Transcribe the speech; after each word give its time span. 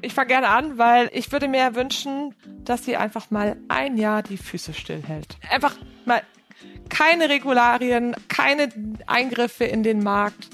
Ich 0.00 0.14
fange 0.14 0.28
gerne 0.28 0.48
an, 0.48 0.78
weil 0.78 1.10
ich 1.12 1.32
würde 1.32 1.48
mir 1.48 1.74
wünschen, 1.74 2.34
dass 2.64 2.84
sie 2.84 2.96
einfach 2.96 3.30
mal 3.30 3.56
ein 3.68 3.98
Jahr 3.98 4.22
die 4.22 4.36
Füße 4.36 4.72
stillhält. 4.72 5.36
Einfach 5.50 5.76
mal 6.06 6.22
keine 6.88 7.28
Regularien, 7.28 8.14
keine 8.28 8.68
Eingriffe 9.06 9.64
in 9.64 9.82
den 9.82 10.02
Markt. 10.02 10.48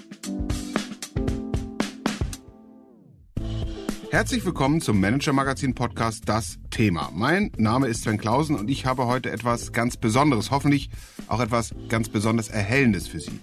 Herzlich 4.10 4.44
willkommen 4.44 4.80
zum 4.80 4.98
Manager 4.98 5.32
Magazin 5.32 5.74
Podcast 5.74 6.28
Das 6.28 6.58
Thema. 6.70 7.10
Mein 7.14 7.52
Name 7.56 7.86
ist 7.86 8.02
Sven 8.02 8.18
Klausen 8.18 8.56
und 8.56 8.68
ich 8.68 8.86
habe 8.86 9.06
heute 9.06 9.30
etwas 9.30 9.72
ganz 9.72 9.96
Besonderes, 9.96 10.50
hoffentlich 10.50 10.90
auch 11.28 11.40
etwas 11.40 11.74
ganz 11.88 12.08
besonders 12.08 12.48
Erhellendes 12.48 13.06
für 13.06 13.20
Sie. 13.20 13.38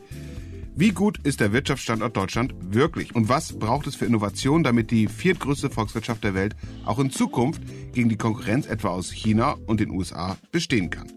Wie 0.80 0.92
gut 0.92 1.18
ist 1.24 1.40
der 1.40 1.54
Wirtschaftsstandort 1.54 2.16
Deutschland 2.16 2.54
wirklich? 2.70 3.16
Und 3.16 3.30
was 3.30 3.58
braucht 3.58 3.88
es 3.88 3.96
für 3.96 4.06
Innovation, 4.06 4.64
damit 4.64 4.92
die 4.92 5.08
viertgrößte 5.08 5.72
Volkswirtschaft 5.72 6.24
der 6.24 6.36
Welt 6.36 6.56
auch 6.86 7.00
in 7.00 7.10
Zukunft 7.10 7.64
gegen 7.94 8.10
die 8.10 8.16
Konkurrenz 8.16 8.68
etwa 8.68 8.90
aus 8.90 9.10
China 9.10 9.56
und 9.66 9.80
den 9.80 9.90
USA 9.90 10.38
bestehen 10.52 10.92
kann? 10.92 11.12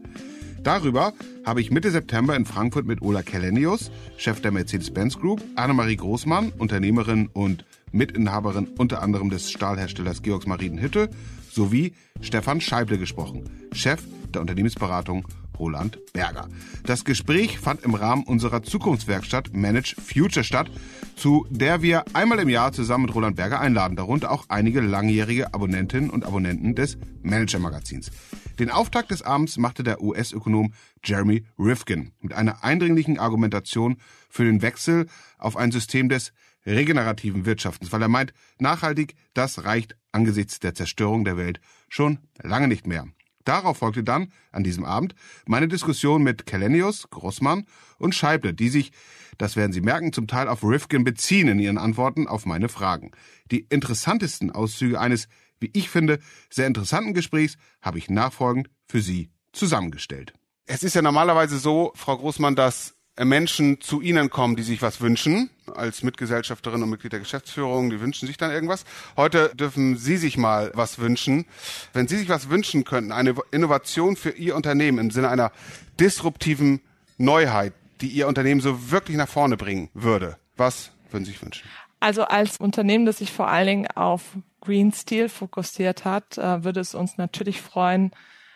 Darüber 0.63 1.13
habe 1.45 1.61
ich 1.61 1.71
Mitte 1.71 1.91
September 1.91 2.35
in 2.37 2.47
Frankfurt 2.47 2.87
mit 2.87 3.03
Ola 3.03 3.23
Kellenius, 3.23 3.91
Chef 4.17 4.41
der 4.41 4.51
Mercedes-Benz 4.51 5.19
Group, 5.19 5.43
Annemarie 5.57 5.97
Großmann, 5.97 6.53
Unternehmerin 6.57 7.27
und 7.27 7.67
Mitinhaberin 7.93 8.67
unter 8.79 9.03
anderem 9.03 9.29
des 9.29 9.51
Stahlherstellers 9.51 10.23
Georgs 10.23 10.47
Marienhütte, 10.47 11.11
sowie 11.51 11.93
Stefan 12.23 12.63
Scheible 12.63 12.97
gesprochen, 12.97 13.45
Chef 13.73 14.01
der 14.33 14.41
Unternehmensberatung 14.41 15.27
Roland 15.61 15.99
Berger. 16.13 16.49
Das 16.85 17.05
Gespräch 17.05 17.61
fand 17.61 17.85
im 17.85 17.95
Rahmen 17.95 18.25
unserer 18.25 18.63
Zukunftswerkstatt 18.63 19.53
Manage 19.53 19.95
Future 20.01 20.43
statt, 20.43 20.71
zu 21.15 21.47
der 21.51 21.83
wir 21.83 22.05
einmal 22.15 22.41
im 22.41 22.49
Jahr 22.49 22.73
zusammen 22.73 23.05
mit 23.05 23.15
Roland 23.15 23.37
Berger 23.37 23.61
einladen, 23.61 23.95
darunter 23.95 24.33
auch 24.33 24.47
einige 24.49 24.81
langjährige 24.81 25.55
Abonnentinnen 25.55 26.11
und 26.11 26.25
Abonnenten 26.25 26.75
des 26.75 26.97
Manager 27.23 27.59
Magazins. 27.59 28.11
Den 28.59 28.71
Auftakt 28.71 29.11
des 29.11 29.23
Abends 29.23 29.59
machte 29.59 29.83
der 29.83 30.03
US-Ökonom 30.03 30.73
Jeremy 31.05 31.45
Rifkin 31.59 32.13
mit 32.21 32.33
einer 32.33 32.65
eindringlichen 32.65 33.19
Argumentation 33.19 33.99
für 34.29 34.45
den 34.45 34.63
Wechsel 34.63 35.07
auf 35.39 35.57
ein 35.57 35.73
System 35.73 36.09
des 36.09 36.33
regenerativen 36.67 37.47
Wirtschaftens, 37.47 37.93
weil 37.93 38.03
er 38.03 38.09
meint, 38.09 38.33
nachhaltig, 38.59 39.15
das 39.35 39.65
reicht 39.65 39.97
angesichts 40.13 40.59
der 40.59 40.75
Zerstörung 40.75 41.25
der 41.25 41.37
Welt 41.37 41.61
schon 41.89 42.19
lange 42.43 42.69
nicht 42.69 42.87
mehr. 42.87 43.07
Darauf 43.51 43.79
folgte 43.79 44.05
dann, 44.05 44.33
an 44.53 44.63
diesem 44.63 44.85
Abend, 44.85 45.17
meine 45.45 45.67
Diskussion 45.67 46.23
mit 46.23 46.47
Kellenius, 46.47 47.11
Grossmann 47.11 47.67
und 47.99 48.15
Scheible, 48.15 48.55
die 48.55 48.69
sich, 48.69 48.93
das 49.39 49.57
werden 49.57 49.73
Sie 49.73 49.81
merken, 49.81 50.13
zum 50.13 50.29
Teil 50.29 50.47
auf 50.47 50.63
Rifkin 50.63 51.03
beziehen 51.03 51.49
in 51.49 51.59
ihren 51.59 51.77
Antworten 51.77 52.29
auf 52.29 52.47
meine 52.47 52.69
Fragen. 52.69 53.11
Die 53.51 53.67
interessantesten 53.69 54.53
Auszüge 54.53 55.01
eines, 55.01 55.27
wie 55.59 55.69
ich 55.73 55.91
finde, 55.91 56.21
sehr 56.49 56.69
interessanten 56.69 57.13
Gesprächs 57.13 57.57
habe 57.83 57.99
ich 57.99 58.09
nachfolgend 58.09 58.71
für 58.87 59.01
Sie 59.01 59.33
zusammengestellt. 59.51 60.33
Es 60.67 60.85
ist 60.85 60.95
ja 60.95 61.03
normalerweise 61.03 61.59
so, 61.59 61.91
Frau 61.97 62.19
Großmann, 62.19 62.55
dass 62.55 62.95
Menschen 63.29 63.81
zu 63.81 64.01
Ihnen 64.01 64.31
kommen, 64.31 64.57
die 64.57 64.63
sich 64.63 64.83
was 64.83 65.01
wünschen, 65.01 65.51
als 65.75 66.03
Mitgesellschafterin 66.03 66.83
und 66.83 66.91
Mitglied 66.91 67.13
der 67.13 67.21
Geschäftsführung, 67.21 67.91
die 67.91 68.01
wünschen 68.01 68.27
sich 68.27 68.37
dann 68.37 68.51
irgendwas. 68.51 68.85
Heute 69.17 69.53
dürfen 69.55 69.97
Sie 69.97 70.17
sich 70.17 70.37
mal 70.37 70.71
was 70.75 70.99
wünschen. 70.99 71.47
Wenn 71.93 72.09
Sie 72.09 72.17
sich 72.17 72.29
was 72.29 72.51
wünschen 72.51 72.85
könnten, 72.85 73.13
eine 73.13 73.35
Innovation 73.51 74.17
für 74.17 74.31
Ihr 74.31 74.57
Unternehmen 74.57 74.99
im 74.99 75.11
Sinne 75.11 75.29
einer 75.29 75.53
disruptiven 75.99 76.81
Neuheit, 77.19 77.73
die 78.01 78.09
Ihr 78.09 78.29
Unternehmen 78.29 78.61
so 78.61 78.91
wirklich 78.91 79.17
nach 79.17 79.29
vorne 79.29 79.57
bringen 79.57 79.91
würde, 79.95 80.37
was 80.57 80.91
würden 81.11 81.25
Sie 81.25 81.33
sich 81.33 81.43
wünschen? 81.43 81.69
Also 82.01 82.25
als 82.25 82.57
Unternehmen, 82.57 83.05
das 83.05 83.19
sich 83.19 83.31
vor 83.31 83.49
allen 83.49 83.67
Dingen 83.67 83.87
auf 83.95 84.23
Green 84.61 84.93
Steel 84.93 85.29
fokussiert 85.29 86.05
hat, 86.05 86.39
äh, 86.39 86.65
würde 86.65 86.81
es 86.81 86.95
uns 86.95 87.19
natürlich 87.19 87.61
freuen, 87.61 88.13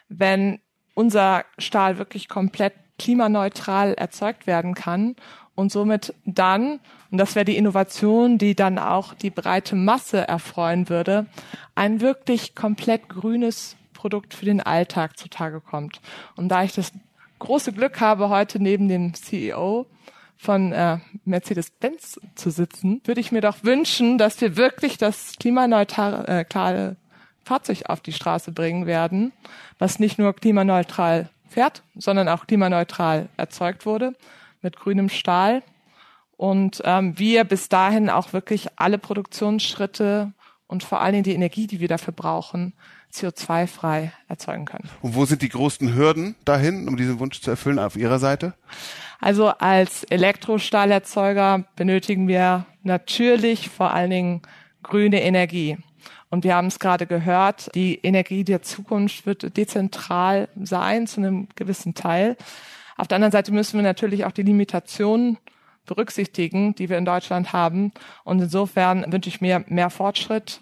wenn 0.09 0.61
unser 0.95 1.45
Stahl 1.59 1.99
wirklich 1.99 2.29
komplett 2.29 2.73
klimaneutral 3.05 3.93
erzeugt 3.93 4.47
werden 4.47 4.75
kann 4.75 5.15
und 5.55 5.71
somit 5.71 6.15
dann, 6.25 6.81
und 7.11 7.19
das 7.19 7.35
wäre 7.35 7.45
die 7.45 7.59
Innovation, 7.59 8.39
die 8.39 8.55
dann 8.55 8.79
auch 8.79 9.13
die 9.13 9.29
breite 9.29 9.77
Masse 9.77 10.27
erfreuen 10.27 10.89
würde, 10.89 11.27
ein 11.75 12.01
wirklich 12.01 12.55
komplett 12.55 13.11
grünes 13.11 13.77
Produkt 13.93 14.33
für 14.33 14.47
den 14.47 14.63
Alltag 14.63 15.19
zutage 15.19 15.61
kommt. 15.61 16.01
Und 16.35 16.49
da 16.49 16.65
ich 16.65 16.73
das 16.73 16.93
große 17.41 17.75
Glück 17.75 18.01
habe, 18.01 18.31
heute 18.31 18.59
neben 18.59 18.89
dem 18.89 19.13
CEO 19.13 19.85
von 20.39 20.73
äh, 20.73 20.99
Mercedes-Benz 21.27 22.19
zu 22.35 22.51
sitzen, 22.51 23.03
würde 23.05 23.21
ich 23.21 23.33
mir 23.33 23.43
doch 23.43 23.65
wünschen, 23.65 24.17
dass 24.17 24.41
wir 24.41 24.57
wirklich 24.57 24.97
das 24.97 25.35
klimaneutrale 25.39 26.27
äh, 26.27 26.95
Fahrzeug 27.45 27.83
auf 27.87 28.01
die 28.01 28.13
Straße 28.13 28.51
bringen 28.51 28.87
werden, 28.87 29.33
was 29.79 29.99
nicht 29.99 30.19
nur 30.19 30.35
klimaneutral 30.35 31.29
fährt, 31.55 31.83
sondern 31.95 32.29
auch 32.29 32.47
klimaneutral 32.47 33.29
erzeugt 33.37 33.87
wurde 33.87 34.15
mit 34.61 34.77
grünem 34.77 35.09
Stahl. 35.09 35.63
Und 36.37 36.83
ähm, 36.85 37.17
wir 37.19 37.45
bis 37.45 37.69
dahin 37.69 38.11
auch 38.11 38.33
wirklich 38.33 38.69
alle 38.77 38.99
Produktionsschritte 38.99 40.33
und 40.67 40.83
vor 40.83 41.01
allen 41.01 41.13
Dingen 41.13 41.25
die 41.25 41.35
Energie, 41.35 41.67
die 41.67 41.79
wir 41.79 41.89
dafür 41.89 42.13
brauchen, 42.13 42.73
CO2-frei 43.13 44.13
erzeugen 44.27 44.65
können. 44.65 44.89
Und 45.01 45.15
wo 45.15 45.25
sind 45.25 45.43
die 45.43 45.49
größten 45.49 45.95
Hürden 45.95 46.35
dahin, 46.45 46.89
um 46.89 46.97
diesen 46.97 47.21
Wunsch 47.21 47.41
zu 47.41 47.51
erfüllen 47.51 47.79
auf 47.79 47.95
Ihrer 47.95 48.19
Seite? 48.19 48.55
Also 49.21 49.49
als 49.49 50.03
Elektrostahlerzeuger 50.05 51.65
benötigen 51.77 52.27
wir 52.27 52.67
natürlich 52.83 53.69
vor 53.69 53.93
allen 53.93 54.11
Dingen 54.11 54.43
grüne 54.83 55.23
Energie. 55.23 55.79
Und 56.35 56.43
wir 56.43 56.57
haben 56.57 56.67
es 56.67 56.81
gerade 56.81 57.07
gehört, 57.07 57.73
die 57.77 58.01
Energie 58.03 58.43
der 58.43 58.61
Zukunft 58.61 59.25
wird 59.25 59.57
dezentral 59.57 60.49
sein 60.61 61.07
zu 61.07 61.21
einem 61.21 61.47
gewissen 61.55 61.95
Teil. 61.95 62.37
Auf 62.97 63.07
der 63.07 63.15
anderen 63.15 63.31
Seite 63.31 63.53
müssen 63.53 63.79
wir 63.79 63.85
natürlich 63.85 64.25
auch 64.25 64.33
die 64.33 64.43
Limitationen 64.43 65.39
berücksichtigen, 65.87 66.75
die 66.75 66.89
wir 66.89 66.99
in 66.99 67.05
Deutschland 67.05 67.53
haben. 67.53 67.93
Und 68.25 68.41
insofern 68.43 69.13
wünsche 69.13 69.29
ich 69.29 69.41
mir 69.41 69.65
mehr 69.69 69.91
Fortschritt 69.91 70.61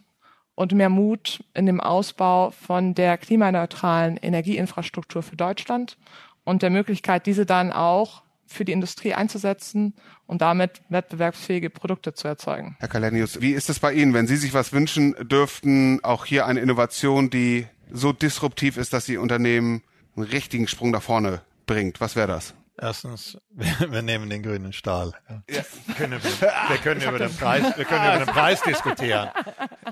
und 0.54 0.72
mehr 0.72 0.90
Mut 0.90 1.42
in 1.54 1.64
dem 1.64 1.80
Ausbau 1.80 2.50
von 2.50 2.92
der 2.92 3.16
klimaneutralen 3.16 4.18
Energieinfrastruktur 4.18 5.22
für 5.22 5.36
Deutschland 5.36 5.96
und 6.44 6.60
der 6.60 6.68
Möglichkeit, 6.68 7.24
diese 7.24 7.46
dann 7.46 7.72
auch 7.72 8.21
für 8.52 8.64
die 8.64 8.72
Industrie 8.72 9.14
einzusetzen 9.14 9.94
und 10.26 10.42
damit 10.42 10.82
wettbewerbsfähige 10.88 11.70
Produkte 11.70 12.14
zu 12.14 12.28
erzeugen. 12.28 12.76
Herr 12.78 12.88
Kalenius, 12.88 13.40
wie 13.40 13.52
ist 13.52 13.70
es 13.70 13.80
bei 13.80 13.92
Ihnen, 13.92 14.14
wenn 14.14 14.26
Sie 14.26 14.36
sich 14.36 14.54
was 14.54 14.72
wünschen 14.72 15.14
dürften, 15.28 16.02
auch 16.04 16.24
hier 16.24 16.46
eine 16.46 16.60
Innovation, 16.60 17.30
die 17.30 17.66
so 17.90 18.12
disruptiv 18.12 18.76
ist, 18.76 18.92
dass 18.92 19.06
Sie 19.06 19.16
Unternehmen 19.16 19.82
einen 20.16 20.26
richtigen 20.26 20.68
Sprung 20.68 20.90
nach 20.90 21.02
vorne 21.02 21.42
bringt? 21.66 22.00
Was 22.00 22.16
wäre 22.16 22.28
das? 22.28 22.54
Erstens, 22.80 23.38
wir, 23.50 23.92
wir, 23.92 24.02
nehmen 24.02 24.30
den 24.30 24.42
grünen 24.42 24.72
Stahl. 24.72 25.12
Ja. 25.28 25.62
Wir 25.86 25.94
können, 25.94 26.20
wir 26.22 26.76
können 26.82 27.02
über 27.02 27.18
den 27.18 27.36
Preis, 27.36 27.76
wir 27.76 27.84
können 27.84 28.04
über 28.04 28.24
den 28.24 28.26
Preis 28.34 28.62
diskutieren. 28.62 29.28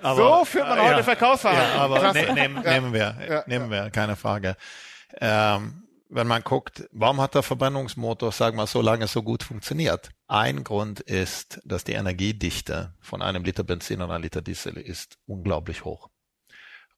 Aber, 0.03 0.17
so 0.17 0.45
führt 0.45 0.69
man 0.69 0.81
heute 0.81 0.97
ja, 0.97 1.03
Verkaufsverhandlungen. 1.03 1.77
Ja, 1.77 1.85
aber 1.85 2.13
ne, 2.13 2.33
nehmen, 2.35 2.63
nehmen 2.63 2.93
wir, 2.93 3.45
nehmen 3.47 3.71
wir, 3.71 3.91
keine 3.91 4.17
Frage. 4.17 4.57
Ähm, 5.21 5.83
wenn 6.11 6.27
man 6.27 6.43
guckt, 6.43 6.89
warum 6.93 7.21
hat 7.21 7.35
der 7.35 7.43
Verbrennungsmotor, 7.43 8.33
sagen 8.33 8.57
wir, 8.57 8.67
so 8.67 8.83
lange 8.83 9.07
so 9.07 9.23
gut 9.23 9.43
funktioniert? 9.43 10.11
Ein 10.27 10.65
Grund 10.65 11.01
ist, 11.01 11.61
dass 11.65 11.85
die 11.85 11.93
Energiedichte 11.93 12.95
von 13.01 13.23
einem 13.23 13.45
Liter 13.45 13.63
Benzin 13.65 14.03
und 14.03 14.11
einem 14.11 14.23
Liter 14.23 14.43
Diesel 14.43 14.77
ist 14.77 15.19
unglaublich 15.27 15.85
hoch. 15.85 16.11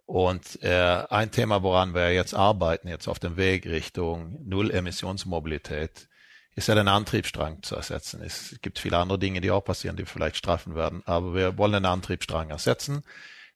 Und 0.06 0.62
äh, 0.62 1.04
ein 1.08 1.30
Thema, 1.30 1.62
woran 1.62 1.94
wir 1.94 2.12
jetzt 2.12 2.34
arbeiten, 2.34 2.88
jetzt 2.88 3.06
auf 3.06 3.18
dem 3.18 3.36
Weg 3.36 3.66
Richtung 3.66 4.38
Null-Emissionsmobilität, 4.44 6.08
ist 6.54 6.68
ja 6.68 6.74
den 6.74 6.88
Antriebsstrang 6.88 7.62
zu 7.62 7.76
ersetzen. 7.76 8.22
Es 8.22 8.58
gibt 8.60 8.78
viele 8.78 8.98
andere 8.98 9.18
Dinge, 9.18 9.40
die 9.40 9.50
auch 9.50 9.64
passieren, 9.64 9.96
die 9.96 10.04
vielleicht 10.04 10.36
straffen 10.36 10.74
werden, 10.74 11.02
aber 11.06 11.34
wir 11.34 11.56
wollen 11.56 11.72
den 11.72 11.86
Antriebsstrang 11.86 12.50
ersetzen, 12.50 13.02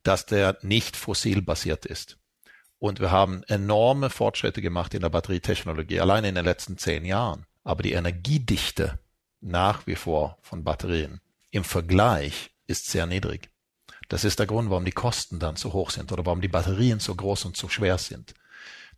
dass 0.03 0.25
der 0.25 0.57
nicht 0.63 0.97
fossil 0.97 1.43
basiert 1.43 1.85
ist. 1.85 2.19
Und 2.79 3.01
wir 3.01 3.11
haben 3.11 3.43
enorme 3.45 4.11
Fortschritte 4.11 4.61
gemacht 4.61 4.95
in 4.95 5.01
der 5.01 5.09
Batterietechnologie, 5.09 6.01
allein 6.01 6.25
in 6.25 6.35
den 6.35 6.45
letzten 6.45 6.77
zehn 6.77 7.05
Jahren. 7.05 7.47
Aber 7.65 7.83
die 7.83 7.93
Energiedichte 7.93 8.99
nach 9.41 9.87
wie 9.87 9.97
vor 9.97 10.39
von 10.43 10.63
Batterien 10.65 11.21
im 11.51 11.65
Vergleich 11.65 12.51
ist 12.67 12.87
sehr 12.87 13.07
niedrig. 13.07 13.51
Das 14.09 14.25
ist 14.25 14.39
der 14.39 14.47
Grund, 14.47 14.71
warum 14.71 14.85
die 14.85 14.93
Kosten 14.93 15.39
dann 15.39 15.57
so 15.57 15.73
hoch 15.73 15.91
sind 15.91 16.13
oder 16.13 16.25
warum 16.27 16.41
die 16.41 16.49
Batterien 16.49 17.01
so 17.01 17.15
groß 17.15 17.47
und 17.47 17.57
so 17.57 17.69
schwer 17.69 17.99
sind. 17.99 18.35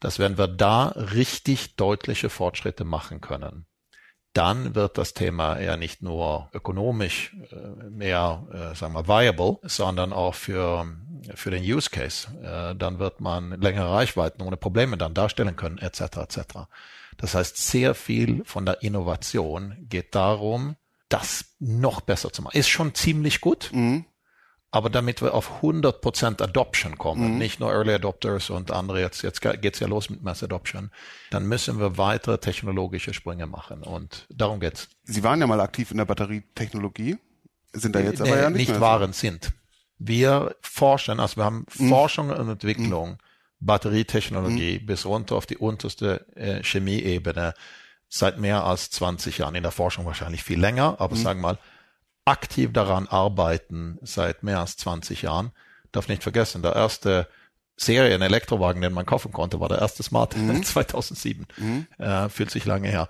Dass 0.01 0.19
wenn 0.19 0.39
wir 0.39 0.49
da 0.49 0.89
richtig 0.89 1.77
deutliche 1.77 2.31
Fortschritte 2.31 2.85
machen 2.85 3.21
können, 3.21 3.67
dann 4.33 4.75
wird 4.75 4.99
das 4.99 5.15
Thema 5.15 5.59
ja 5.59 5.77
nicht 5.77 6.03
nur 6.03 6.49
ökonomisch 6.53 7.37
äh, 7.51 7.89
mehr, 7.91 8.47
äh, 8.53 8.75
sagen 8.77 8.95
wir, 8.95 9.09
viable, 9.09 9.59
sondern 9.63 10.13
auch 10.13 10.35
für, 10.35 10.87
für 11.35 11.51
den 11.51 11.63
Use 11.63 11.91
Case. 11.91 12.29
Äh, 12.43 12.77
dann 12.77 12.99
wird 12.99 13.21
man 13.21 13.61
längere 13.61 13.91
Reichweiten 13.93 14.43
ohne 14.43 14.57
Probleme 14.57 14.97
dann 14.97 15.15
darstellen 15.15 15.57
können, 15.57 15.79
etc. 15.79 16.01
etc. 16.19 16.41
Das 17.17 17.35
heißt, 17.35 17.57
sehr 17.57 17.95
viel 17.95 18.45
von 18.45 18.65
der 18.65 18.83
Innovation 18.83 19.77
geht 19.89 20.15
darum, 20.15 20.77
das 21.09 21.57
noch 21.59 22.01
besser 22.01 22.33
zu 22.33 22.43
machen. 22.43 22.57
Ist 22.57 22.69
schon 22.69 22.95
ziemlich 22.95 23.41
gut. 23.41 23.71
Mhm. 23.73 24.05
Aber 24.71 24.91
damit 24.91 25.23
wir 25.23 25.33
auf 25.33 25.63
100% 25.63 26.43
Adoption 26.43 26.99
kommen, 26.99 27.33
mhm. 27.33 27.39
nicht 27.39 27.59
nur 27.59 27.73
Early 27.73 27.95
Adopters 27.95 28.51
und 28.51 28.71
andere, 28.71 29.01
jetzt, 29.01 29.23
jetzt 29.23 29.41
geht's 29.41 29.79
ja 29.79 29.87
los 29.87 30.11
mit 30.11 30.23
Mass 30.23 30.43
Adoption, 30.43 30.91
dann 31.31 31.47
müssen 31.47 31.81
wir 31.81 31.97
weitere 31.97 32.39
technologische 32.39 33.15
Sprünge 33.15 33.47
machen 33.47 33.83
und 33.83 34.27
darum 34.29 34.61
geht's. 34.61 34.89
Sie 35.05 35.25
waren 35.25 35.41
ja 35.41 35.47
mal 35.47 35.61
aktiv 35.61 35.91
in 35.91 35.97
der 35.97 36.05
Batterietechnologie, 36.05 37.17
sind 37.73 37.95
da 37.95 38.01
jetzt 38.01 38.21
nee, 38.21 38.31
aber 38.31 38.43
ja 38.43 38.51
nicht, 38.51 38.69
nicht 38.69 38.81
waren, 38.81 39.15
sind. 39.15 39.53
Wir 39.99 40.55
forschen, 40.61 41.19
also 41.19 41.37
wir 41.37 41.45
haben 41.45 41.65
mhm. 41.79 41.89
Forschung 41.89 42.31
und 42.31 42.49
Entwicklung, 42.51 43.13
mhm. 43.13 43.19
Batterietechnologie 43.61 44.81
mhm. 44.81 44.87
bis 44.87 45.07
runter 45.07 45.37
auf 45.37 45.47
die 45.47 45.57
unterste 45.57 46.27
äh, 46.37 46.63
Chemieebene 46.63 47.55
seit 48.09 48.39
mehr 48.39 48.65
als 48.65 48.91
20 48.91 49.39
Jahren. 49.39 49.55
In 49.55 49.63
der 49.63 49.73
Forschung 49.73 50.05
wahrscheinlich 50.05 50.45
viel 50.45 50.61
länger, 50.61 50.97
aber 50.99 51.17
mhm. 51.17 51.21
sagen 51.21 51.41
wir 51.41 51.49
mal, 51.49 51.59
aktiv 52.29 52.73
daran 52.73 53.09
arbeiten 53.09 53.99
seit 54.03 54.43
mehr 54.43 54.61
als 54.61 54.77
20 54.77 55.23
Jahren. 55.23 55.53
Darf 55.93 56.09
nicht 56.09 56.23
vergessen, 56.23 56.63
der 56.63 56.77
erste 56.77 57.29
Serien 57.77 58.23
Elektrowagen, 58.23 58.83
den 58.83 58.93
man 58.93 59.07
kaufen 59.07 59.33
konnte, 59.33 59.61
war 59.61 59.69
der 59.69 59.79
erste 59.79 60.03
Smart 60.03 60.37
mhm. 60.37 60.63
2007. 60.65 61.47
Mhm. 61.57 61.87
Äh, 61.99 62.29
fühlt 62.29 62.51
sich 62.51 62.65
lange 62.65 62.89
her. 62.89 63.09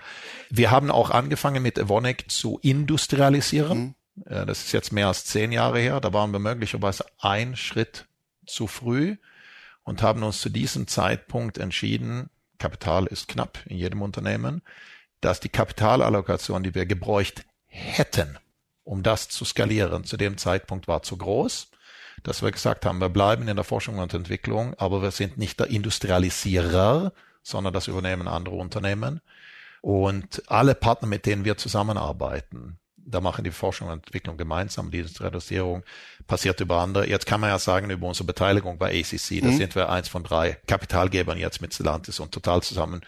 Wir 0.51 0.71
haben 0.71 0.91
auch 0.91 1.11
angefangen 1.11 1.63
mit 1.63 1.79
Evonik 1.79 2.31
zu 2.31 2.59
industrialisieren. 2.63 3.97
Mhm. 4.15 4.23
Äh, 4.27 4.47
das 4.47 4.65
ist 4.65 4.73
jetzt 4.73 4.93
mehr 4.93 5.09
als 5.09 5.25
zehn 5.25 5.53
Jahre 5.53 5.81
her. 5.81 6.01
Da 6.01 6.13
waren 6.13 6.33
wir 6.33 6.39
möglicherweise 6.39 7.05
ein 7.19 7.57
Schritt 7.57 8.07
zu 8.47 8.67
früh 8.67 9.17
und 9.83 10.03
haben 10.03 10.23
uns 10.23 10.41
zu 10.41 10.51
diesem 10.51 10.87
Zeitpunkt 10.87 11.59
entschieden, 11.59 12.31
Kapital 12.59 13.07
ist 13.07 13.29
knapp 13.29 13.61
in 13.67 13.79
jedem 13.79 14.03
Unternehmen, 14.03 14.63
dass 15.21 15.41
die 15.41 15.49
Kapitalallokation, 15.49 16.63
die 16.63 16.75
wir 16.75 16.87
gebräucht 16.87 17.45
hätten, 17.67 18.39
um 18.89 19.03
das 19.03 19.29
zu 19.29 19.45
skalieren, 19.45 20.05
zu 20.05 20.17
dem 20.17 20.39
Zeitpunkt 20.39 20.89
war 20.89 21.03
zu 21.03 21.19
groß, 21.19 21.69
dass 22.23 22.43
wir 22.43 22.51
gesagt 22.51 22.87
haben, 22.87 23.01
wir 23.01 23.11
bleiben 23.11 23.47
in 23.47 23.57
der 23.57 23.65
Forschung 23.65 23.99
und 23.99 24.15
Entwicklung, 24.15 24.75
aber 24.79 25.03
wir 25.03 25.11
sind 25.11 25.37
nicht 25.37 25.61
der 25.61 25.67
Industrialisierer, 25.69 27.13
sondern 27.43 27.75
das 27.75 27.87
übernehmen 27.87 28.27
andere 28.27 28.57
Unternehmen. 28.57 29.21
Und 29.83 30.43
alle 30.47 30.75
Partner, 30.75 31.07
mit 31.07 31.27
denen 31.27 31.45
wir 31.45 31.59
zusammenarbeiten, 31.59 32.79
da 32.97 33.21
machen 33.21 33.45
die 33.45 33.51
Forschung 33.51 33.89
und 33.89 34.07
Entwicklung 34.07 34.39
gemeinsam, 34.39 34.91
die 34.91 34.99
Industrialisierung 34.99 35.83
passiert 36.27 36.61
über 36.61 36.81
andere. 36.81 37.07
Jetzt 37.07 37.27
kann 37.27 37.41
man 37.41 37.51
ja 37.51 37.59
sagen, 37.59 37.91
über 37.91 38.07
unsere 38.07 38.27
Beteiligung 38.27 38.79
bei 38.79 38.99
ACC, 38.99 39.43
da 39.43 39.49
mhm. 39.49 39.57
sind 39.57 39.75
wir 39.75 39.91
eins 39.91 40.09
von 40.09 40.25
drei 40.25 40.59
Kapitalgebern 40.67 41.37
jetzt 41.37 41.61
mit 41.61 41.75
Stellantis 41.75 42.21
und 42.21 42.33
total 42.33 42.63
zusammen 42.63 43.03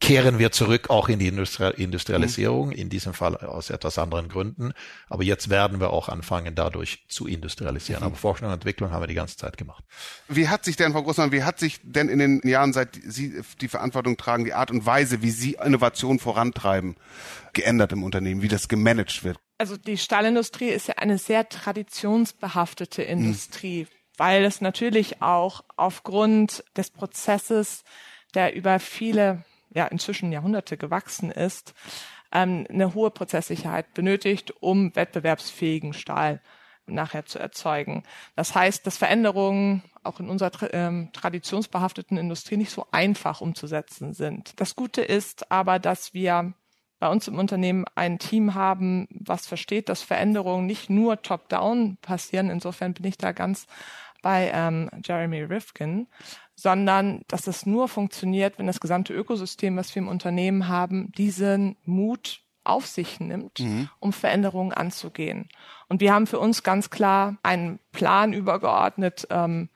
kehren 0.00 0.38
wir 0.38 0.50
zurück 0.50 0.88
auch 0.88 1.08
in 1.08 1.18
die 1.18 1.28
Industrialisierung, 1.28 2.68
mhm. 2.68 2.72
in 2.72 2.88
diesem 2.88 3.12
Fall 3.12 3.36
aus 3.36 3.68
etwas 3.68 3.98
anderen 3.98 4.28
Gründen. 4.28 4.72
Aber 5.08 5.22
jetzt 5.22 5.50
werden 5.50 5.78
wir 5.78 5.90
auch 5.90 6.08
anfangen, 6.08 6.54
dadurch 6.54 7.04
zu 7.08 7.26
industrialisieren. 7.26 8.00
Mhm. 8.00 8.06
Aber 8.06 8.16
Forschung 8.16 8.48
und 8.48 8.54
Entwicklung 8.54 8.90
haben 8.90 9.02
wir 9.02 9.06
die 9.06 9.14
ganze 9.14 9.36
Zeit 9.36 9.58
gemacht. 9.58 9.84
Wie 10.26 10.48
hat 10.48 10.64
sich 10.64 10.76
denn, 10.76 10.92
Frau 10.92 11.02
Großmann, 11.02 11.32
wie 11.32 11.44
hat 11.44 11.58
sich 11.58 11.80
denn 11.82 12.08
in 12.08 12.18
den 12.18 12.40
Jahren, 12.44 12.72
seit 12.72 12.98
Sie 13.06 13.42
die 13.60 13.68
Verantwortung 13.68 14.16
tragen, 14.16 14.46
die 14.46 14.54
Art 14.54 14.70
und 14.70 14.86
Weise, 14.86 15.20
wie 15.22 15.30
Sie 15.30 15.58
Innovation 15.62 16.18
vorantreiben, 16.18 16.96
geändert 17.52 17.92
im 17.92 18.02
Unternehmen, 18.02 18.40
wie 18.40 18.48
das 18.48 18.68
gemanagt 18.68 19.22
wird? 19.22 19.38
Also 19.58 19.76
die 19.76 19.98
Stahlindustrie 19.98 20.70
ist 20.70 20.88
ja 20.88 20.94
eine 20.96 21.18
sehr 21.18 21.46
traditionsbehaftete 21.50 23.02
Industrie, 23.02 23.82
mhm. 23.82 23.88
weil 24.16 24.44
es 24.44 24.62
natürlich 24.62 25.20
auch 25.20 25.62
aufgrund 25.76 26.64
des 26.74 26.88
Prozesses, 26.90 27.84
der 28.34 28.54
über 28.54 28.80
viele 28.80 29.44
ja 29.72 29.86
inzwischen 29.86 30.32
Jahrhunderte 30.32 30.76
gewachsen 30.76 31.30
ist, 31.30 31.74
ähm, 32.32 32.66
eine 32.68 32.94
hohe 32.94 33.10
Prozesssicherheit 33.10 33.92
benötigt, 33.94 34.52
um 34.60 34.94
wettbewerbsfähigen 34.94 35.92
Stahl 35.92 36.40
nachher 36.86 37.24
zu 37.24 37.38
erzeugen. 37.38 38.02
Das 38.36 38.54
heißt, 38.54 38.86
dass 38.86 38.96
Veränderungen 38.96 39.82
auch 40.02 40.20
in 40.20 40.28
unserer 40.28 40.72
ähm, 40.72 41.10
traditionsbehafteten 41.12 42.16
Industrie 42.16 42.56
nicht 42.56 42.70
so 42.70 42.86
einfach 42.90 43.40
umzusetzen 43.40 44.12
sind. 44.12 44.58
Das 44.60 44.76
Gute 44.76 45.02
ist 45.02 45.50
aber, 45.52 45.78
dass 45.78 46.14
wir 46.14 46.54
bei 46.98 47.08
uns 47.08 47.26
im 47.28 47.38
Unternehmen 47.38 47.86
ein 47.94 48.18
Team 48.18 48.54
haben, 48.54 49.08
was 49.10 49.46
versteht, 49.46 49.88
dass 49.88 50.02
Veränderungen 50.02 50.66
nicht 50.66 50.90
nur 50.90 51.22
top-down 51.22 51.96
passieren. 52.02 52.50
Insofern 52.50 52.92
bin 52.92 53.06
ich 53.06 53.16
da 53.16 53.32
ganz 53.32 53.66
bei 54.22 54.50
ähm, 54.52 54.90
Jeremy 55.04 55.42
Rifkin, 55.42 56.06
sondern 56.54 57.22
dass 57.28 57.46
es 57.46 57.66
nur 57.66 57.88
funktioniert, 57.88 58.58
wenn 58.58 58.66
das 58.66 58.80
gesamte 58.80 59.14
Ökosystem, 59.14 59.76
was 59.76 59.94
wir 59.94 60.02
im 60.02 60.08
Unternehmen 60.08 60.68
haben, 60.68 61.12
diesen 61.12 61.76
Mut 61.84 62.42
auf 62.64 62.86
sich 62.86 63.20
nimmt, 63.20 63.60
mhm. 63.60 63.88
um 63.98 64.12
Veränderungen 64.12 64.72
anzugehen. 64.72 65.48
Und 65.88 66.00
wir 66.00 66.12
haben 66.12 66.26
für 66.26 66.38
uns 66.38 66.62
ganz 66.62 66.90
klar 66.90 67.38
einen 67.42 67.80
Plan 67.92 68.32
übergeordnet 68.32 69.26
ähm, 69.30 69.70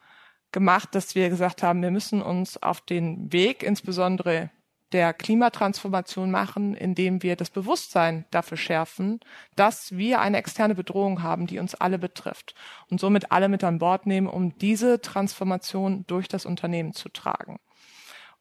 gemacht, 0.52 0.94
dass 0.94 1.14
wir 1.14 1.30
gesagt 1.30 1.62
haben, 1.62 1.82
wir 1.82 1.90
müssen 1.90 2.22
uns 2.22 2.62
auf 2.62 2.80
den 2.80 3.32
Weg, 3.32 3.62
insbesondere 3.62 4.50
der 4.94 5.12
Klimatransformation 5.12 6.30
machen, 6.30 6.74
indem 6.74 7.24
wir 7.24 7.34
das 7.34 7.50
Bewusstsein 7.50 8.26
dafür 8.30 8.56
schärfen, 8.56 9.18
dass 9.56 9.96
wir 9.96 10.20
eine 10.20 10.36
externe 10.36 10.76
Bedrohung 10.76 11.20
haben, 11.20 11.48
die 11.48 11.58
uns 11.58 11.74
alle 11.74 11.98
betrifft 11.98 12.54
und 12.88 13.00
somit 13.00 13.32
alle 13.32 13.48
mit 13.48 13.64
an 13.64 13.80
Bord 13.80 14.06
nehmen, 14.06 14.28
um 14.28 14.56
diese 14.56 15.00
Transformation 15.00 16.04
durch 16.06 16.28
das 16.28 16.46
Unternehmen 16.46 16.94
zu 16.94 17.08
tragen. 17.08 17.58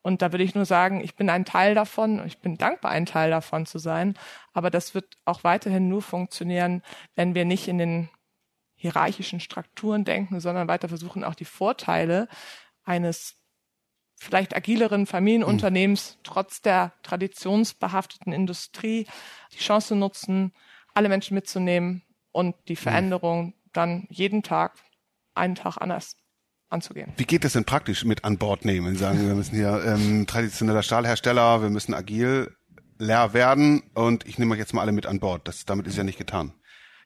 Und 0.03 0.21
da 0.21 0.31
würde 0.31 0.43
ich 0.43 0.53
nur 0.53 0.65
sagen, 0.65 1.01
ich 1.01 1.15
bin 1.15 1.27
ein 1.31 1.43
Teil 1.43 1.73
davon, 1.73 2.23
ich 2.27 2.37
bin 2.37 2.57
dankbar, 2.59 2.91
ein 2.91 3.07
Teil 3.07 3.31
davon 3.31 3.65
zu 3.65 3.79
sein, 3.79 4.13
aber 4.53 4.69
das 4.69 4.93
wird 4.93 5.17
auch 5.25 5.43
weiterhin 5.43 5.89
nur 5.89 6.03
funktionieren, 6.03 6.83
wenn 7.15 7.33
wir 7.33 7.45
nicht 7.45 7.67
in 7.67 7.79
den 7.79 8.09
hierarchischen 8.75 9.39
Strukturen 9.39 10.05
denken, 10.05 10.39
sondern 10.39 10.67
weiter 10.67 10.87
versuchen, 10.87 11.23
auch 11.23 11.35
die 11.35 11.45
Vorteile 11.45 12.27
eines 12.83 13.42
vielleicht 14.23 14.55
agileren 14.55 15.05
Familienunternehmens 15.05 16.17
trotz 16.23 16.61
der 16.61 16.93
traditionsbehafteten 17.03 18.33
Industrie 18.33 19.05
die 19.53 19.59
Chance 19.59 19.95
nutzen, 19.95 20.53
alle 20.93 21.09
Menschen 21.09 21.35
mitzunehmen 21.35 22.03
und 22.31 22.55
die 22.67 22.75
Veränderung 22.75 23.53
dann 23.73 24.07
jeden 24.09 24.43
Tag, 24.43 24.77
einen 25.35 25.55
Tag 25.55 25.77
anders 25.77 26.15
anzugehen. 26.69 27.13
Wie 27.17 27.25
geht 27.25 27.43
das 27.43 27.53
denn 27.53 27.65
praktisch 27.65 28.05
mit 28.05 28.23
an 28.23 28.37
Bord 28.37 28.65
nehmen? 28.65 28.95
sagen, 28.95 29.27
wir 29.27 29.35
müssen 29.35 29.55
hier 29.55 29.83
ähm, 29.85 30.25
traditioneller 30.27 30.83
Stahlhersteller, 30.83 31.61
wir 31.61 31.69
müssen 31.69 31.93
agil 31.93 32.55
leer 32.97 33.33
werden 33.33 33.83
und 33.93 34.25
ich 34.27 34.37
nehme 34.37 34.53
euch 34.53 34.59
jetzt 34.59 34.73
mal 34.73 34.81
alle 34.81 34.91
mit 34.91 35.05
an 35.05 35.19
Bord. 35.19 35.47
Das, 35.47 35.65
damit 35.65 35.87
ist 35.87 35.97
ja 35.97 36.03
nicht 36.03 36.17
getan. 36.17 36.53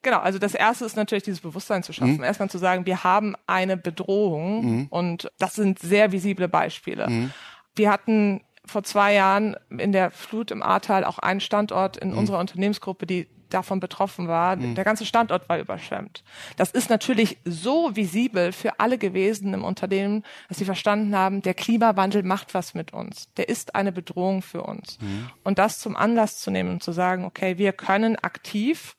Genau, 0.07 0.19
also 0.19 0.39
das 0.39 0.55
erste 0.55 0.85
ist 0.85 0.95
natürlich 0.95 1.25
dieses 1.25 1.41
Bewusstsein 1.41 1.83
zu 1.83 1.91
schaffen. 1.91 2.15
Mhm. 2.19 2.23
Erstmal 2.23 2.49
zu 2.49 2.59
sagen, 2.59 2.85
wir 2.85 3.03
haben 3.03 3.35
eine 3.45 3.75
Bedrohung 3.75 4.63
mhm. 4.63 4.87
und 4.89 5.29
das 5.37 5.55
sind 5.55 5.79
sehr 5.79 6.13
visible 6.13 6.47
Beispiele. 6.47 7.09
Mhm. 7.09 7.31
Wir 7.75 7.91
hatten 7.91 8.39
vor 8.65 8.83
zwei 8.83 9.13
Jahren 9.13 9.57
in 9.69 9.91
der 9.91 10.11
Flut 10.11 10.51
im 10.51 10.63
Ahrtal 10.63 11.03
auch 11.03 11.19
einen 11.19 11.41
Standort 11.41 11.97
in 11.97 12.11
mhm. 12.11 12.19
unserer 12.19 12.39
Unternehmensgruppe, 12.39 13.05
die 13.05 13.27
davon 13.49 13.81
betroffen 13.81 14.29
war. 14.29 14.55
Mhm. 14.55 14.75
Der 14.75 14.85
ganze 14.85 15.05
Standort 15.05 15.49
war 15.49 15.59
überschwemmt. 15.59 16.23
Das 16.55 16.71
ist 16.71 16.89
natürlich 16.89 17.37
so 17.43 17.93
visibel 17.97 18.53
für 18.53 18.79
alle 18.79 18.97
gewesen 18.97 19.53
im 19.53 19.65
Unternehmen, 19.65 20.23
dass 20.47 20.57
sie 20.59 20.65
verstanden 20.65 21.17
haben, 21.17 21.41
der 21.41 21.53
Klimawandel 21.53 22.23
macht 22.23 22.53
was 22.53 22.73
mit 22.75 22.93
uns. 22.93 23.27
Der 23.35 23.49
ist 23.49 23.75
eine 23.75 23.91
Bedrohung 23.91 24.41
für 24.41 24.63
uns. 24.63 24.99
Mhm. 25.01 25.29
Und 25.43 25.59
das 25.59 25.79
zum 25.79 25.97
Anlass 25.97 26.39
zu 26.39 26.49
nehmen 26.49 26.69
und 26.69 26.83
zu 26.83 26.93
sagen, 26.93 27.25
okay, 27.25 27.57
wir 27.57 27.73
können 27.73 28.15
aktiv 28.15 28.95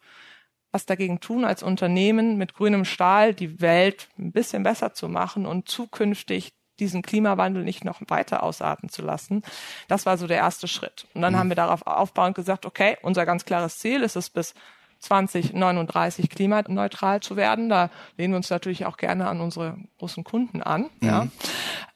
was 0.78 0.86
dagegen 0.86 1.18
tun, 1.18 1.44
als 1.44 1.64
Unternehmen 1.64 2.38
mit 2.38 2.54
grünem 2.54 2.84
Stahl 2.84 3.34
die 3.34 3.60
Welt 3.60 4.08
ein 4.16 4.30
bisschen 4.30 4.62
besser 4.62 4.94
zu 4.94 5.08
machen 5.08 5.44
und 5.44 5.68
zukünftig 5.68 6.52
diesen 6.78 7.02
Klimawandel 7.02 7.64
nicht 7.64 7.84
noch 7.84 8.00
weiter 8.06 8.44
ausarten 8.44 8.88
zu 8.88 9.02
lassen. 9.02 9.42
Das 9.88 10.06
war 10.06 10.16
so 10.16 10.28
der 10.28 10.36
erste 10.36 10.68
Schritt. 10.68 11.08
Und 11.14 11.22
dann 11.22 11.32
mhm. 11.32 11.38
haben 11.38 11.48
wir 11.48 11.56
darauf 11.56 11.84
aufbauend 11.84 12.36
gesagt, 12.36 12.64
okay, 12.64 12.96
unser 13.02 13.26
ganz 13.26 13.44
klares 13.44 13.78
Ziel 13.78 14.02
ist 14.04 14.14
es 14.14 14.30
bis 14.30 14.54
2039 15.00 16.28
klimaneutral 16.28 17.20
zu 17.20 17.36
werden. 17.36 17.68
Da 17.68 17.90
lehnen 18.16 18.32
wir 18.32 18.38
uns 18.38 18.50
natürlich 18.50 18.86
auch 18.86 18.96
gerne 18.96 19.28
an 19.28 19.40
unsere 19.40 19.78
großen 19.98 20.24
Kunden 20.24 20.62
an. 20.62 20.90
Mhm. 21.00 21.08
Ja. 21.08 21.26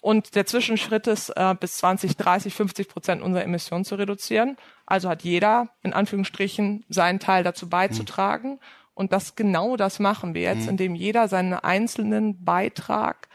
Und 0.01 0.35
der 0.35 0.47
Zwischenschritt 0.47 1.07
ist, 1.07 1.31
äh, 1.31 1.55
bis 1.59 1.77
2030 1.79 2.55
50 2.55 2.89
Prozent 2.89 3.23
unserer 3.23 3.45
Emissionen 3.45 3.85
zu 3.85 3.95
reduzieren. 3.97 4.57
Also 4.87 5.09
hat 5.09 5.23
jeder 5.23 5.69
in 5.83 5.93
Anführungsstrichen 5.93 6.85
seinen 6.89 7.21
Teil 7.21 7.45
dazu 7.45 7.69
beizutragen. 7.69 8.53
Mhm. 8.53 8.59
Und 8.95 9.13
das 9.13 9.37
genau 9.37 9.77
das 9.77 9.99
machen 9.99 10.35
wir 10.35 10.43
jetzt, 10.43 10.65
mhm. 10.65 10.71
indem 10.71 10.95
jeder 10.95 11.29
seinen 11.29 11.55
einzelnen 11.55 12.45
Beitrag 12.45 13.29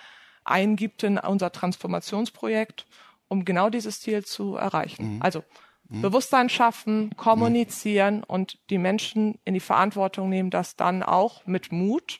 eingibt 0.43 1.03
in 1.03 1.17
unser 1.17 1.51
Transformationsprojekt, 1.51 2.85
um 3.27 3.43
genau 3.43 3.69
dieses 3.69 3.99
Ziel 3.99 4.23
zu 4.23 4.55
erreichen. 4.55 5.15
Mhm. 5.15 5.21
Also 5.21 5.43
mhm. 5.89 6.01
Bewusstsein 6.01 6.49
schaffen, 6.49 7.11
kommunizieren 7.17 8.23
und 8.23 8.59
die 8.69 8.77
Menschen 8.77 9.39
in 9.45 9.53
die 9.53 9.59
Verantwortung 9.59 10.29
nehmen, 10.29 10.49
das 10.49 10.75
dann 10.75 11.03
auch 11.03 11.45
mit 11.45 11.71
Mut, 11.71 12.19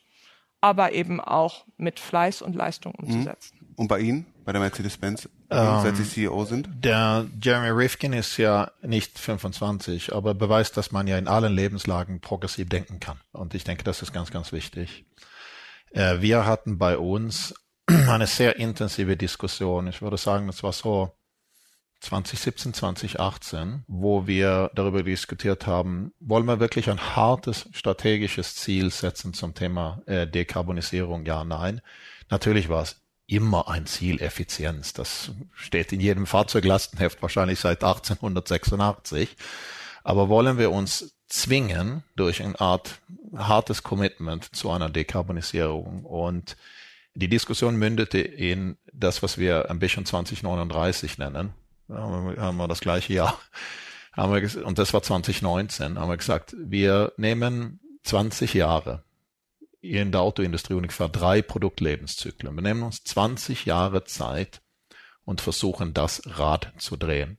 aber 0.62 0.94
eben 0.94 1.20
auch 1.20 1.66
mit 1.78 2.00
Fleiß 2.00 2.42
und 2.42 2.56
Leistung 2.56 2.94
umzusetzen. 2.96 3.60
Und 3.76 3.88
bei 3.88 4.00
Ihnen? 4.00 4.26
bei 4.48 4.54
der 4.54 4.62
Mercedes-Benz 4.62 5.28
ähm, 5.50 5.80
seit 5.84 5.98
Sie 5.98 6.06
CEO 6.06 6.46
sind? 6.46 6.70
Der 6.74 7.28
Jeremy 7.44 7.68
Rifkin 7.68 8.14
ist 8.14 8.38
ja 8.38 8.72
nicht 8.82 9.20
25, 9.20 10.16
aber 10.16 10.34
beweist, 10.34 10.78
dass 10.78 10.94
man 10.94 11.06
ja 11.06 11.18
in 11.18 11.28
allen 11.28 11.54
Lebenslagen 11.54 12.22
progressiv 12.22 12.70
denken 12.70 13.02
kann. 13.02 13.20
Und 13.34 13.54
ich 13.56 13.66
denke, 13.66 13.84
das 13.84 14.02
ist 14.02 14.14
ganz, 14.14 14.32
ganz 14.32 14.54
wichtig. 14.54 15.04
Äh, 15.92 16.22
wir 16.22 16.46
hatten 16.46 16.78
bei 16.78 16.98
uns 16.98 17.56
eine 17.88 18.26
sehr 18.26 18.56
intensive 18.56 19.18
Diskussion. 19.18 19.88
Ich 19.88 20.02
würde 20.02 20.16
sagen, 20.16 20.48
es 20.48 20.64
war 20.64 20.72
so 20.72 21.12
2017, 22.00 22.74
2018, 22.74 23.84
wo 23.88 24.28
wir 24.28 24.72
darüber 24.76 25.04
diskutiert 25.04 25.66
haben, 25.68 26.14
wollen 26.20 26.46
wir 26.46 26.60
wirklich 26.60 26.90
ein 26.90 27.16
hartes 27.16 27.68
strategisches 27.74 28.56
Ziel 28.56 28.92
setzen 28.92 29.34
zum 29.34 29.56
Thema 29.56 30.02
äh, 30.06 30.28
Dekarbonisierung? 30.28 31.26
Ja, 31.26 31.44
nein. 31.44 31.82
Natürlich 32.30 32.70
war 32.70 32.84
es 32.84 33.02
immer 33.28 33.68
ein 33.68 33.86
Ziel 33.86 34.22
Effizienz. 34.22 34.94
Das 34.94 35.32
steht 35.54 35.92
in 35.92 36.00
jedem 36.00 36.26
Fahrzeuglastenheft 36.26 37.22
wahrscheinlich 37.22 37.60
seit 37.60 37.84
1886. 37.84 39.36
Aber 40.04 40.30
wollen 40.30 40.58
wir 40.58 40.72
uns 40.72 41.16
zwingen 41.28 42.04
durch 42.16 42.42
eine 42.42 42.60
Art 42.60 43.00
hartes 43.36 43.84
Commitment 43.84 44.56
zu 44.56 44.72
einer 44.72 44.90
Dekarbonisierung? 44.90 46.06
Und 46.06 46.56
die 47.16 47.28
Diskussion 47.28 47.76
mündete 47.76 48.20
in 48.20 48.78
das, 48.94 49.22
was 49.24 49.38
wir 49.38 49.70
Ambition 49.70 50.06
2039 50.06 51.18
nennen. 51.18 51.54
Da 51.88 51.96
haben 51.98 52.58
wir 52.58 52.68
das 52.68 52.82
gleiche 52.82 53.14
Jahr. 53.14 53.40
Haben 54.14 54.34
wir, 54.34 54.66
und 54.66 54.80
das 54.80 54.94
war 54.94 55.04
2019, 55.04 56.00
haben 56.00 56.10
wir 56.10 56.18
gesagt, 56.18 56.56
wir 56.58 57.14
nehmen 57.18 57.80
20 58.04 58.56
Jahre 58.56 59.04
in 59.82 60.12
der 60.12 60.22
Autoindustrie 60.22 60.74
ungefähr 60.74 61.08
drei 61.08 61.42
Produktlebenszyklen. 61.42 62.56
Wir 62.56 62.64
nehmen 62.64 62.84
uns 62.84 63.04
20 63.04 63.66
Jahre 63.66 64.04
Zeit 64.06 64.62
und 65.24 65.42
versuchen 65.42 65.94
das 65.94 66.22
Rad 66.26 66.74
zu 66.78 66.98
drehen. 66.98 67.38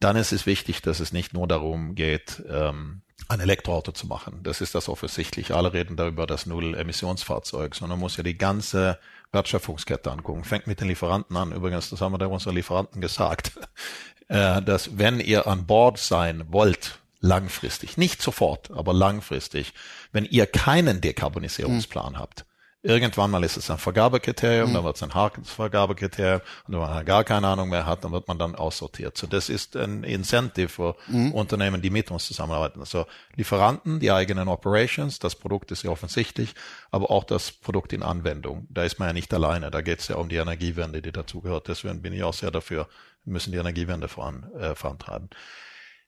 Dann 0.00 0.16
ist 0.16 0.32
es 0.32 0.46
wichtig, 0.46 0.82
dass 0.82 1.00
es 1.00 1.12
nicht 1.12 1.32
nur 1.32 1.46
darum 1.46 1.94
geht, 1.94 2.42
ähm, 2.48 3.02
ein 3.28 3.40
Elektroauto 3.40 3.92
zu 3.92 4.06
machen. 4.06 4.40
Das 4.42 4.60
ist 4.60 4.74
das 4.74 4.88
offensichtlich. 4.88 5.54
Alle 5.54 5.72
reden 5.72 5.96
darüber, 5.96 6.26
das 6.26 6.46
Null-Emissionsfahrzeug, 6.46 7.74
sondern 7.74 8.00
muss 8.00 8.16
ja 8.16 8.22
die 8.22 8.36
ganze 8.36 8.98
Wertschöpfungskette 9.32 10.10
angucken. 10.10 10.44
Fängt 10.44 10.66
mit 10.66 10.80
den 10.80 10.88
Lieferanten 10.88 11.36
an. 11.36 11.52
Übrigens, 11.52 11.90
das 11.90 12.00
haben 12.00 12.12
wir 12.12 12.18
da 12.18 12.26
unseren 12.26 12.54
Lieferanten 12.54 13.00
gesagt, 13.00 13.52
äh, 14.28 14.62
dass 14.62 14.98
wenn 14.98 15.20
ihr 15.20 15.46
an 15.46 15.66
Bord 15.66 15.98
sein 15.98 16.44
wollt, 16.48 16.98
langfristig, 17.20 17.96
nicht 17.96 18.20
sofort, 18.20 18.70
aber 18.72 18.92
langfristig, 18.92 19.72
wenn 20.10 20.24
ihr 20.24 20.46
keinen 20.46 21.00
Dekarbonisierungsplan 21.00 22.14
mhm. 22.14 22.18
habt. 22.18 22.44
Irgendwann 22.84 23.30
mal 23.30 23.44
ist 23.44 23.56
es 23.56 23.70
ein 23.70 23.78
Vergabekriterium, 23.78 24.70
mhm. 24.70 24.74
dann 24.74 24.84
wird 24.84 24.96
es 24.96 25.02
ein 25.04 25.14
hartes 25.14 25.50
Vergabekriterium 25.50 26.40
und 26.66 26.74
wenn 26.74 26.80
man 26.80 27.04
gar 27.04 27.22
keine 27.22 27.46
Ahnung 27.46 27.68
mehr 27.68 27.86
hat, 27.86 28.02
dann 28.02 28.10
wird 28.10 28.26
man 28.26 28.38
dann 28.38 28.56
aussortiert. 28.56 29.16
So, 29.16 29.28
das 29.28 29.48
ist 29.48 29.76
ein 29.76 30.02
Incentive 30.02 30.68
für 30.68 30.96
mhm. 31.06 31.30
Unternehmen, 31.30 31.80
die 31.80 31.90
mit 31.90 32.10
uns 32.10 32.26
zusammenarbeiten. 32.26 32.80
Also 32.80 33.06
Lieferanten, 33.36 34.00
die 34.00 34.10
eigenen 34.10 34.48
Operations, 34.48 35.20
das 35.20 35.36
Produkt 35.36 35.70
ist 35.70 35.84
ja 35.84 35.90
offensichtlich, 35.90 36.56
aber 36.90 37.12
auch 37.12 37.22
das 37.22 37.52
Produkt 37.52 37.92
in 37.92 38.02
Anwendung. 38.02 38.66
Da 38.68 38.82
ist 38.82 38.98
man 38.98 39.08
ja 39.08 39.12
nicht 39.12 39.32
alleine, 39.32 39.70
da 39.70 39.80
geht 39.80 40.00
es 40.00 40.08
ja 40.08 40.16
um 40.16 40.28
die 40.28 40.36
Energiewende, 40.36 41.02
die 41.02 41.12
dazugehört. 41.12 41.68
Deswegen 41.68 42.02
bin 42.02 42.12
ich 42.12 42.24
auch 42.24 42.34
sehr 42.34 42.50
dafür, 42.50 42.88
wir 43.24 43.32
müssen 43.32 43.52
die 43.52 43.58
Energiewende 43.58 44.08
voran, 44.08 44.50
äh, 44.58 44.74
vorantreiben. 44.74 45.30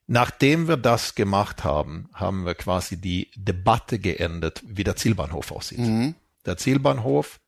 Nachdem 0.08 0.66
wir 0.66 0.76
das 0.76 1.14
gemacht 1.14 1.62
haben, 1.62 2.10
haben 2.12 2.44
wir 2.44 2.56
quasi 2.56 3.00
die 3.00 3.30
Debatte 3.36 4.00
geendet, 4.00 4.60
wie 4.66 4.84
der 4.84 4.96
Zielbahnhof 4.96 5.52
aussieht. 5.52 5.78
Mhm. 5.78 6.16
Der 6.46 6.56
Zielbahnhof 6.56 7.40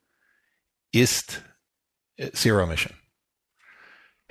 ist 0.93 1.43
äh, 2.17 2.31
Zero 2.33 2.67
Mission. 2.67 2.95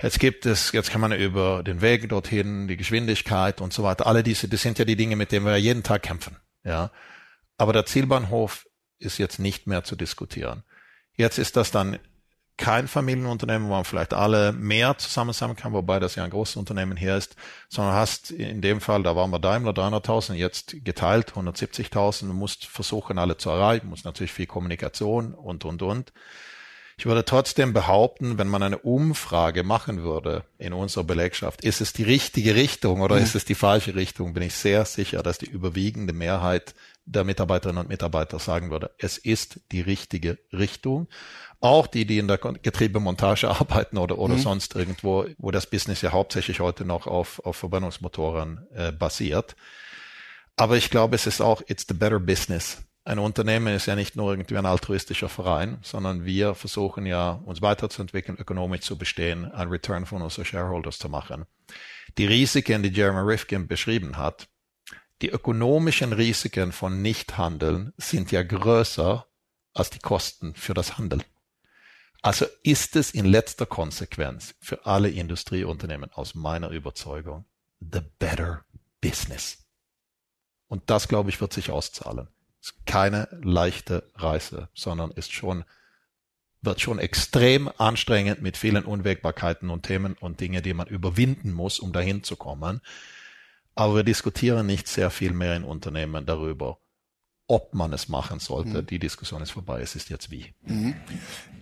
Jetzt 0.02 0.20
gibt 0.20 0.44
es, 0.44 0.72
jetzt 0.72 0.90
kann 0.90 1.00
man 1.00 1.12
über 1.12 1.62
den 1.62 1.80
Weg 1.80 2.08
dorthin, 2.08 2.68
die 2.68 2.76
Geschwindigkeit 2.76 3.62
und 3.62 3.72
so 3.72 3.82
weiter, 3.82 4.06
alle 4.06 4.22
diese, 4.22 4.46
das 4.46 4.60
sind 4.60 4.78
ja 4.78 4.84
die 4.84 4.96
Dinge, 4.96 5.16
mit 5.16 5.32
denen 5.32 5.46
wir 5.46 5.56
jeden 5.56 5.82
Tag 5.82 6.02
kämpfen, 6.02 6.36
ja. 6.64 6.90
Aber 7.56 7.72
der 7.72 7.86
Zielbahnhof 7.86 8.66
ist 8.98 9.16
jetzt 9.16 9.38
nicht 9.38 9.66
mehr 9.66 9.84
zu 9.84 9.96
diskutieren. 9.96 10.64
Jetzt 11.14 11.38
ist 11.38 11.56
das 11.56 11.70
dann 11.70 11.98
kein 12.58 12.88
Familienunternehmen, 12.88 13.68
wo 13.68 13.72
man 13.72 13.84
vielleicht 13.84 14.14
alle 14.14 14.52
mehr 14.52 14.96
zusammen 14.96 15.32
sein 15.32 15.56
kann, 15.56 15.72
wobei 15.72 16.00
das 16.00 16.14
ja 16.14 16.24
ein 16.24 16.30
großes 16.30 16.56
Unternehmen 16.56 16.96
hier 16.96 17.16
ist, 17.16 17.36
sondern 17.68 17.94
hast 17.94 18.30
in 18.30 18.62
dem 18.62 18.80
Fall, 18.80 19.02
da 19.02 19.14
waren 19.14 19.30
wir 19.30 19.38
Daimler 19.38 19.72
300.000, 19.72 20.34
jetzt 20.34 20.84
geteilt 20.84 21.32
170.000, 21.32 22.28
du 22.28 22.32
musst 22.32 22.66
versuchen, 22.66 23.18
alle 23.18 23.36
zu 23.36 23.50
erreichen, 23.50 23.88
muss 23.88 24.04
natürlich 24.04 24.32
viel 24.32 24.46
Kommunikation 24.46 25.34
und, 25.34 25.64
und, 25.64 25.82
und. 25.82 26.12
Ich 26.98 27.04
würde 27.04 27.26
trotzdem 27.26 27.74
behaupten, 27.74 28.38
wenn 28.38 28.48
man 28.48 28.62
eine 28.62 28.78
Umfrage 28.78 29.62
machen 29.62 30.02
würde 30.02 30.44
in 30.56 30.72
unserer 30.72 31.04
Belegschaft, 31.04 31.62
ist 31.62 31.82
es 31.82 31.92
die 31.92 32.04
richtige 32.04 32.54
Richtung 32.54 33.02
oder 33.02 33.16
mhm. 33.16 33.22
ist 33.22 33.34
es 33.34 33.44
die 33.44 33.54
falsche 33.54 33.94
Richtung, 33.94 34.32
bin 34.32 34.42
ich 34.42 34.54
sehr 34.54 34.86
sicher, 34.86 35.22
dass 35.22 35.36
die 35.36 35.50
überwiegende 35.50 36.14
Mehrheit 36.14 36.74
der 37.04 37.24
Mitarbeiterinnen 37.24 37.82
und 37.82 37.88
Mitarbeiter 37.88 38.38
sagen 38.38 38.70
würde, 38.70 38.90
es 38.98 39.18
ist 39.18 39.60
die 39.72 39.82
richtige 39.82 40.38
Richtung 40.52 41.06
auch 41.66 41.86
die, 41.86 42.06
die 42.06 42.18
in 42.18 42.28
der 42.28 42.38
Getriebemontage 42.38 43.48
arbeiten 43.48 43.98
oder, 43.98 44.18
oder 44.18 44.34
mhm. 44.34 44.40
sonst 44.40 44.74
irgendwo, 44.74 45.26
wo 45.38 45.50
das 45.50 45.66
Business 45.66 46.02
ja 46.02 46.12
hauptsächlich 46.12 46.60
heute 46.60 46.84
noch 46.84 47.06
auf, 47.06 47.40
auf 47.44 47.56
Verbrennungsmotoren 47.56 48.66
äh, 48.74 48.92
basiert. 48.92 49.56
Aber 50.56 50.76
ich 50.76 50.90
glaube, 50.90 51.16
es 51.16 51.26
ist 51.26 51.40
auch, 51.40 51.62
it's 51.66 51.84
the 51.86 51.94
better 51.94 52.18
business. 52.18 52.82
Ein 53.04 53.18
Unternehmen 53.20 53.74
ist 53.74 53.86
ja 53.86 53.94
nicht 53.94 54.16
nur 54.16 54.32
irgendwie 54.32 54.56
ein 54.56 54.66
altruistischer 54.66 55.28
Verein, 55.28 55.78
sondern 55.82 56.24
wir 56.24 56.54
versuchen 56.54 57.06
ja, 57.06 57.40
uns 57.44 57.62
weiterzuentwickeln, 57.62 58.36
ökonomisch 58.36 58.80
zu 58.80 58.98
bestehen, 58.98 59.44
ein 59.52 59.68
Return 59.68 60.06
von 60.06 60.22
unseren 60.22 60.44
Shareholders 60.44 60.98
zu 60.98 61.08
machen. 61.08 61.44
Die 62.18 62.26
Risiken, 62.26 62.82
die 62.82 62.88
Jeremy 62.88 63.20
Rifkin 63.20 63.68
beschrieben 63.68 64.16
hat, 64.16 64.48
die 65.22 65.28
ökonomischen 65.28 66.12
Risiken 66.12 66.72
von 66.72 67.00
Nichthandeln 67.00 67.92
sind 67.96 68.32
ja 68.32 68.42
größer 68.42 69.26
als 69.72 69.90
die 69.90 69.98
Kosten 69.98 70.54
für 70.54 70.74
das 70.74 70.98
Handeln. 70.98 71.22
Also 72.22 72.46
ist 72.62 72.96
es 72.96 73.12
in 73.12 73.24
letzter 73.24 73.66
Konsequenz 73.66 74.54
für 74.60 74.86
alle 74.86 75.10
Industrieunternehmen 75.10 76.12
aus 76.12 76.34
meiner 76.34 76.70
Überzeugung 76.70 77.44
the 77.80 78.00
better 78.18 78.64
business. 79.00 79.64
Und 80.68 80.90
das, 80.90 81.08
glaube 81.08 81.30
ich, 81.30 81.40
wird 81.40 81.52
sich 81.52 81.70
auszahlen. 81.70 82.28
Ist 82.60 82.86
keine 82.86 83.28
leichte 83.42 84.10
Reise, 84.16 84.68
sondern 84.74 85.12
ist 85.12 85.32
schon, 85.32 85.64
wird 86.62 86.80
schon 86.80 86.98
extrem 86.98 87.70
anstrengend 87.78 88.42
mit 88.42 88.56
vielen 88.56 88.84
Unwägbarkeiten 88.84 89.70
und 89.70 89.84
Themen 89.84 90.14
und 90.14 90.40
Dinge, 90.40 90.62
die 90.62 90.74
man 90.74 90.88
überwinden 90.88 91.52
muss, 91.52 91.78
um 91.78 91.92
dahin 91.92 92.24
zu 92.24 92.34
kommen. 92.36 92.80
Aber 93.74 93.96
wir 93.96 94.04
diskutieren 94.04 94.66
nicht 94.66 94.88
sehr 94.88 95.10
viel 95.10 95.32
mehr 95.32 95.54
in 95.54 95.62
Unternehmen 95.62 96.26
darüber, 96.26 96.78
ob 97.48 97.74
man 97.74 97.92
es 97.92 98.08
machen 98.08 98.40
sollte. 98.40 98.82
Mhm. 98.82 98.86
Die 98.86 98.98
Diskussion 98.98 99.42
ist 99.42 99.52
vorbei, 99.52 99.80
es 99.80 99.94
ist 99.94 100.08
jetzt 100.08 100.30
wie. 100.30 100.52
Mhm. 100.62 100.94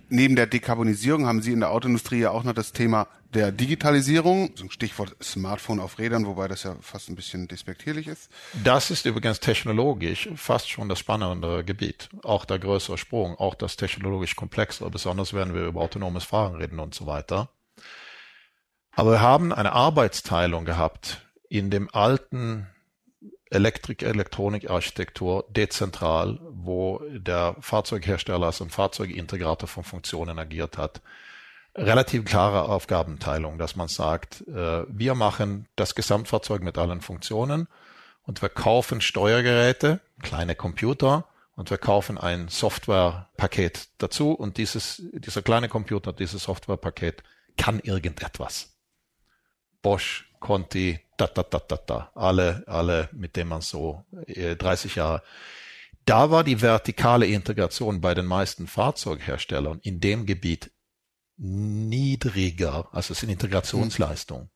Neben 0.08 0.36
der 0.36 0.46
Dekarbonisierung 0.46 1.26
haben 1.26 1.42
Sie 1.42 1.52
in 1.52 1.60
der 1.60 1.70
Autoindustrie 1.70 2.20
ja 2.20 2.30
auch 2.30 2.44
noch 2.44 2.52
das 2.52 2.72
Thema 2.72 3.08
der 3.32 3.50
Digitalisierung, 3.50 4.52
so 4.54 4.64
ein 4.64 4.70
Stichwort 4.70 5.16
Smartphone 5.22 5.80
auf 5.80 5.98
Rädern, 5.98 6.26
wobei 6.26 6.46
das 6.46 6.62
ja 6.62 6.76
fast 6.80 7.08
ein 7.08 7.16
bisschen 7.16 7.48
despektierlich 7.48 8.06
ist. 8.06 8.30
Das 8.62 8.90
ist 8.90 9.06
übrigens 9.06 9.40
technologisch 9.40 10.28
fast 10.36 10.70
schon 10.70 10.88
das 10.88 11.00
spannendere 11.00 11.64
Gebiet. 11.64 12.10
Auch 12.22 12.44
der 12.44 12.58
größere 12.58 12.96
Sprung, 12.96 13.36
auch 13.36 13.54
das 13.54 13.76
technologisch 13.76 14.36
komplexere, 14.36 14.90
besonders 14.90 15.34
wenn 15.34 15.54
wir 15.54 15.66
über 15.66 15.80
autonomes 15.80 16.24
Fahren 16.24 16.54
reden 16.54 16.78
und 16.78 16.94
so 16.94 17.06
weiter. 17.06 17.48
Aber 18.92 19.12
wir 19.12 19.20
haben 19.20 19.52
eine 19.52 19.72
Arbeitsteilung 19.72 20.64
gehabt 20.64 21.22
in 21.48 21.70
dem 21.70 21.92
alten 21.92 22.68
Elektrik, 23.50 24.02
Elektronikarchitektur 24.02 25.44
dezentral, 25.50 26.40
wo 26.50 27.00
der 27.10 27.56
Fahrzeughersteller 27.60 28.46
als 28.46 28.62
ein 28.62 28.70
Fahrzeugintegrator 28.70 29.68
von 29.68 29.84
Funktionen 29.84 30.38
agiert 30.38 30.78
hat. 30.78 31.02
Relativ 31.76 32.24
klare 32.24 32.68
Aufgabenteilung, 32.68 33.58
dass 33.58 33.76
man 33.76 33.88
sagt, 33.88 34.46
äh, 34.46 34.84
wir 34.88 35.14
machen 35.14 35.66
das 35.76 35.94
Gesamtfahrzeug 35.94 36.62
mit 36.62 36.78
allen 36.78 37.00
Funktionen 37.00 37.68
und 38.22 38.42
wir 38.42 38.48
kaufen 38.48 39.00
Steuergeräte, 39.00 40.00
kleine 40.22 40.54
Computer 40.54 41.26
und 41.56 41.70
wir 41.70 41.78
kaufen 41.78 42.16
ein 42.16 42.48
Softwarepaket 42.48 43.88
dazu 43.98 44.32
und 44.32 44.56
dieses, 44.56 45.02
dieser 45.12 45.42
kleine 45.42 45.68
Computer, 45.68 46.12
dieses 46.12 46.44
Softwarepaket 46.44 47.22
kann 47.56 47.80
irgendetwas. 47.80 48.76
Bosch, 49.82 50.32
Conti, 50.44 51.00
da, 51.16 51.26
da, 51.26 51.42
da, 51.42 51.58
da, 51.58 51.76
da, 51.76 52.10
alle, 52.14 52.64
alle, 52.66 53.08
mit 53.12 53.34
denen 53.34 53.48
man 53.48 53.62
so 53.62 54.04
äh, 54.26 54.56
30 54.56 54.96
Jahre. 54.96 55.22
Da 56.04 56.30
war 56.30 56.44
die 56.44 56.60
vertikale 56.60 57.24
Integration 57.26 58.02
bei 58.02 58.12
den 58.12 58.26
meisten 58.26 58.66
Fahrzeugherstellern 58.66 59.80
in 59.82 60.00
dem 60.00 60.26
Gebiet 60.26 60.70
niedriger, 61.38 62.88
also 62.92 63.12
es 63.12 63.20
sind 63.20 63.30
Integrationsleistungen. 63.30 64.50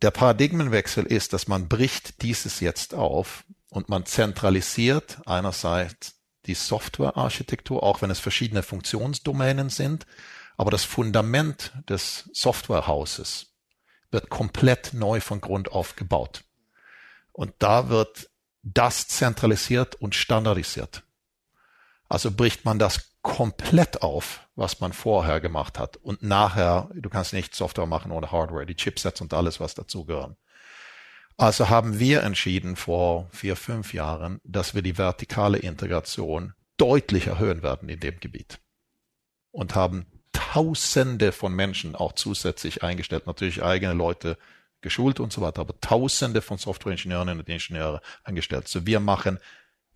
Der 0.00 0.12
Paradigmenwechsel 0.12 1.04
ist, 1.04 1.32
dass 1.32 1.48
man 1.48 1.66
bricht 1.68 2.22
dieses 2.22 2.60
jetzt 2.60 2.94
auf 2.94 3.44
und 3.68 3.88
man 3.88 4.06
zentralisiert 4.06 5.18
einerseits 5.26 6.20
die 6.46 6.54
Softwarearchitektur, 6.54 7.82
auch 7.82 8.00
wenn 8.00 8.10
es 8.10 8.20
verschiedene 8.20 8.62
Funktionsdomänen 8.62 9.70
sind, 9.70 10.06
Aber 10.56 10.70
das 10.70 10.84
Fundament 10.84 11.72
des 11.88 12.30
Softwarehauses 12.32 13.55
wird 14.16 14.30
komplett 14.30 14.94
neu 14.94 15.20
von 15.20 15.42
Grund 15.42 15.70
auf 15.70 15.94
gebaut. 15.94 16.42
Und 17.32 17.52
da 17.58 17.90
wird 17.90 18.30
das 18.62 19.06
zentralisiert 19.08 19.94
und 19.94 20.14
standardisiert. 20.14 21.02
Also 22.08 22.30
bricht 22.30 22.64
man 22.64 22.78
das 22.78 23.12
komplett 23.20 24.00
auf, 24.00 24.48
was 24.54 24.80
man 24.80 24.94
vorher 24.94 25.40
gemacht 25.40 25.78
hat. 25.78 25.98
Und 25.98 26.22
nachher, 26.22 26.88
du 26.94 27.10
kannst 27.10 27.34
nicht 27.34 27.54
Software 27.54 27.84
machen 27.84 28.10
ohne 28.10 28.32
Hardware, 28.32 28.64
die 28.64 28.74
Chipsets 28.74 29.20
und 29.20 29.34
alles, 29.34 29.60
was 29.60 29.74
dazugehören. 29.74 30.36
Also 31.36 31.68
haben 31.68 31.98
wir 31.98 32.22
entschieden 32.22 32.74
vor 32.74 33.28
vier, 33.32 33.54
fünf 33.54 33.92
Jahren, 33.92 34.40
dass 34.44 34.74
wir 34.74 34.80
die 34.80 34.96
vertikale 34.96 35.58
Integration 35.58 36.54
deutlich 36.78 37.26
erhöhen 37.26 37.62
werden 37.62 37.90
in 37.90 38.00
dem 38.00 38.18
Gebiet. 38.18 38.60
Und 39.50 39.74
haben 39.74 40.06
Tausende 40.56 41.32
von 41.32 41.52
Menschen 41.52 41.94
auch 41.94 42.14
zusätzlich 42.14 42.82
eingestellt, 42.82 43.26
natürlich 43.26 43.62
eigene 43.62 43.92
Leute 43.92 44.38
geschult 44.80 45.20
und 45.20 45.30
so 45.30 45.42
weiter, 45.42 45.60
aber 45.60 45.78
Tausende 45.82 46.40
von 46.40 46.56
Softwareingenieuren 46.56 47.28
und 47.28 47.46
Ingenieure 47.46 48.00
eingestellt. 48.24 48.66
So 48.66 48.86
wir 48.86 48.98
machen 48.98 49.38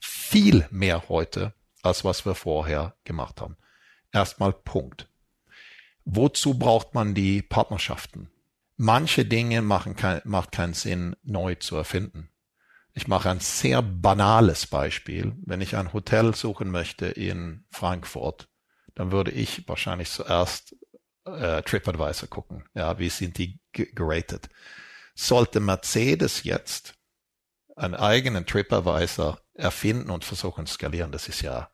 viel 0.00 0.66
mehr 0.70 1.08
heute, 1.08 1.54
als 1.80 2.04
was 2.04 2.26
wir 2.26 2.34
vorher 2.34 2.94
gemacht 3.04 3.40
haben. 3.40 3.56
Erstmal 4.12 4.52
Punkt. 4.52 5.08
Wozu 6.04 6.58
braucht 6.58 6.92
man 6.92 7.14
die 7.14 7.40
Partnerschaften? 7.40 8.28
Manche 8.76 9.24
Dinge 9.24 9.62
machen 9.62 9.96
kein, 9.96 10.20
macht 10.24 10.52
keinen 10.52 10.74
Sinn, 10.74 11.16
neu 11.22 11.54
zu 11.54 11.74
erfinden. 11.74 12.28
Ich 12.92 13.08
mache 13.08 13.30
ein 13.30 13.40
sehr 13.40 13.80
banales 13.80 14.66
Beispiel. 14.66 15.32
Wenn 15.42 15.62
ich 15.62 15.74
ein 15.76 15.94
Hotel 15.94 16.34
suchen 16.34 16.70
möchte 16.70 17.06
in 17.06 17.64
Frankfurt, 17.70 18.49
dann 18.94 19.12
würde 19.12 19.30
ich 19.30 19.66
wahrscheinlich 19.68 20.10
zuerst 20.10 20.76
äh, 21.24 21.62
TripAdvisor 21.62 22.28
gucken. 22.28 22.64
Ja, 22.74 22.98
wie 22.98 23.08
sind 23.08 23.38
die 23.38 23.58
geratet? 23.72 24.48
Sollte 25.14 25.60
Mercedes 25.60 26.44
jetzt 26.44 26.94
einen 27.76 27.94
eigenen 27.94 28.46
TripAdvisor 28.46 29.40
erfinden 29.54 30.10
und 30.10 30.24
versuchen 30.24 30.66
zu 30.66 30.74
skalieren, 30.74 31.12
das 31.12 31.28
ist 31.28 31.42
ja, 31.42 31.70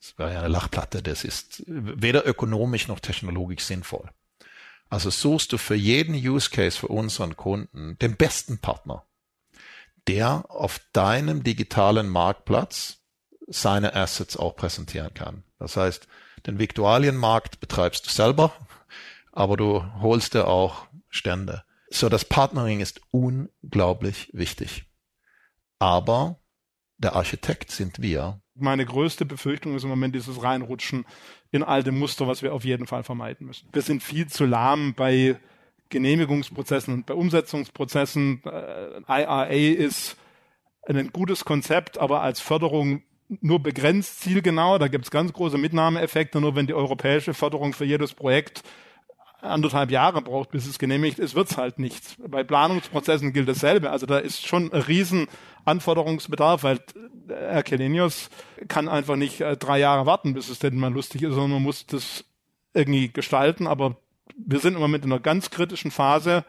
das 0.00 0.18
wäre 0.18 0.32
ja 0.32 0.38
eine 0.40 0.48
Lachplatte. 0.48 1.02
Das 1.02 1.24
ist 1.24 1.62
weder 1.66 2.26
ökonomisch 2.26 2.88
noch 2.88 3.00
technologisch 3.00 3.64
sinnvoll. 3.64 4.10
Also 4.88 5.10
suchst 5.10 5.52
du 5.52 5.58
für 5.58 5.74
jeden 5.74 6.14
Use 6.14 6.50
Case 6.50 6.78
für 6.78 6.88
unseren 6.88 7.36
Kunden 7.36 7.98
den 7.98 8.16
besten 8.16 8.58
Partner, 8.58 9.04
der 10.06 10.44
auf 10.50 10.80
deinem 10.92 11.42
digitalen 11.42 12.08
Marktplatz 12.08 12.98
seine 13.46 13.94
Assets 13.94 14.36
auch 14.36 14.56
präsentieren 14.56 15.12
kann. 15.14 15.44
Das 15.58 15.76
heißt, 15.76 16.06
den 16.46 16.58
Viktualienmarkt 16.58 17.60
betreibst 17.60 18.06
du 18.06 18.10
selber, 18.10 18.52
aber 19.32 19.56
du 19.56 19.84
holst 20.00 20.34
dir 20.34 20.46
auch 20.46 20.86
Stände. 21.08 21.64
So, 21.90 22.08
das 22.08 22.24
Partnering 22.24 22.80
ist 22.80 23.00
unglaublich 23.10 24.30
wichtig. 24.32 24.84
Aber 25.78 26.40
der 26.98 27.14
Architekt 27.14 27.70
sind 27.70 28.02
wir. 28.02 28.40
Meine 28.54 28.84
größte 28.84 29.24
Befürchtung 29.24 29.74
ist 29.74 29.84
im 29.84 29.90
Moment 29.90 30.14
dieses 30.14 30.42
Reinrutschen 30.42 31.04
in 31.50 31.62
alte 31.62 31.92
Muster, 31.92 32.26
was 32.26 32.42
wir 32.42 32.54
auf 32.54 32.64
jeden 32.64 32.86
Fall 32.86 33.02
vermeiden 33.02 33.46
müssen. 33.46 33.68
Wir 33.72 33.82
sind 33.82 34.02
viel 34.02 34.26
zu 34.28 34.44
lahm 34.44 34.94
bei 34.94 35.36
Genehmigungsprozessen 35.88 36.94
und 36.94 37.06
bei 37.06 37.14
Umsetzungsprozessen. 37.14 38.42
Äh, 38.44 39.00
IRA 39.06 39.44
ist 39.44 40.16
ein 40.86 41.12
gutes 41.12 41.44
Konzept, 41.44 41.98
aber 41.98 42.22
als 42.22 42.40
Förderung 42.40 43.02
nur 43.28 43.62
begrenzt 43.62 44.20
zielgenau. 44.20 44.78
Da 44.78 44.88
gibt 44.88 45.04
es 45.04 45.10
ganz 45.10 45.32
große 45.32 45.58
Mitnahmeeffekte. 45.58 46.40
Nur 46.40 46.54
wenn 46.56 46.66
die 46.66 46.74
europäische 46.74 47.34
Förderung 47.34 47.72
für 47.72 47.84
jedes 47.84 48.14
Projekt 48.14 48.62
anderthalb 49.40 49.90
Jahre 49.90 50.22
braucht, 50.22 50.50
bis 50.50 50.66
es 50.66 50.78
genehmigt 50.78 51.18
ist, 51.18 51.34
wird's 51.34 51.56
halt 51.56 51.78
nichts. 51.78 52.16
Bei 52.26 52.42
Planungsprozessen 52.42 53.32
gilt 53.32 53.48
dasselbe. 53.48 53.90
Also 53.90 54.06
da 54.06 54.18
ist 54.18 54.46
schon 54.46 54.72
ein 54.72 54.80
riesen 54.80 55.28
Anforderungsbedarf, 55.64 56.62
weil 56.62 56.80
Herr 57.28 57.62
Kelenius 57.62 58.30
kann 58.68 58.88
einfach 58.88 59.16
nicht 59.16 59.40
äh, 59.40 59.56
drei 59.56 59.78
Jahre 59.78 60.06
warten, 60.06 60.34
bis 60.34 60.48
es 60.48 60.58
denn 60.58 60.76
mal 60.76 60.92
lustig 60.92 61.22
ist, 61.22 61.34
sondern 61.34 61.52
man 61.52 61.62
muss 61.62 61.86
das 61.86 62.24
irgendwie 62.72 63.12
gestalten. 63.12 63.66
Aber 63.66 63.96
wir 64.36 64.60
sind 64.60 64.74
im 64.74 64.80
Moment 64.80 65.04
in 65.04 65.12
einer 65.12 65.20
ganz 65.20 65.50
kritischen 65.50 65.90
Phase 65.90 66.44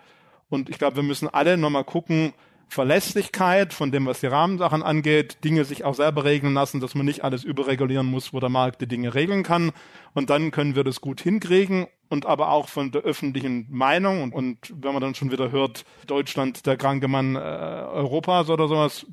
und 0.49 0.69
ich 0.69 0.77
glaube, 0.77 0.97
wir 0.97 1.03
müssen 1.03 1.27
alle 1.27 1.57
nochmal 1.57 1.83
gucken, 1.83 2.33
Verlässlichkeit 2.67 3.73
von 3.73 3.91
dem, 3.91 4.05
was 4.05 4.19
die 4.19 4.27
Rahmensachen 4.27 4.83
angeht, 4.83 5.43
Dinge 5.43 5.65
sich 5.65 5.83
auch 5.83 5.95
selber 5.95 6.25
regeln 6.25 6.53
lassen, 6.53 6.81
dass 6.81 6.95
man 6.95 7.05
nicht 7.05 7.23
alles 7.23 7.43
überregulieren 7.43 8.07
muss, 8.07 8.33
wo 8.33 8.39
der 8.39 8.49
Markt 8.49 8.81
die 8.81 8.87
Dinge 8.87 9.13
regeln 9.13 9.43
kann. 9.43 9.71
Und 10.13 10.29
dann 10.29 10.51
können 10.51 10.75
wir 10.75 10.83
das 10.83 11.01
gut 11.01 11.21
hinkriegen 11.21 11.87
und 12.09 12.25
aber 12.25 12.49
auch 12.51 12.69
von 12.69 12.91
der 12.91 13.01
öffentlichen 13.01 13.67
Meinung. 13.69 14.23
Und, 14.23 14.33
und 14.33 14.73
wenn 14.81 14.93
man 14.93 15.01
dann 15.01 15.15
schon 15.15 15.31
wieder 15.31 15.51
hört, 15.51 15.85
Deutschland, 16.07 16.65
der 16.65 16.77
kranke 16.77 17.07
Mann 17.07 17.35
äh, 17.35 17.39
Europas 17.39 18.49
oder 18.49 18.67
sowas, 18.67 19.05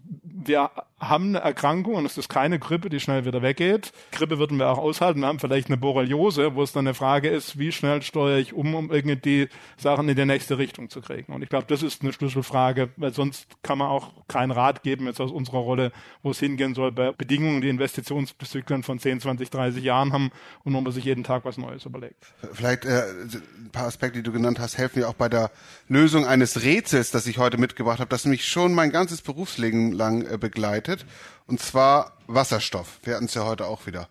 wir 0.44 0.70
haben 0.98 1.30
eine 1.30 1.40
Erkrankung 1.40 1.94
und 1.94 2.06
es 2.06 2.16
ist 2.16 2.28
keine 2.28 2.58
Grippe, 2.58 2.88
die 2.88 3.00
schnell 3.00 3.24
wieder 3.24 3.42
weggeht. 3.42 3.92
Grippe 4.12 4.38
würden 4.38 4.58
wir 4.58 4.68
auch 4.68 4.78
aushalten. 4.78 5.20
Wir 5.20 5.26
haben 5.26 5.40
vielleicht 5.40 5.66
eine 5.66 5.76
Borreliose, 5.76 6.54
wo 6.54 6.62
es 6.62 6.72
dann 6.72 6.86
eine 6.86 6.94
Frage 6.94 7.28
ist, 7.28 7.58
wie 7.58 7.72
schnell 7.72 8.02
steuere 8.02 8.38
ich 8.38 8.52
um, 8.52 8.74
um 8.74 8.92
irgendwie 8.92 9.48
Sachen 9.76 10.08
in 10.08 10.16
die 10.16 10.24
nächste 10.24 10.58
Richtung 10.58 10.90
zu 10.90 11.00
kriegen. 11.00 11.32
Und 11.32 11.42
ich 11.42 11.48
glaube, 11.48 11.66
das 11.68 11.82
ist 11.82 12.02
eine 12.02 12.12
Schlüsselfrage, 12.12 12.90
weil 12.96 13.12
sonst 13.12 13.46
kann 13.62 13.78
man 13.78 13.88
auch 13.88 14.12
keinen 14.28 14.52
Rat 14.52 14.82
geben 14.84 15.06
jetzt 15.06 15.20
aus 15.20 15.32
unserer 15.32 15.58
Rolle, 15.58 15.92
wo 16.22 16.30
es 16.30 16.38
hingehen 16.38 16.74
soll 16.74 16.92
bei 16.92 17.10
Bedingungen, 17.10 17.60
die 17.62 17.68
Investitionszyklen 17.68 18.84
von 18.84 18.98
10, 19.00 19.20
20, 19.20 19.50
30 19.50 19.82
Jahren 19.82 20.12
haben 20.12 20.30
und 20.62 20.72
wo 20.72 20.80
man 20.80 20.92
sich 20.92 21.04
jeden 21.04 21.24
Tag 21.24 21.44
was 21.44 21.58
Neues 21.58 21.84
überlegt. 21.84 22.32
Vielleicht 22.52 22.81
äh, 22.84 23.02
ein 23.10 23.70
paar 23.72 23.86
Aspekte, 23.86 24.18
die 24.18 24.22
du 24.22 24.32
genannt 24.32 24.58
hast, 24.58 24.78
helfen 24.78 25.00
mir 25.00 25.08
auch 25.08 25.14
bei 25.14 25.28
der 25.28 25.50
Lösung 25.88 26.26
eines 26.26 26.62
Rätsels, 26.62 27.10
das 27.10 27.26
ich 27.26 27.38
heute 27.38 27.58
mitgebracht 27.58 28.00
habe, 28.00 28.08
das 28.08 28.24
mich 28.24 28.46
schon 28.46 28.74
mein 28.74 28.90
ganzes 28.90 29.22
Berufsleben 29.22 29.92
lang 29.92 30.26
äh, 30.26 30.38
begleitet. 30.38 31.06
Und 31.46 31.60
zwar 31.60 32.16
Wasserstoff. 32.26 33.00
Wir 33.02 33.14
hatten 33.14 33.26
es 33.26 33.34
ja 33.34 33.44
heute 33.44 33.66
auch 33.66 33.86
wieder. 33.86 34.08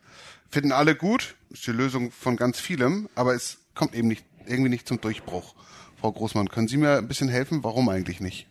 Finden 0.49 0.71
alle 0.71 0.95
gut. 0.95 1.35
Ist 1.49 1.65
die 1.67 1.71
Lösung 1.71 2.11
von 2.11 2.35
ganz 2.35 2.59
vielem. 2.59 3.09
Aber 3.15 3.33
es 3.33 3.59
kommt 3.75 3.95
eben 3.95 4.07
nicht, 4.07 4.25
irgendwie 4.45 4.69
nicht 4.69 4.87
zum 4.87 4.99
Durchbruch. 4.99 5.55
Frau 5.99 6.11
Großmann, 6.11 6.49
können 6.49 6.67
Sie 6.67 6.77
mir 6.77 6.97
ein 6.97 7.07
bisschen 7.07 7.29
helfen? 7.29 7.63
Warum 7.63 7.87
eigentlich 7.89 8.19
nicht? 8.19 8.47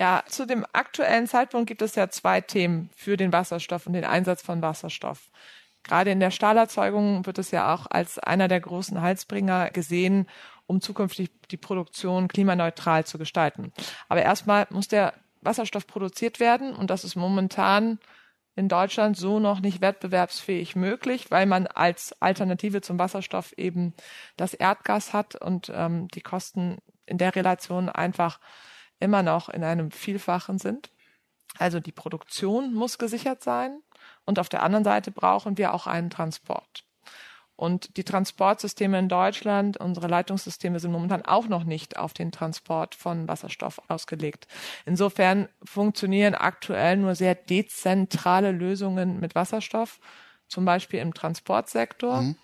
Ja, 0.00 0.24
zu 0.26 0.46
dem 0.46 0.64
aktuellen 0.72 1.26
Zeitpunkt 1.26 1.68
gibt 1.68 1.82
es 1.82 1.94
ja 1.94 2.08
zwei 2.08 2.40
Themen 2.40 2.88
für 2.96 3.18
den 3.18 3.34
Wasserstoff 3.34 3.86
und 3.86 3.92
den 3.92 4.06
Einsatz 4.06 4.40
von 4.40 4.62
Wasserstoff. 4.62 5.30
Gerade 5.82 6.10
in 6.10 6.20
der 6.20 6.30
Stahlerzeugung 6.30 7.26
wird 7.26 7.38
es 7.38 7.50
ja 7.50 7.74
auch 7.74 7.86
als 7.88 8.18
einer 8.18 8.48
der 8.48 8.60
großen 8.60 9.00
Heilsbringer 9.00 9.70
gesehen, 9.70 10.26
um 10.66 10.80
zukünftig 10.80 11.30
die 11.50 11.56
Produktion 11.56 12.28
klimaneutral 12.28 13.04
zu 13.04 13.18
gestalten. 13.18 13.72
Aber 14.08 14.22
erstmal 14.22 14.66
muss 14.70 14.88
der 14.88 15.14
Wasserstoff 15.40 15.86
produziert 15.86 16.38
werden 16.38 16.74
und 16.74 16.90
das 16.90 17.04
ist 17.04 17.16
momentan 17.16 17.98
in 18.56 18.68
Deutschland 18.68 19.16
so 19.16 19.40
noch 19.40 19.60
nicht 19.60 19.80
wettbewerbsfähig 19.80 20.76
möglich, 20.76 21.30
weil 21.30 21.46
man 21.46 21.66
als 21.66 22.14
Alternative 22.20 22.82
zum 22.82 22.98
Wasserstoff 22.98 23.52
eben 23.56 23.94
das 24.36 24.54
Erdgas 24.54 25.12
hat 25.12 25.34
und 25.34 25.72
ähm, 25.74 26.08
die 26.08 26.20
Kosten 26.20 26.78
in 27.06 27.16
der 27.16 27.34
Relation 27.34 27.88
einfach 27.88 28.38
immer 28.98 29.22
noch 29.22 29.48
in 29.48 29.64
einem 29.64 29.90
Vielfachen 29.90 30.58
sind. 30.58 30.90
Also 31.58 31.80
die 31.80 31.92
Produktion 31.92 32.74
muss 32.74 32.98
gesichert 32.98 33.42
sein 33.42 33.80
und 34.30 34.38
auf 34.38 34.48
der 34.48 34.62
anderen 34.62 34.84
Seite 34.84 35.10
brauchen 35.10 35.58
wir 35.58 35.74
auch 35.74 35.88
einen 35.88 36.08
Transport. 36.08 36.84
Und 37.56 37.96
die 37.96 38.04
Transportsysteme 38.04 38.96
in 38.96 39.08
Deutschland, 39.08 39.76
unsere 39.76 40.06
Leitungssysteme 40.06 40.78
sind 40.78 40.92
momentan 40.92 41.24
auch 41.24 41.48
noch 41.48 41.64
nicht 41.64 41.96
auf 41.96 42.12
den 42.12 42.30
Transport 42.30 42.94
von 42.94 43.26
Wasserstoff 43.26 43.80
ausgelegt. 43.88 44.46
Insofern 44.86 45.48
funktionieren 45.64 46.36
aktuell 46.36 46.96
nur 46.96 47.16
sehr 47.16 47.34
dezentrale 47.34 48.52
Lösungen 48.52 49.18
mit 49.18 49.34
Wasserstoff, 49.34 49.98
zum 50.46 50.64
Beispiel 50.64 51.00
im 51.00 51.12
Transportsektor, 51.12 52.22
mhm. 52.22 52.36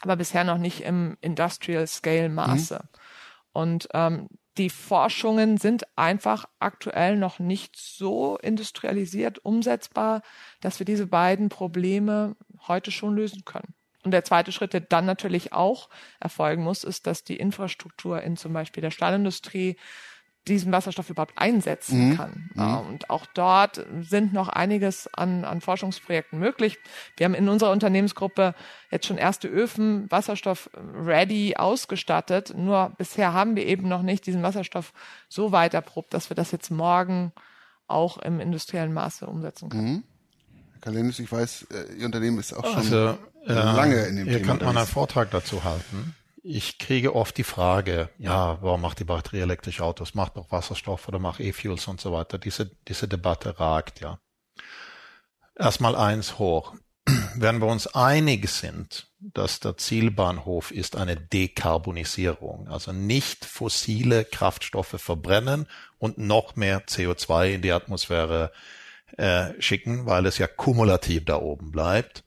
aber 0.00 0.16
bisher 0.16 0.42
noch 0.42 0.58
nicht 0.58 0.80
im 0.80 1.16
Industrial 1.20 1.86
Scale 1.86 2.30
Maße. 2.30 2.80
Mhm. 2.82 2.98
Und 3.52 3.88
ähm, 3.94 4.28
die 4.58 4.70
Forschungen 4.70 5.56
sind 5.56 5.84
einfach 5.96 6.46
aktuell 6.58 7.16
noch 7.16 7.38
nicht 7.38 7.76
so 7.76 8.36
industrialisiert 8.38 9.44
umsetzbar, 9.44 10.22
dass 10.60 10.78
wir 10.80 10.84
diese 10.84 11.06
beiden 11.06 11.48
Probleme 11.48 12.36
heute 12.66 12.90
schon 12.90 13.14
lösen 13.14 13.44
können. 13.44 13.74
Und 14.04 14.10
der 14.10 14.24
zweite 14.24 14.52
Schritt, 14.52 14.72
der 14.72 14.80
dann 14.80 15.06
natürlich 15.06 15.52
auch 15.52 15.88
erfolgen 16.20 16.62
muss, 16.64 16.84
ist, 16.84 17.06
dass 17.06 17.24
die 17.24 17.36
Infrastruktur 17.36 18.22
in 18.22 18.36
zum 18.36 18.52
Beispiel 18.52 18.80
der 18.80 18.90
Stahlindustrie 18.90 19.76
diesen 20.48 20.72
Wasserstoff 20.72 21.10
überhaupt 21.10 21.36
einsetzen 21.36 22.10
mhm. 22.10 22.16
kann. 22.16 22.50
Mhm. 22.54 22.78
Und 22.88 23.10
auch 23.10 23.26
dort 23.26 23.84
sind 24.00 24.32
noch 24.32 24.48
einiges 24.48 25.12
an, 25.12 25.44
an 25.44 25.60
Forschungsprojekten 25.60 26.38
möglich. 26.38 26.78
Wir 27.16 27.24
haben 27.24 27.34
in 27.34 27.48
unserer 27.48 27.70
Unternehmensgruppe 27.70 28.54
jetzt 28.90 29.06
schon 29.06 29.18
erste 29.18 29.48
Öfen 29.48 30.10
Wasserstoff 30.10 30.70
ready 30.94 31.56
ausgestattet. 31.56 32.54
Nur 32.56 32.92
bisher 32.98 33.32
haben 33.32 33.56
wir 33.56 33.66
eben 33.66 33.88
noch 33.88 34.02
nicht 34.02 34.26
diesen 34.26 34.42
Wasserstoff 34.42 34.92
so 35.28 35.52
weit 35.52 35.74
erprobt, 35.74 36.14
dass 36.14 36.30
wir 36.30 36.34
das 36.34 36.50
jetzt 36.50 36.70
morgen 36.70 37.32
auch 37.86 38.18
im 38.18 38.40
industriellen 38.40 38.92
Maße 38.92 39.26
umsetzen 39.26 39.68
können. 39.68 39.92
Mhm. 39.92 40.02
Kalendis, 40.80 41.18
ich 41.18 41.30
weiß, 41.30 41.66
äh, 41.72 41.94
Ihr 41.94 42.06
Unternehmen 42.06 42.38
ist 42.38 42.52
auch 42.52 42.64
schon 42.64 42.76
also, 42.76 43.18
äh, 43.46 43.52
lange 43.52 43.96
in 44.06 44.16
dem 44.16 44.26
Hier 44.26 44.38
Thema. 44.38 44.52
Hier 44.52 44.58
kann 44.58 44.66
man 44.66 44.76
einen 44.76 44.86
Vortrag 44.86 45.30
dazu 45.30 45.64
halten. 45.64 46.14
Ich 46.42 46.78
kriege 46.78 47.14
oft 47.14 47.36
die 47.36 47.44
Frage, 47.44 48.10
ja, 48.18 48.58
warum 48.62 48.80
macht 48.80 49.00
die 49.00 49.04
Batterie 49.04 49.40
elektrische 49.40 49.84
Autos? 49.84 50.14
Macht 50.14 50.36
doch 50.36 50.52
Wasserstoff 50.52 51.08
oder 51.08 51.18
macht 51.18 51.40
E-Fuels 51.40 51.88
und 51.88 52.00
so 52.00 52.12
weiter. 52.12 52.38
Diese, 52.38 52.70
diese 52.86 53.08
Debatte 53.08 53.58
ragt, 53.58 54.00
ja. 54.00 54.20
Erstmal 55.56 55.96
eins 55.96 56.38
hoch. 56.38 56.74
Wenn 57.34 57.60
wir 57.60 57.66
uns 57.66 57.88
einig 57.88 58.48
sind, 58.48 59.08
dass 59.18 59.58
der 59.58 59.76
Zielbahnhof 59.76 60.70
ist 60.70 60.96
eine 60.96 61.16
Dekarbonisierung, 61.16 62.68
also 62.68 62.92
nicht 62.92 63.44
fossile 63.44 64.24
Kraftstoffe 64.24 64.94
verbrennen 64.96 65.66
und 65.98 66.18
noch 66.18 66.54
mehr 66.54 66.86
CO2 66.86 67.54
in 67.54 67.62
die 67.62 67.72
Atmosphäre 67.72 68.52
äh, 69.16 69.60
schicken, 69.60 70.06
weil 70.06 70.26
es 70.26 70.38
ja 70.38 70.46
kumulativ 70.46 71.24
da 71.24 71.36
oben 71.36 71.72
bleibt, 71.72 72.22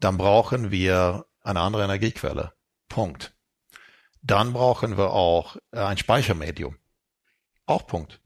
dann 0.00 0.18
brauchen 0.18 0.70
wir 0.70 1.24
eine 1.42 1.60
andere 1.60 1.84
Energiequelle. 1.84 2.52
Punkt. 2.92 3.32
Dann 4.20 4.52
brauchen 4.52 4.98
wir 4.98 5.12
auch 5.12 5.56
äh, 5.72 5.78
ein 5.78 5.96
Speichermedium. 5.96 6.76
Auch 7.64 7.86
Punkt. 7.86 8.20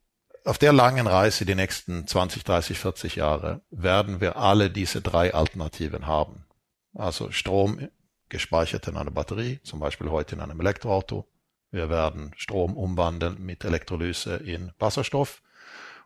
Auf 0.44 0.58
der 0.58 0.72
langen 0.72 1.06
Reise 1.06 1.46
die 1.46 1.54
nächsten 1.54 2.08
20, 2.08 2.42
30, 2.42 2.76
40 2.76 3.14
Jahre 3.14 3.60
werden 3.70 4.20
wir 4.20 4.34
alle 4.36 4.68
diese 4.68 5.02
drei 5.02 5.32
Alternativen 5.32 6.08
haben. 6.08 6.46
Also 6.94 7.30
Strom 7.30 7.88
gespeichert 8.28 8.88
in 8.88 8.96
einer 8.96 9.12
Batterie, 9.12 9.60
zum 9.62 9.78
Beispiel 9.78 10.10
heute 10.10 10.34
in 10.34 10.40
einem 10.40 10.58
Elektroauto. 10.58 11.28
Wir 11.70 11.88
werden 11.88 12.32
Strom 12.36 12.76
umwandeln 12.76 13.40
mit 13.40 13.64
Elektrolyse 13.64 14.34
in 14.34 14.72
Wasserstoff. 14.80 15.42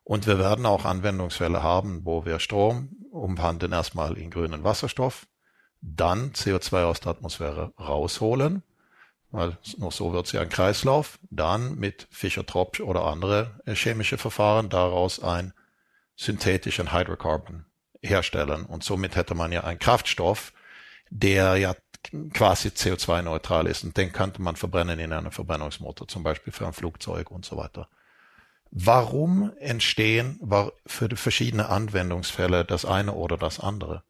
Und 0.04 0.26
wir 0.26 0.38
werden 0.38 0.66
auch 0.66 0.84
Anwendungsfälle 0.84 1.62
haben, 1.62 2.04
wo 2.04 2.26
wir 2.26 2.40
Strom 2.40 2.90
umwandeln 3.10 3.72
erstmal 3.72 4.18
in 4.18 4.30
grünen 4.30 4.64
Wasserstoff, 4.64 5.26
dann 5.80 6.32
CO2 6.32 6.84
aus 6.84 7.00
der 7.00 7.12
Atmosphäre 7.12 7.72
rausholen, 7.78 8.62
weil 9.30 9.56
nur 9.78 9.92
so 9.92 10.12
wird 10.12 10.32
ja 10.32 10.40
ein 10.42 10.48
Kreislauf, 10.48 11.18
dann 11.30 11.76
mit 11.76 12.06
Fischer-Tropsch 12.10 12.80
oder 12.80 13.04
andere 13.04 13.60
äh, 13.64 13.74
chemische 13.74 14.18
Verfahren 14.18 14.68
daraus 14.68 15.22
ein 15.22 15.52
synthetischen 16.16 16.92
Hydrocarbon 16.92 17.64
herstellen. 18.02 18.66
Und 18.66 18.84
somit 18.84 19.16
hätte 19.16 19.34
man 19.34 19.52
ja 19.52 19.64
einen 19.64 19.78
Kraftstoff, 19.78 20.52
der 21.10 21.56
ja 21.56 21.74
quasi 22.32 22.68
CO2-neutral 22.68 23.66
ist. 23.66 23.84
Und 23.84 23.96
den 23.96 24.12
könnte 24.12 24.42
man 24.42 24.56
verbrennen 24.56 24.98
in 24.98 25.12
einem 25.12 25.32
Verbrennungsmotor, 25.32 26.08
zum 26.08 26.22
Beispiel 26.22 26.52
für 26.52 26.66
ein 26.66 26.72
Flugzeug 26.72 27.30
und 27.30 27.44
so 27.44 27.56
weiter. 27.56 27.88
Warum 28.70 29.52
entstehen 29.58 30.40
für 30.86 31.08
die 31.08 31.16
verschiedene 31.16 31.68
Anwendungsfälle 31.68 32.64
das 32.64 32.84
eine 32.84 33.14
oder 33.14 33.36
das 33.36 33.58
andere? 33.58 34.04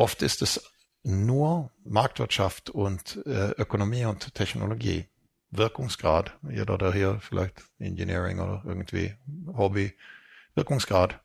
Oft 0.00 0.22
ist 0.22 0.40
es 0.40 0.72
nur 1.02 1.70
Marktwirtschaft 1.84 2.70
und 2.70 3.20
äh, 3.26 3.50
Ökonomie 3.58 4.06
und 4.06 4.34
Technologie. 4.34 5.04
Wirkungsgrad, 5.50 6.38
jeder 6.48 6.78
der 6.78 6.94
hier 6.94 7.18
vielleicht 7.20 7.64
Engineering 7.78 8.38
oder 8.40 8.62
irgendwie 8.64 9.14
Hobby, 9.46 9.92
Wirkungsgrad. 10.54 11.20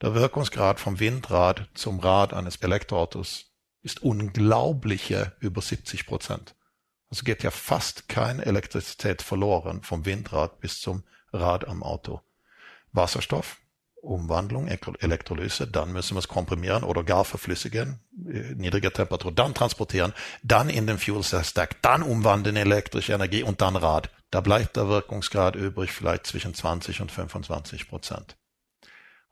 Der 0.00 0.14
Wirkungsgrad 0.14 0.80
vom 0.80 1.00
Windrad 1.00 1.68
zum 1.74 2.00
Rad 2.00 2.32
eines 2.32 2.56
Elektroautos 2.56 3.52
ist 3.82 4.02
unglaubliche 4.02 5.36
über 5.40 5.60
70 5.60 6.06
Prozent. 6.06 6.56
Also 7.10 7.24
geht 7.24 7.42
ja 7.42 7.50
fast 7.50 8.08
keine 8.08 8.46
Elektrizität 8.46 9.20
verloren 9.20 9.82
vom 9.82 10.06
Windrad 10.06 10.60
bis 10.60 10.80
zum 10.80 11.04
Rad 11.30 11.68
am 11.68 11.82
Auto. 11.82 12.22
Wasserstoff, 12.90 13.60
Umwandlung, 14.04 14.68
Elektrolyse, 14.68 15.66
dann 15.66 15.92
müssen 15.92 16.14
wir 16.14 16.18
es 16.18 16.28
komprimieren 16.28 16.84
oder 16.84 17.02
gar 17.02 17.24
verflüssigen, 17.24 18.00
äh, 18.26 18.54
niedriger 18.54 18.92
Temperatur, 18.92 19.32
dann 19.32 19.54
transportieren, 19.54 20.12
dann 20.42 20.68
in 20.68 20.86
den 20.86 20.98
Fuel 20.98 21.22
Stack, 21.22 21.82
dann 21.82 22.02
umwandeln 22.02 22.56
elektrische 22.56 23.12
Energie 23.12 23.42
und 23.42 23.60
dann 23.60 23.76
Rad. 23.76 24.10
Da 24.30 24.40
bleibt 24.40 24.76
der 24.76 24.88
Wirkungsgrad 24.88 25.56
übrig 25.56 25.92
vielleicht 25.92 26.26
zwischen 26.26 26.54
20 26.54 27.00
und 27.00 27.12
25 27.12 27.88
Prozent. 27.88 28.36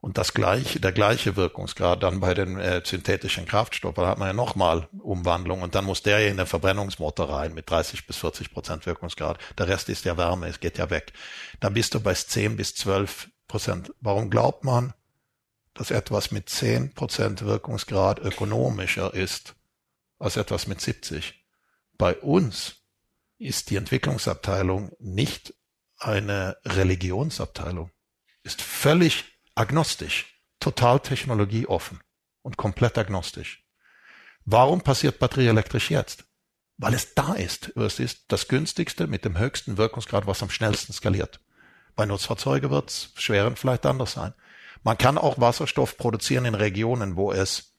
Und 0.03 0.19
das 0.19 0.35
gleiche, 0.35 0.81
der 0.81 0.91
gleiche 0.91 1.37
Wirkungsgrad 1.37 2.03
dann 2.03 2.19
bei 2.19 2.35
den 2.35 2.59
äh, 2.59 2.83
synthetischen 2.85 3.47
Kraftstoffen, 3.47 4.03
da 4.03 4.11
hat 4.11 4.19
man 4.19 4.27
ja 4.27 4.33
nochmal 4.33 4.89
Umwandlung 4.99 5.63
und 5.63 5.77
dann 5.77 5.85
muss 5.85 6.03
der 6.03 6.19
ja 6.19 6.29
in 6.29 6.39
den 6.39 6.47
Verbrennungsmotor 6.47 7.31
rein 7.31 7.55
mit 7.55 7.71
30 7.71 8.05
bis 8.09 8.17
40 8.17 8.53
Prozent 8.53 8.85
Wirkungsgrad. 8.85 9.39
Der 9.59 9.69
Rest 9.69 9.89
ist 9.89 10.05
ja 10.05 10.17
Wärme, 10.17 10.49
es 10.49 10.59
geht 10.59 10.77
ja 10.77 10.91
weg. 10.91 11.13
Dann 11.61 11.75
bist 11.75 11.95
du 11.95 12.01
bei 12.01 12.15
10 12.15 12.57
bis 12.57 12.75
12 12.75 13.29
Prozent. 13.53 13.93
Warum 14.01 14.31
glaubt 14.31 14.65
man, 14.65 14.95
dass 15.75 15.91
etwas 15.91 16.31
mit 16.31 16.49
10 16.49 16.95
Prozent 16.95 17.43
Wirkungsgrad 17.43 18.19
ökonomischer 18.19 19.13
ist 19.13 19.57
als 20.19 20.39
etwas 20.39 20.67
mit 20.67 20.81
70? 20.81 21.35
Bei 21.99 22.17
uns 22.17 22.77
ist 23.37 23.69
die 23.69 23.77
Entwicklungsabteilung 23.77 24.93
nicht 25.01 25.53
eine 25.99 26.57
Religionsabteilung, 26.65 27.91
ist 28.43 28.63
völlig 28.63 29.25
agnostisch, 29.55 30.41
total 30.59 31.01
technologieoffen 31.01 32.01
und 32.41 32.57
komplett 32.57 32.97
agnostisch. 32.97 33.67
Warum 34.47 34.81
passiert 34.81 35.19
Batterie 35.19 35.49
elektrisch 35.49 35.91
jetzt? 35.91 36.25
Weil 36.79 36.95
es 36.95 37.13
da 37.13 37.35
ist. 37.35 37.77
Es 37.77 37.99
ist 37.99 38.25
das 38.29 38.49
günstigste 38.49 39.07
mit 39.09 39.27
dem 39.27 39.39
höchsten 39.39 39.77
Wirkungsgrad, 39.77 40.27
was 40.27 40.43
am 40.43 40.49
schnellsten 40.49 40.95
skaliert. 40.95 41.39
Bei 41.97 42.07
Nutzfahrzeugen 42.07 42.71
wird 42.71 42.91
es 42.91 43.11
schweren 43.17 43.57
vielleicht 43.57 43.87
anders 43.87 44.13
sein. 44.13 44.35
Man 44.83 44.99
kann 44.99 45.19
auch 45.19 45.41
Wasserstoff 45.41 45.97
produzieren 45.97 46.45
in 46.45 46.55
Regionen, 46.55 47.17
wo 47.17 47.33
es 47.33 47.75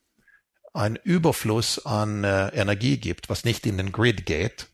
einen 0.73 0.95
Überfluss 0.95 1.85
an 1.85 2.23
äh, 2.23 2.47
Energie 2.49 2.97
gibt, 2.97 3.29
was 3.29 3.43
nicht 3.43 3.65
in 3.65 3.77
den 3.77 3.91
Grid 3.91 4.25
geht, 4.25 4.67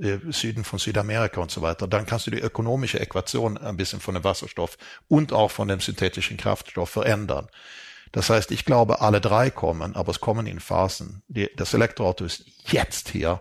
äh, 0.00 0.18
Süden 0.30 0.64
von 0.64 0.78
Südamerika 0.78 1.40
und 1.40 1.50
so 1.50 1.62
weiter, 1.62 1.88
dann 1.88 2.06
kannst 2.06 2.26
du 2.26 2.30
die 2.30 2.38
ökonomische 2.40 3.00
Äquation 3.00 3.58
ein 3.58 3.76
bisschen 3.76 4.00
von 4.00 4.14
dem 4.14 4.24
Wasserstoff 4.24 4.78
und 5.08 5.32
auch 5.32 5.50
von 5.50 5.68
dem 5.68 5.80
synthetischen 5.80 6.36
Kraftstoff 6.36 6.90
verändern. 6.90 7.48
Das 8.12 8.30
heißt, 8.30 8.50
ich 8.50 8.64
glaube, 8.64 9.00
alle 9.00 9.20
drei 9.20 9.50
kommen, 9.50 9.94
aber 9.96 10.10
es 10.10 10.20
kommen 10.20 10.46
in 10.46 10.60
Phasen. 10.60 11.22
Die, 11.28 11.48
das 11.56 11.74
Elektroauto 11.74 12.24
ist 12.24 12.44
jetzt 12.66 13.10
hier. 13.10 13.40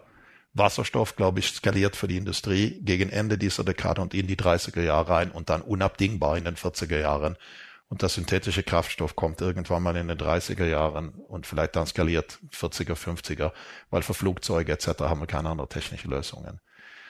Wasserstoff, 0.53 1.15
glaube 1.15 1.39
ich, 1.39 1.49
skaliert 1.49 1.95
für 1.95 2.07
die 2.07 2.17
Industrie 2.17 2.79
gegen 2.81 3.09
Ende 3.09 3.37
dieser 3.37 3.63
Dekade 3.63 4.01
und 4.01 4.13
in 4.13 4.27
die 4.27 4.35
30er 4.35 4.81
Jahre 4.81 5.09
rein 5.11 5.31
und 5.31 5.49
dann 5.49 5.61
unabdingbar 5.61 6.37
in 6.37 6.45
den 6.45 6.55
40er 6.55 6.99
Jahren. 6.99 7.37
Und 7.87 8.03
der 8.03 8.09
synthetische 8.09 8.61
Kraftstoff 8.61 9.15
kommt 9.15 9.41
irgendwann 9.41 9.81
mal 9.81 9.95
in 9.95 10.07
den 10.07 10.17
30er 10.17 10.65
Jahren 10.65 11.09
und 11.09 11.47
vielleicht 11.47 11.75
dann 11.75 11.87
skaliert 11.87 12.39
40er, 12.53 12.93
50er, 12.93 13.51
weil 13.89 14.03
für 14.03 14.13
Flugzeuge 14.13 14.71
etc. 14.71 14.87
haben 15.01 15.21
wir 15.21 15.27
keine 15.27 15.49
anderen 15.49 15.69
technischen 15.69 16.11
Lösungen. 16.11 16.59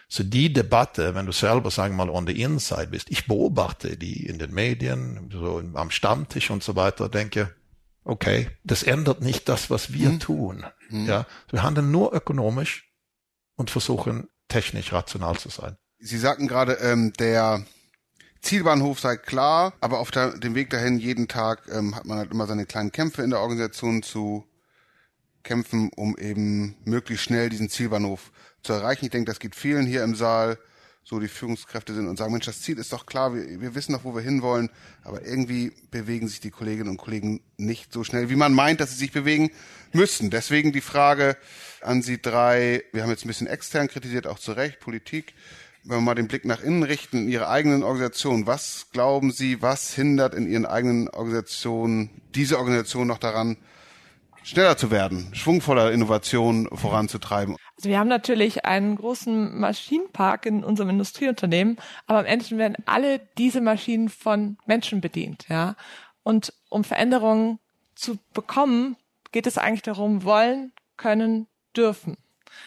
So 0.07 0.23
die 0.23 0.51
Debatte, 0.51 1.13
wenn 1.15 1.25
du 1.25 1.31
selber, 1.31 1.69
sagen 1.69 1.95
wir 1.95 2.05
mal, 2.05 2.11
on 2.11 2.25
the 2.25 2.41
inside 2.41 2.87
bist, 2.87 3.11
ich 3.11 3.27
beobachte 3.27 3.95
die 3.97 4.25
in 4.25 4.39
den 4.39 4.53
Medien, 4.53 5.29
so 5.31 5.61
am 5.73 5.91
Stammtisch 5.91 6.49
und 6.49 6.63
so 6.63 6.75
weiter, 6.75 7.09
denke, 7.09 7.53
okay, 8.05 8.49
das 8.63 8.81
ändert 8.83 9.21
nicht 9.21 9.47
das, 9.49 9.69
was 9.69 9.93
wir 9.93 10.09
hm. 10.09 10.19
tun. 10.19 10.65
Hm. 10.87 11.05
Ja, 11.05 11.25
wir 11.49 11.61
handeln 11.61 11.91
nur 11.91 12.13
ökonomisch 12.13 12.88
und 13.59 13.69
versuchen 13.69 14.29
technisch 14.47 14.93
rational 14.93 15.37
zu 15.37 15.49
sein. 15.49 15.75
Sie 15.99 16.17
sagten 16.17 16.47
gerade, 16.47 16.75
ähm, 16.75 17.11
der 17.19 17.65
Zielbahnhof 18.41 19.01
sei 19.01 19.17
klar, 19.17 19.73
aber 19.81 19.99
auf 19.99 20.11
der, 20.11 20.37
dem 20.37 20.55
Weg 20.55 20.69
dahin 20.69 20.97
jeden 20.97 21.27
Tag 21.27 21.67
ähm, 21.69 21.93
hat 21.93 22.05
man 22.05 22.17
halt 22.17 22.31
immer 22.31 22.47
seine 22.47 22.65
kleinen 22.65 22.93
Kämpfe 22.93 23.21
in 23.21 23.31
der 23.31 23.41
Organisation 23.41 24.01
zu 24.01 24.45
kämpfen, 25.43 25.91
um 25.93 26.17
eben 26.17 26.77
möglichst 26.85 27.25
schnell 27.25 27.49
diesen 27.49 27.69
Zielbahnhof 27.69 28.31
zu 28.63 28.71
erreichen. 28.71 29.05
Ich 29.05 29.11
denke, 29.11 29.29
das 29.29 29.39
geht 29.39 29.55
vielen 29.55 29.85
hier 29.85 30.05
im 30.05 30.15
Saal, 30.15 30.57
so 31.09 31.19
die 31.19 31.27
Führungskräfte 31.27 31.95
sind 31.95 32.07
und 32.07 32.17
sagen, 32.17 32.31
Mensch, 32.31 32.45
das 32.45 32.61
Ziel 32.61 32.77
ist 32.77 32.93
doch 32.93 33.07
klar, 33.07 33.33
wir, 33.33 33.61
wir 33.61 33.73
wissen 33.73 33.93
doch, 33.93 34.03
wo 34.03 34.13
wir 34.13 34.21
hinwollen, 34.21 34.69
aber 35.03 35.25
irgendwie 35.25 35.71
bewegen 35.89 36.27
sich 36.27 36.39
die 36.39 36.51
Kolleginnen 36.51 36.89
und 36.89 36.97
Kollegen 36.97 37.41
nicht 37.57 37.91
so 37.91 38.03
schnell, 38.03 38.29
wie 38.29 38.35
man 38.35 38.53
meint, 38.53 38.79
dass 38.79 38.91
sie 38.91 38.97
sich 38.97 39.11
bewegen 39.11 39.49
müssen. 39.91 40.29
Deswegen 40.29 40.71
die 40.71 40.81
Frage 40.81 41.35
an 41.81 42.03
Sie 42.03 42.21
drei, 42.21 42.83
wir 42.91 43.01
haben 43.01 43.09
jetzt 43.09 43.25
ein 43.25 43.29
bisschen 43.29 43.47
extern 43.47 43.87
kritisiert, 43.87 44.27
auch 44.27 44.37
zu 44.37 44.51
Recht, 44.51 44.79
Politik 44.79 45.33
wenn 45.83 45.97
wir 45.97 46.01
mal 46.01 46.15
den 46.15 46.27
Blick 46.27 46.45
nach 46.45 46.61
innen 46.61 46.83
richten, 46.83 47.19
in 47.19 47.29
Ihre 47.29 47.47
eigenen 47.47 47.83
Organisationen, 47.83 48.45
was 48.45 48.87
glauben 48.91 49.31
Sie, 49.31 49.61
was 49.61 49.93
hindert 49.93 50.35
in 50.35 50.45
Ihren 50.45 50.65
eigenen 50.65 51.07
Organisationen 51.09 52.09
diese 52.35 52.59
Organisation 52.59 53.07
noch 53.07 53.17
daran, 53.17 53.57
schneller 54.49 54.77
zu 54.77 54.91
werden, 54.91 55.29
schwungvoller 55.33 55.91
Innovation 55.91 56.67
voranzutreiben? 56.73 57.55
Also 57.77 57.89
wir 57.89 57.99
haben 57.99 58.07
natürlich 58.07 58.65
einen 58.65 58.95
großen 58.95 59.59
Maschinenpark 59.59 60.45
in 60.45 60.63
unserem 60.63 60.89
Industrieunternehmen, 60.89 61.77
aber 62.07 62.19
am 62.19 62.25
Ende 62.25 62.57
werden 62.57 62.77
alle 62.85 63.19
diese 63.37 63.61
Maschinen 63.61 64.09
von 64.09 64.57
Menschen 64.65 65.01
bedient, 65.01 65.45
ja. 65.49 65.75
Und 66.23 66.53
um 66.69 66.83
Veränderungen 66.83 67.59
zu 67.95 68.17
bekommen, 68.33 68.97
geht 69.31 69.47
es 69.47 69.57
eigentlich 69.57 69.83
darum, 69.83 70.23
wollen, 70.23 70.73
können, 70.97 71.47
dürfen. 71.75 72.17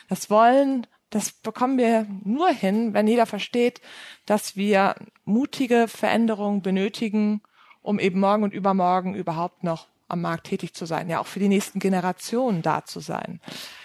Das 0.09 0.31
Wollen 0.31 0.87
das 1.13 1.31
bekommen 1.31 1.77
wir 1.77 2.07
nur 2.25 2.49
hin, 2.49 2.95
wenn 2.95 3.07
jeder 3.07 3.27
versteht, 3.27 3.83
dass 4.25 4.57
wir 4.57 4.95
mutige 5.27 5.87
Veränderungen 5.87 6.63
benötigen, 6.63 7.43
um 7.83 7.99
eben 7.99 8.19
morgen 8.19 8.45
und 8.45 8.55
übermorgen 8.55 9.15
überhaupt 9.15 9.63
noch 9.63 9.89
am 10.13 10.21
Markt 10.21 10.47
tätig 10.47 10.75
zu 10.75 10.87
sein, 10.87 11.09
ja 11.09 11.21
auch 11.21 11.27
für 11.27 11.41
die 11.41 11.49
nächsten 11.49 11.79
Generationen 11.79 12.63
da 12.63 12.85
zu 12.85 13.01
sein. 13.01 13.41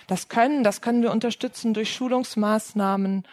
Das 0.07 0.29
können, 0.29 0.63
das 0.63 0.81
können 0.81 1.01
wir 1.01 1.11
unterstützen 1.11 1.73
durch 1.73 1.93
Schulungsmaßnahmen 1.93 3.23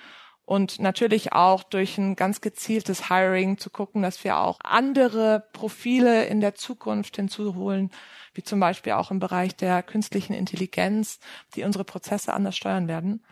und 0.46 0.78
natürlich 0.78 1.32
auch 1.32 1.62
durch 1.62 1.96
ein 1.96 2.16
ganz 2.16 2.40
gezieltes 2.40 3.08
Hiring 3.08 3.56
zu 3.58 3.70
gucken, 3.70 4.02
dass 4.02 4.22
wir 4.24 4.38
auch 4.38 4.58
andere 4.62 5.46
Profile 5.52 6.26
in 6.26 6.40
der 6.40 6.54
Zukunft 6.54 7.16
hinzuholen, 7.16 7.90
wie 8.34 8.42
zum 8.42 8.60
Beispiel 8.60 8.92
auch 8.92 9.10
im 9.10 9.20
Bereich 9.20 9.56
der 9.56 9.82
künstlichen 9.82 10.34
Intelligenz, 10.34 11.18
die 11.54 11.64
unsere 11.64 11.84
Prozesse 11.84 12.34
anders 12.34 12.56
steuern 12.56 12.88
werden. 12.88 13.24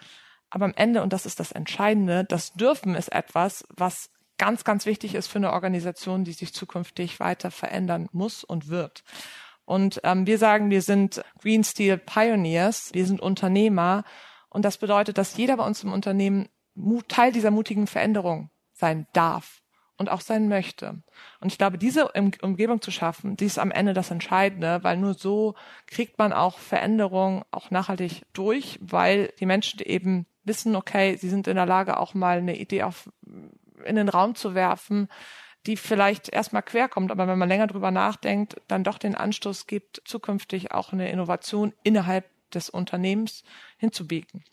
Aber 0.49 0.65
am 0.65 0.75
Ende, 0.75 1.03
und 1.03 1.13
das 1.13 1.27
ist 1.27 1.41
das 1.41 1.53
Entscheidende, 1.53 2.25
das 2.25 2.53
Dürfen 2.55 2.95
ist 2.95 3.13
etwas, 3.13 3.65
was 3.69 4.11
ganz, 4.39 4.65
ganz 4.65 4.87
wichtig 4.87 5.15
ist 5.15 5.29
für 5.29 5.39
eine 5.39 5.53
Organisation, 5.53 6.25
die 6.25 6.33
sich 6.33 6.53
zukünftig 6.53 7.21
weiter 7.21 7.51
verändern 7.51 8.09
muss 8.13 8.43
und 8.43 8.69
wird. 8.69 9.05
Und 9.73 10.03
ähm, 10.05 10.27
wir 10.27 10.37
sagen, 10.37 10.69
wir 10.69 10.83
sind 10.83 11.25
Green 11.41 11.65
Steel 11.65 11.97
Pioneers, 11.97 12.91
wir 12.93 13.07
sind 13.07 13.23
Unternehmer. 13.23 14.05
Und 14.51 14.67
das 14.67 14.77
bedeutet, 14.77 15.17
dass 15.17 15.39
jeder 15.39 15.57
bei 15.57 15.65
uns 15.65 15.83
im 15.83 15.95
Unternehmen 15.95 16.51
Teil 17.09 17.33
dieser 17.33 17.51
mutigen 17.51 17.87
Veränderung 17.87 18.51
sein 18.75 19.07
darf 19.15 19.63
und 19.97 20.11
auch 20.11 20.21
sein 20.21 20.47
möchte. 20.47 21.03
Und 21.41 21.53
ich 21.53 21.57
glaube, 21.57 21.79
diese 21.79 22.13
Umgebung 22.43 22.83
zu 22.83 22.91
schaffen, 22.91 23.39
die 23.39 23.47
ist 23.47 23.59
am 23.59 23.71
Ende 23.71 23.95
das 23.95 24.11
Entscheidende, 24.11 24.85
weil 24.85 24.99
nur 24.99 25.15
so 25.15 25.55
kriegt 25.87 26.19
man 26.19 26.35
auch 26.35 26.59
Veränderung 26.59 27.43
auch 27.51 27.71
nachhaltig 27.71 28.27
durch, 28.35 28.79
weil 28.83 29.33
die 29.41 29.47
Menschen 29.47 29.81
eben 29.81 30.27
wissen, 30.45 30.77
okay, 30.77 31.17
sie 31.17 31.31
sind 31.31 31.49
in 31.49 31.57
der 31.57 31.65
Lage, 31.65 31.99
auch 31.99 32.13
mal 32.13 32.37
eine 32.37 32.59
Idee 32.59 32.83
auf, 32.83 33.11
in 33.87 33.97
den 33.97 34.11
Raum 34.11 34.35
zu 34.35 34.55
werfen, 34.55 35.09
die 35.67 35.77
vielleicht 35.77 36.29
erstmal 36.29 36.63
querkommt, 36.63 37.11
aber 37.11 37.29
wenn 37.29 37.39
man 37.39 37.49
länger 37.49 37.67
drüber 37.67 37.91
nachdenkt, 37.91 38.57
dann 38.69 38.85
doch 38.85 38.99
den 38.99 39.15
Anstoß 39.15 39.67
gibt, 39.67 40.03
zukünftig 40.05 40.73
auch 40.73 40.93
eine 40.93 41.11
Innovation 41.11 41.73
innerhalb 41.83 42.25
des 42.51 42.69
Unternehmens 42.69 43.45
hinzubiegen. 43.79 44.45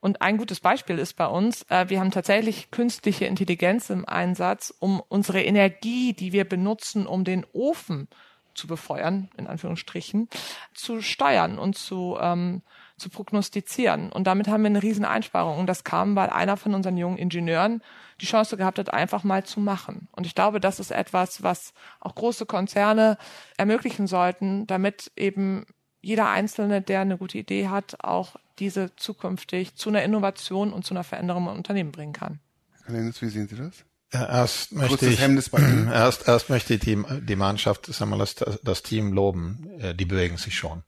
Und 0.00 0.22
ein 0.22 0.36
gutes 0.36 0.60
Beispiel 0.60 0.98
ist 0.98 1.14
bei 1.14 1.26
uns, 1.26 1.62
äh, 1.68 1.88
wir 1.88 2.00
haben 2.00 2.10
tatsächlich 2.10 2.70
künstliche 2.70 3.24
Intelligenz 3.26 3.90
im 3.90 4.06
Einsatz, 4.06 4.72
um 4.78 5.02
unsere 5.08 5.42
Energie, 5.42 6.12
die 6.12 6.32
wir 6.32 6.44
benutzen, 6.44 7.06
um 7.06 7.24
den 7.24 7.46
Ofen 7.52 8.08
zu 8.54 8.66
befeuern, 8.66 9.30
in 9.36 9.46
Anführungsstrichen, 9.46 10.28
zu 10.74 11.02
steuern 11.02 11.58
und 11.58 11.76
zu, 11.76 12.16
ähm, 12.20 12.62
zu 12.96 13.10
prognostizieren. 13.10 14.10
Und 14.10 14.26
damit 14.26 14.48
haben 14.48 14.62
wir 14.62 14.70
eine 14.70 14.82
riesen 14.82 15.04
Einsparung. 15.04 15.58
Und 15.58 15.66
das 15.66 15.84
kam, 15.84 16.16
weil 16.16 16.30
einer 16.30 16.56
von 16.56 16.74
unseren 16.74 16.96
jungen 16.96 17.18
Ingenieuren 17.18 17.82
die 18.20 18.26
Chance 18.26 18.56
gehabt 18.56 18.78
hat, 18.78 18.92
einfach 18.92 19.24
mal 19.24 19.44
zu 19.44 19.60
machen. 19.60 20.08
Und 20.12 20.26
ich 20.26 20.34
glaube, 20.34 20.60
das 20.60 20.80
ist 20.80 20.90
etwas, 20.90 21.42
was 21.42 21.74
auch 22.00 22.14
große 22.14 22.46
Konzerne 22.46 23.18
ermöglichen 23.58 24.06
sollten, 24.06 24.66
damit 24.66 25.12
eben 25.16 25.66
jeder 26.00 26.30
Einzelne, 26.30 26.80
der 26.80 27.00
eine 27.00 27.18
gute 27.18 27.36
Idee 27.36 27.68
hat, 27.68 28.02
auch 28.02 28.36
diese 28.58 28.94
zukünftig 28.96 29.74
zu 29.74 29.90
einer 29.90 30.02
Innovation 30.02 30.72
und 30.72 30.86
zu 30.86 30.94
einer 30.94 31.04
Veränderung 31.04 31.48
im 31.48 31.56
Unternehmen 31.56 31.92
bringen 31.92 32.12
kann. 32.12 32.40
Herr 32.84 32.94
Lennis, 32.94 33.20
wie 33.20 33.28
sehen 33.28 33.48
Sie 33.48 33.56
das? 33.56 33.84
Erst 34.12 34.72
möchte 34.72 35.06
ich, 35.06 35.20
erst, 35.92 36.28
erst 36.28 36.48
möchte 36.48 36.74
ich 36.74 36.80
die, 36.80 37.02
die 37.22 37.36
Mannschaft, 37.36 37.86
sagen 37.86 38.10
wir, 38.12 38.18
das, 38.18 38.36
das 38.62 38.82
Team 38.82 39.12
loben, 39.12 39.68
äh, 39.80 39.94
die 39.94 40.04
bewegen 40.04 40.36
sich 40.36 40.56
schon. 40.56 40.84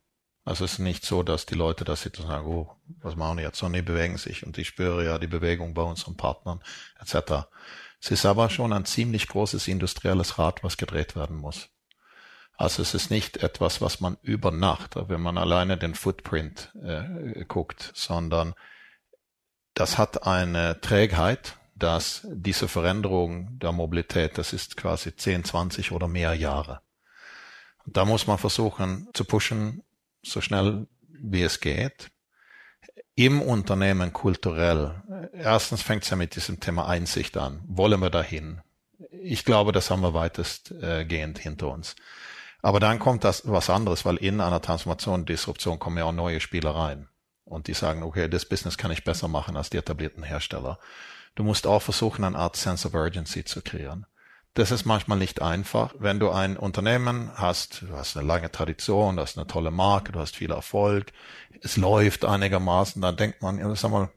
Also 0.49 0.65
es 0.65 0.73
ist 0.73 0.79
nicht 0.79 1.05
so, 1.05 1.23
dass 1.23 1.45
die 1.45 1.57
Leute 1.57 1.85
da 1.85 1.95
sitzen 1.95 2.23
und 2.23 2.29
sagen, 2.29 2.47
oh, 2.47 2.75
was 3.03 3.17
machen 3.17 3.37
die 3.37 3.43
jetzt? 3.43 3.59
Sondern 3.59 3.85
die 3.85 3.93
bewegen 3.93 4.17
sich 4.17 4.47
und 4.47 4.57
ich 4.57 4.69
spüre 4.69 5.05
ja 5.05 5.19
die 5.19 5.27
Bewegung 5.27 5.75
bei 5.75 5.83
unseren 5.83 6.17
Partnern 6.17 6.63
etc. 6.99 7.45
Es 8.01 8.11
ist 8.11 8.25
aber 8.25 8.49
schon 8.49 8.73
ein 8.73 8.87
ziemlich 8.87 9.29
großes 9.29 9.69
industrielles 9.69 10.39
Rad, 10.39 10.65
was 10.65 10.79
gedreht 10.79 11.17
werden 11.17 11.37
muss. 11.37 11.69
Also 12.57 12.81
es 12.81 12.95
ist 12.95 13.11
nicht 13.11 13.37
etwas, 13.37 13.83
was 13.83 14.01
man 14.01 14.17
über 14.23 14.51
Nacht, 14.51 14.97
wenn 14.97 15.21
man 15.21 15.37
alleine 15.37 15.77
den 15.77 15.95
Footprint 15.95 16.73
äh, 16.83 17.45
guckt, 17.45 17.93
sondern 17.95 18.55
das 19.75 19.99
hat 19.99 20.27
eine 20.27 20.81
Trägheit, 20.81 21.57
dass 21.75 22.27
diese 22.33 22.69
Veränderung 22.69 23.59
der 23.59 23.73
Mobilität, 23.73 24.39
das 24.39 24.55
ist 24.55 24.79
quasi 24.79 25.15
10, 25.15 25.45
20 25.45 25.93
oder 25.93 26.09
mehr 26.09 26.33
Jahre. 26.33 26.81
Da 27.85 28.07
muss 28.07 28.27
man 28.27 28.39
versuchen 28.39 29.09
zu 29.13 29.25
pushen, 29.25 29.83
so 30.31 30.41
schnell 30.41 30.87
wie 31.09 31.43
es 31.43 31.61
geht. 31.61 32.11
Im 33.15 33.43
Unternehmen 33.43 34.13
kulturell. 34.13 35.03
Erstens 35.33 35.83
fängt 35.83 36.05
es 36.05 36.11
ja 36.11 36.17
mit 36.17 36.37
diesem 36.37 36.61
Thema 36.61 36.87
Einsicht 36.87 37.37
an. 37.37 37.63
Wollen 37.67 38.01
wir 38.01 38.11
dahin? 38.11 38.61
Ich 39.11 39.45
glaube, 39.45 39.73
das 39.73 39.91
haben 39.91 40.03
wir 40.03 40.15
weitestgehend 40.15 41.39
hinter 41.39 41.69
uns. 41.69 41.97
Aber 42.63 42.81
dann 42.81 42.99
kommt 42.99 43.25
das 43.25 43.43
was 43.47 43.71
anderes, 43.71 44.05
weil 44.05 44.17
in 44.17 44.41
einer 44.41 44.61
Transformation, 44.61 45.25
Disruption 45.25 45.79
kommen 45.79 45.99
ja 45.99 46.05
auch 46.05 46.13
neue 46.13 46.41
Spieler 46.41 46.71
rein. 46.71 47.09
Und 47.45 47.67
die 47.67 47.75
sagen, 47.75 48.03
okay, 48.03 48.29
das 48.29 48.45
Business 48.45 48.77
kann 48.77 48.91
ich 48.91 49.05
besser 49.05 49.27
machen 49.27 49.57
als 49.57 49.71
die 49.71 49.79
etablierten 49.79 50.23
Hersteller. 50.23 50.79
Du 51.35 51.45
musst 51.45 51.67
auch 51.67 51.81
versuchen, 51.81 52.25
eine 52.25 52.37
Art 52.37 52.57
Sense 52.57 52.87
of 52.87 52.95
Urgency 52.95 53.45
zu 53.45 53.63
kreieren. 53.63 54.07
Das 54.55 54.71
ist 54.71 54.85
manchmal 54.85 55.19
nicht 55.19 55.41
einfach. 55.41 55.95
Wenn 55.99 56.19
du 56.19 56.31
ein 56.31 56.57
Unternehmen 56.57 57.31
hast, 57.35 57.83
du 57.83 57.97
hast 57.97 58.17
eine 58.17 58.27
lange 58.27 58.51
Tradition, 58.51 59.17
du 59.17 59.23
hast 59.23 59.39
eine 59.39 59.47
tolle 59.47 59.71
Marke, 59.71 60.13
du 60.13 60.19
hast 60.19 60.37
viel 60.37 60.51
Erfolg, 60.51 61.13
es 61.63 61.77
läuft 61.77 62.25
einigermaßen, 62.25 63.01
dann 63.01 63.17
denkt 63.17 63.43
man, 63.43 63.77
sag 63.77 63.91
mal, 63.91 64.09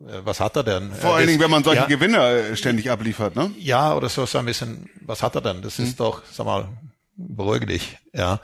äh, 0.00 0.20
was 0.24 0.40
hat 0.40 0.56
er 0.56 0.64
denn? 0.64 0.92
Vor 0.92 1.16
allen 1.16 1.26
Dingen, 1.26 1.40
wenn 1.40 1.50
man 1.50 1.64
solche 1.64 1.82
ja, 1.82 1.86
Gewinne 1.86 2.18
äh, 2.18 2.56
ständig 2.56 2.90
abliefert, 2.90 3.36
ne? 3.36 3.50
Ja, 3.58 3.94
oder 3.94 4.08
so, 4.08 4.26
so 4.26 4.38
ein 4.38 4.46
bisschen, 4.46 4.88
was 5.00 5.22
hat 5.22 5.34
er 5.34 5.40
denn? 5.40 5.62
Das 5.62 5.78
ist 5.78 5.90
hm. 5.90 5.96
doch, 5.96 6.22
sag 6.30 6.46
mal, 6.46 6.68
beruhige 7.16 7.66
dich, 7.66 7.98
ja. 8.12 8.40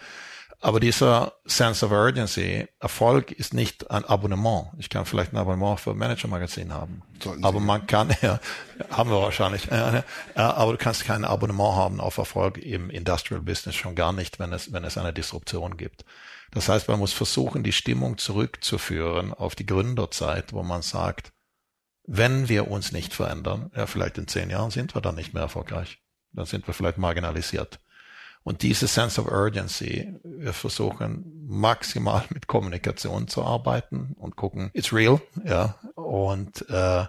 Aber 0.64 0.81
dieser 0.81 1.35
Sense 1.44 1.85
of 1.85 1.92
Urgency, 1.92 2.66
Erfolg 2.81 3.33
ist 3.33 3.53
nicht 3.53 3.90
ein 3.90 4.03
Abonnement. 4.07 4.68
Ich 4.79 4.88
kann 4.88 5.05
vielleicht 5.05 5.35
ein 5.35 5.37
Abonnement 5.37 5.79
für 5.79 5.92
Manager 5.92 6.27
Magazin 6.27 6.72
haben. 6.72 7.03
Aber 7.42 7.61
man 7.61 7.87
kann, 7.87 8.16
ja, 8.22 8.40
haben 8.88 9.11
wir 9.11 9.20
wahrscheinlich, 9.20 9.66
ja, 9.66 10.03
aber 10.35 10.72
du 10.72 10.79
kannst 10.79 11.05
kein 11.05 11.27
Abonnement 11.27 11.77
haben 11.77 12.00
auf 12.00 12.16
Erfolg 12.16 12.57
im 12.57 12.88
Industrial 12.88 13.42
Business, 13.42 13.74
schon 13.74 13.94
gar 13.94 14.14
nicht, 14.14 14.38
wenn 14.38 14.55
es, 14.55 14.72
wenn 14.72 14.85
es 14.85 14.96
eine 14.96 15.12
Disruption 15.12 15.77
gibt. 15.77 16.07
Das 16.53 16.70
heißt, 16.70 16.88
man 16.88 16.98
muss 16.98 17.12
versuchen, 17.12 17.62
die 17.62 17.72
Stimmung 17.72 18.16
zurückzuführen 18.16 19.35
auf 19.35 19.55
die 19.57 19.66
Gründerzeit, 19.66 20.55
wo 20.55 20.62
man 20.62 20.81
sagt, 20.81 21.35
wenn 22.07 22.48
wir 22.48 22.70
uns 22.70 22.90
nicht 22.90 23.12
verändern, 23.12 23.70
ja, 23.77 23.87
vielleicht 23.87 24.16
in 24.16 24.29
zehn 24.29 24.48
Jahren 24.48 24.70
sind 24.70 24.94
wir 24.94 25.03
dann 25.03 25.16
nicht 25.16 25.35
mehr 25.35 25.42
erfolgreich. 25.42 25.98
Dann 26.33 26.46
sind 26.46 26.66
wir 26.66 26.72
vielleicht 26.72 26.96
marginalisiert. 26.96 27.81
Und 28.44 28.62
diese 28.62 28.87
Sense 28.87 29.18
of 29.20 29.26
Urgency, 29.26 30.14
wir 30.22 30.52
versuchen 30.52 31.24
maximal 31.46 32.24
mit 32.30 32.46
Kommunikation 32.46 33.26
zu 33.26 33.42
arbeiten 33.42 34.14
und 34.18 34.37
gucken, 34.37 34.70
it's 34.74 34.92
real, 34.92 35.20
ja. 35.44 35.76
Und 35.94 36.68
äh, 36.68 37.07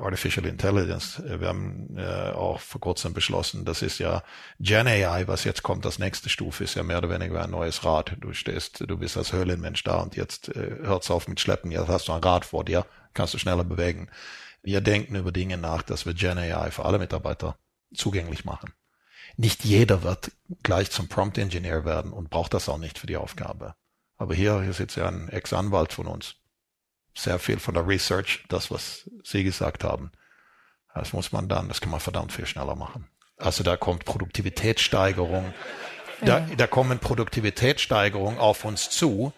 Artificial 0.00 0.46
Intelligence, 0.46 1.22
wir 1.24 1.46
haben 1.46 1.96
äh, 1.96 2.30
auch 2.32 2.58
vor 2.58 2.80
kurzem 2.80 3.12
beschlossen, 3.12 3.64
das 3.64 3.82
ist 3.82 3.98
ja 3.98 4.22
Gen 4.58 4.86
AI, 4.86 5.28
was 5.28 5.44
jetzt 5.44 5.62
kommt, 5.62 5.84
das 5.84 5.98
nächste 5.98 6.28
Stufe 6.28 6.64
ist 6.64 6.74
ja 6.74 6.82
mehr 6.82 6.98
oder 6.98 7.10
weniger 7.10 7.44
ein 7.44 7.50
neues 7.50 7.84
Rad. 7.84 8.16
Du 8.20 8.32
stehst, 8.32 8.80
du 8.80 8.96
bist 8.96 9.16
als 9.16 9.32
Höhlenmensch 9.32 9.84
da 9.84 10.00
und 10.00 10.16
jetzt 10.16 10.48
äh, 10.48 10.78
hört's 10.82 11.10
auf 11.10 11.28
mit 11.28 11.38
Schleppen, 11.38 11.70
jetzt 11.70 11.88
hast 11.88 12.08
du 12.08 12.12
ein 12.12 12.22
Rad 12.22 12.46
vor 12.46 12.64
dir, 12.64 12.86
kannst 13.14 13.34
du 13.34 13.38
schneller 13.38 13.64
bewegen. 13.64 14.08
Wir 14.62 14.80
denken 14.80 15.16
über 15.16 15.32
Dinge 15.32 15.58
nach, 15.58 15.82
dass 15.82 16.06
wir 16.06 16.14
Gen 16.14 16.38
AI 16.38 16.70
für 16.70 16.84
alle 16.84 16.98
Mitarbeiter 16.98 17.56
zugänglich 17.94 18.44
machen 18.44 18.72
nicht 19.36 19.64
jeder 19.64 20.02
wird 20.02 20.32
gleich 20.62 20.90
zum 20.90 21.08
Prompt 21.08 21.38
Engineer 21.38 21.84
werden 21.84 22.12
und 22.12 22.30
braucht 22.30 22.54
das 22.54 22.68
auch 22.68 22.78
nicht 22.78 22.98
für 22.98 23.06
die 23.06 23.16
Aufgabe. 23.16 23.74
Aber 24.16 24.34
hier, 24.34 24.62
hier 24.62 24.72
sitzt 24.72 24.96
ja 24.96 25.08
ein 25.08 25.28
Ex-Anwalt 25.28 25.92
von 25.92 26.06
uns. 26.06 26.36
Sehr 27.16 27.38
viel 27.38 27.58
von 27.58 27.74
der 27.74 27.86
Research, 27.86 28.44
das, 28.48 28.70
was 28.70 29.10
Sie 29.24 29.44
gesagt 29.44 29.84
haben. 29.84 30.12
Das 30.94 31.12
muss 31.12 31.32
man 31.32 31.48
dann, 31.48 31.68
das 31.68 31.80
kann 31.80 31.90
man 31.90 32.00
verdammt 32.00 32.32
viel 32.32 32.46
schneller 32.46 32.76
machen. 32.76 33.08
Also 33.36 33.64
da 33.64 33.76
kommt 33.76 34.04
Produktivitätssteigerung, 34.04 35.52
da, 36.20 36.40
da 36.40 36.66
kommen 36.66 36.98
Produktivitätssteigerungen 36.98 38.38
auf 38.38 38.64
uns 38.64 38.90
zu, 38.90 39.32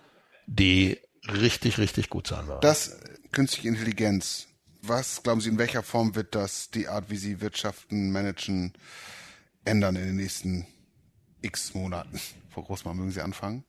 die 0.47 0.99
richtig, 1.27 1.79
richtig 1.79 2.11
gut 2.11 2.27
sein 2.27 2.47
werden. 2.49 2.61
Das 2.61 2.99
künstliche 3.33 3.69
Intelligenz, 3.69 4.49
was 4.83 5.23
glauben 5.23 5.41
Sie, 5.41 5.49
in 5.49 5.59
welcher 5.59 5.83
Form 5.83 6.15
wird 6.15 6.35
das 6.35 6.71
die 6.71 6.89
Art, 6.89 7.09
wie 7.09 7.17
Sie 7.17 7.41
wirtschaften, 7.41 8.13
managen, 8.13 8.75
ändern 9.65 9.97
in 9.97 10.07
den 10.07 10.17
nächsten 10.17 10.67
x 11.43 11.75
Monaten? 11.75 12.21
Frau 12.51 12.63
Großmann, 12.63 12.97
mögen 12.97 13.11
Sie 13.11 13.21
anfangen? 13.21 13.65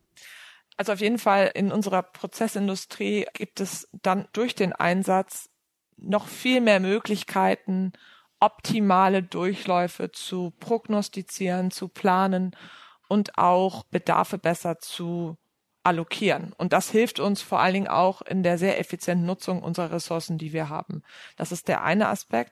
Also 0.77 0.93
auf 0.93 0.99
jeden 0.99 1.19
Fall 1.19 1.51
in 1.53 1.71
unserer 1.71 2.03
Prozessindustrie 2.03 3.27
gibt 3.33 3.61
es 3.61 3.87
dann 4.01 4.27
durch 4.33 4.55
den 4.55 4.73
Einsatz 4.73 5.49
noch 5.97 6.27
viel 6.27 6.59
mehr 6.59 6.79
Möglichkeiten, 6.79 7.93
optimale 8.39 9.23
Durchläufe 9.23 10.11
zu 10.11 10.51
prognostizieren, 10.59 11.71
zu 11.71 11.87
planen 11.87 12.55
und 13.07 13.37
auch 13.37 13.85
Bedarfe 13.85 14.37
besser 14.37 14.79
zu 14.79 15.37
allokieren. 15.85 16.51
Und 16.57 16.73
das 16.73 16.89
hilft 16.89 17.19
uns 17.19 17.41
vor 17.41 17.59
allen 17.59 17.73
Dingen 17.73 17.87
auch 17.87 18.21
in 18.23 18.43
der 18.43 18.57
sehr 18.57 18.79
effizienten 18.79 19.25
Nutzung 19.25 19.61
unserer 19.61 19.91
Ressourcen, 19.91 20.37
die 20.37 20.51
wir 20.51 20.67
haben. 20.69 21.03
Das 21.37 21.51
ist 21.51 21.67
der 21.67 21.83
eine 21.83 22.07
Aspekt. 22.09 22.51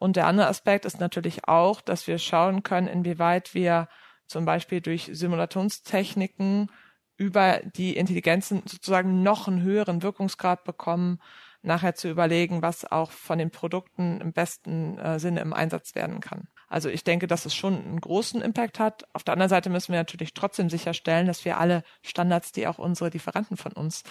Und 0.00 0.16
der 0.16 0.26
andere 0.26 0.48
Aspekt 0.48 0.86
ist 0.86 0.98
natürlich 0.98 1.46
auch, 1.46 1.82
dass 1.82 2.06
wir 2.06 2.16
schauen 2.16 2.62
können, 2.62 2.88
inwieweit 2.88 3.54
wir 3.54 3.86
zum 4.26 4.46
Beispiel 4.46 4.80
durch 4.80 5.10
Simulationstechniken 5.12 6.70
über 7.18 7.60
die 7.76 7.96
Intelligenzen 7.96 8.62
sozusagen 8.64 9.22
noch 9.22 9.46
einen 9.46 9.60
höheren 9.60 10.02
Wirkungsgrad 10.02 10.64
bekommen, 10.64 11.20
nachher 11.60 11.94
zu 11.94 12.08
überlegen, 12.08 12.62
was 12.62 12.90
auch 12.90 13.10
von 13.10 13.38
den 13.38 13.50
Produkten 13.50 14.22
im 14.22 14.32
besten 14.32 14.96
äh, 14.98 15.18
Sinne 15.18 15.40
im 15.40 15.52
Einsatz 15.52 15.94
werden 15.94 16.20
kann. 16.20 16.48
Also 16.66 16.88
ich 16.88 17.04
denke, 17.04 17.26
dass 17.26 17.44
es 17.44 17.54
schon 17.54 17.74
einen 17.74 18.00
großen 18.00 18.40
Impact 18.40 18.78
hat. 18.78 19.04
Auf 19.12 19.22
der 19.22 19.34
anderen 19.34 19.50
Seite 19.50 19.68
müssen 19.68 19.92
wir 19.92 19.98
natürlich 19.98 20.32
trotzdem 20.32 20.70
sicherstellen, 20.70 21.26
dass 21.26 21.44
wir 21.44 21.58
alle 21.58 21.82
Standards, 22.00 22.52
die 22.52 22.66
auch 22.66 22.78
unsere 22.78 23.10
Lieferanten 23.10 23.58
von 23.58 23.72
uns 23.72 24.02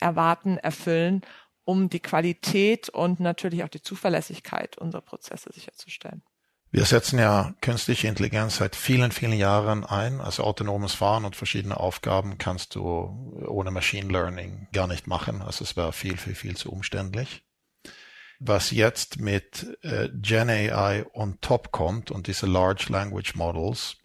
erwarten, 0.00 0.56
erfüllen, 0.56 1.20
um 1.64 1.88
die 1.88 2.00
Qualität 2.00 2.88
und 2.88 3.20
natürlich 3.20 3.64
auch 3.64 3.68
die 3.68 3.82
Zuverlässigkeit 3.82 4.76
unserer 4.78 5.02
Prozesse 5.02 5.50
sicherzustellen. 5.52 6.22
Wir 6.74 6.86
setzen 6.86 7.20
ja 7.20 7.54
künstliche 7.60 8.08
Intelligenz 8.08 8.56
seit 8.56 8.74
vielen, 8.74 9.12
vielen 9.12 9.34
Jahren 9.34 9.84
ein. 9.84 10.20
Also 10.20 10.42
autonomes 10.42 10.92
Fahren 10.92 11.24
und 11.24 11.36
verschiedene 11.36 11.78
Aufgaben 11.78 12.36
kannst 12.36 12.74
du 12.74 12.82
ohne 13.46 13.70
Machine 13.70 14.10
Learning 14.10 14.66
gar 14.72 14.88
nicht 14.88 15.06
machen. 15.06 15.40
Also 15.40 15.62
es 15.62 15.76
wäre 15.76 15.92
viel, 15.92 16.16
viel, 16.16 16.34
viel 16.34 16.56
zu 16.56 16.72
umständlich. 16.72 17.44
Was 18.40 18.72
jetzt 18.72 19.20
mit 19.20 19.78
äh, 19.82 20.08
Gen 20.14 20.50
AI 20.50 21.06
on 21.14 21.40
top 21.40 21.70
kommt 21.70 22.10
und 22.10 22.26
diese 22.26 22.46
Large 22.46 22.86
Language 22.88 23.36
Models 23.36 23.98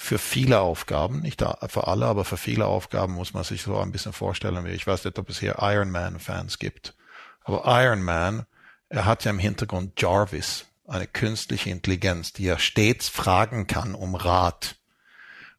für 0.00 0.18
viele 0.18 0.60
Aufgaben, 0.60 1.20
nicht 1.22 1.42
für 1.42 1.88
alle, 1.88 2.06
aber 2.06 2.24
für 2.24 2.36
viele 2.36 2.66
Aufgaben 2.66 3.14
muss 3.14 3.34
man 3.34 3.42
sich 3.42 3.62
so 3.62 3.76
ein 3.78 3.90
bisschen 3.90 4.12
vorstellen, 4.12 4.64
wie 4.64 4.70
ich 4.70 4.86
weiß 4.86 5.04
nicht, 5.04 5.18
ob 5.18 5.28
es 5.28 5.40
hier 5.40 5.56
Iron 5.58 5.90
Man 5.90 6.20
Fans 6.20 6.60
gibt. 6.60 6.94
Aber 7.42 7.64
Iron 7.66 8.02
Man, 8.02 8.46
er 8.88 9.06
hat 9.06 9.24
ja 9.24 9.32
im 9.32 9.40
Hintergrund 9.40 10.00
Jarvis 10.00 10.66
eine 10.86 11.08
künstliche 11.08 11.70
Intelligenz, 11.70 12.32
die 12.32 12.46
er 12.46 12.60
stets 12.60 13.08
fragen 13.08 13.66
kann 13.66 13.96
um 13.96 14.14
Rat. 14.14 14.76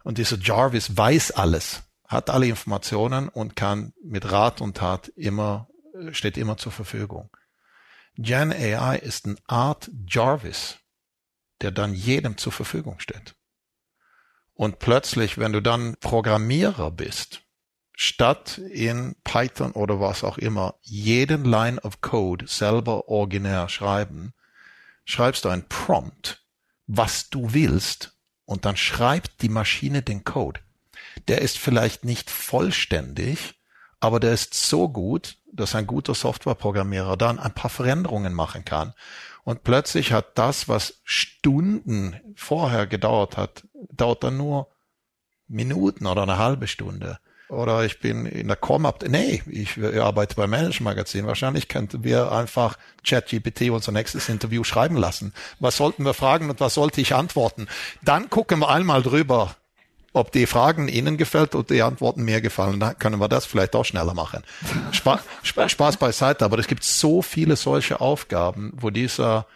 Und 0.04 0.18
dieser 0.18 0.38
Jarvis 0.38 0.96
weiß 0.96 1.32
alles, 1.32 1.84
hat 2.08 2.30
alle 2.30 2.48
Informationen 2.48 3.28
und 3.28 3.58
kann 3.58 3.94
mit 4.02 4.32
Rat 4.32 4.62
und 4.62 4.78
Tat 4.78 5.10
immer, 5.10 5.68
steht 6.12 6.38
immer 6.38 6.56
zur 6.56 6.72
Verfügung. 6.72 7.30
Gen 8.16 8.54
AI 8.54 8.96
ist 9.00 9.26
eine 9.26 9.36
Art 9.48 9.92
Jarvis, 10.08 10.78
der 11.62 11.72
dann 11.72 11.94
jedem 11.94 12.38
zur 12.38 12.54
Verfügung 12.54 13.02
steht. 13.02 13.36
Und 14.60 14.80
plötzlich, 14.80 15.38
wenn 15.38 15.54
du 15.54 15.62
dann 15.62 15.96
Programmierer 16.02 16.92
bist, 16.92 17.44
statt 17.94 18.58
in 18.58 19.16
Python 19.24 19.72
oder 19.72 20.02
was 20.02 20.26
auch 20.26 20.38
immer 20.38 20.76
jeden 20.82 21.46
Line 21.46 21.80
of 21.80 22.02
Code 22.02 22.46
selber 22.46 23.08
originär 23.08 23.70
schreiben, 23.70 24.34
schreibst 25.06 25.46
du 25.46 25.50
ein 25.50 25.70
Prompt, 25.70 26.44
was 26.88 27.30
du 27.30 27.54
willst, 27.54 28.18
und 28.44 28.66
dann 28.66 28.76
schreibt 28.76 29.42
die 29.44 29.48
Maschine 29.48 30.02
den 30.02 30.26
Code. 30.26 30.60
Der 31.30 31.42
ist 31.42 31.58
vielleicht 31.58 32.04
nicht 32.04 32.30
vollständig, 32.30 33.62
aber 34.02 34.20
der 34.20 34.34
ist 34.34 34.54
so 34.56 34.90
gut, 34.90 35.38
dass 35.54 35.74
ein 35.74 35.88
guter 35.88 36.16
Softwareprogrammierer 36.16 37.16
dann 37.16 37.40
ein 37.40 37.54
paar 37.54 37.70
Veränderungen 37.70 38.34
machen 38.34 38.66
kann. 38.66 38.94
Und 39.46 39.64
plötzlich 39.64 40.12
hat 40.12 40.38
das, 40.38 40.68
was 40.68 41.00
Stunden 41.06 42.20
vorher 42.36 42.88
gedauert 42.88 43.38
hat, 43.38 43.64
dauert 43.92 44.24
dann 44.24 44.38
nur 44.38 44.68
Minuten 45.48 46.06
oder 46.06 46.24
eine 46.24 46.38
halbe 46.38 46.68
Stunde 46.68 47.20
oder 47.50 47.84
ich 47.84 48.00
bin 48.00 48.28
in 48.28 48.48
der 48.48 48.56
Com-Up. 48.56 49.04
Nee, 49.08 49.42
ich, 49.48 49.78
arbeite 50.00 50.36
beim 50.36 50.52
Management 50.52 50.82
Magazin. 50.82 51.26
Wahrscheinlich 51.26 51.68
könnten 51.68 52.04
wir 52.04 52.32
einfach 52.32 52.78
ChatGPT 53.04 53.72
unser 53.72 53.92
nächstes 53.92 54.30
Interview 54.30 54.64
schreiben 54.64 54.96
lassen. 54.96 55.34
Was 55.60 55.78
sollten 55.78 56.06
wir 56.06 56.14
fragen 56.14 56.50
und 56.50 56.60
was 56.60 56.76
sollte 56.76 57.02
ich 57.02 57.16
antworten? 57.16 57.68
Dann 58.04 58.30
gucken 58.30 58.60
wir 58.60 58.70
einmal 58.70 59.02
drüber, 59.02 59.56
ob 60.14 60.32
die 60.32 60.46
Fragen 60.46 60.88
Ihnen 60.88 61.18
gefällt 61.18 61.56
oder 61.56 61.74
die 61.74 61.82
Antworten 61.82 62.24
mir 62.24 62.40
gefallen. 62.40 62.80
Dann 62.80 62.98
können 63.00 63.20
wir 63.20 63.28
das 63.28 63.48
vielleicht 63.48 63.76
auch 63.76 63.86
schneller 63.86 64.14
machen. 64.14 64.44
Spaß, 64.92 65.22
Spaß 65.72 65.98
beiseite, 65.98 66.46
aber 66.46 66.60
es 66.60 66.68
gibt 66.68 66.84
so 66.84 67.24
viele 67.24 67.56
solche 67.56 68.00
Aufgaben, 68.00 68.74
wo 68.76 68.92
dieser 68.92 69.48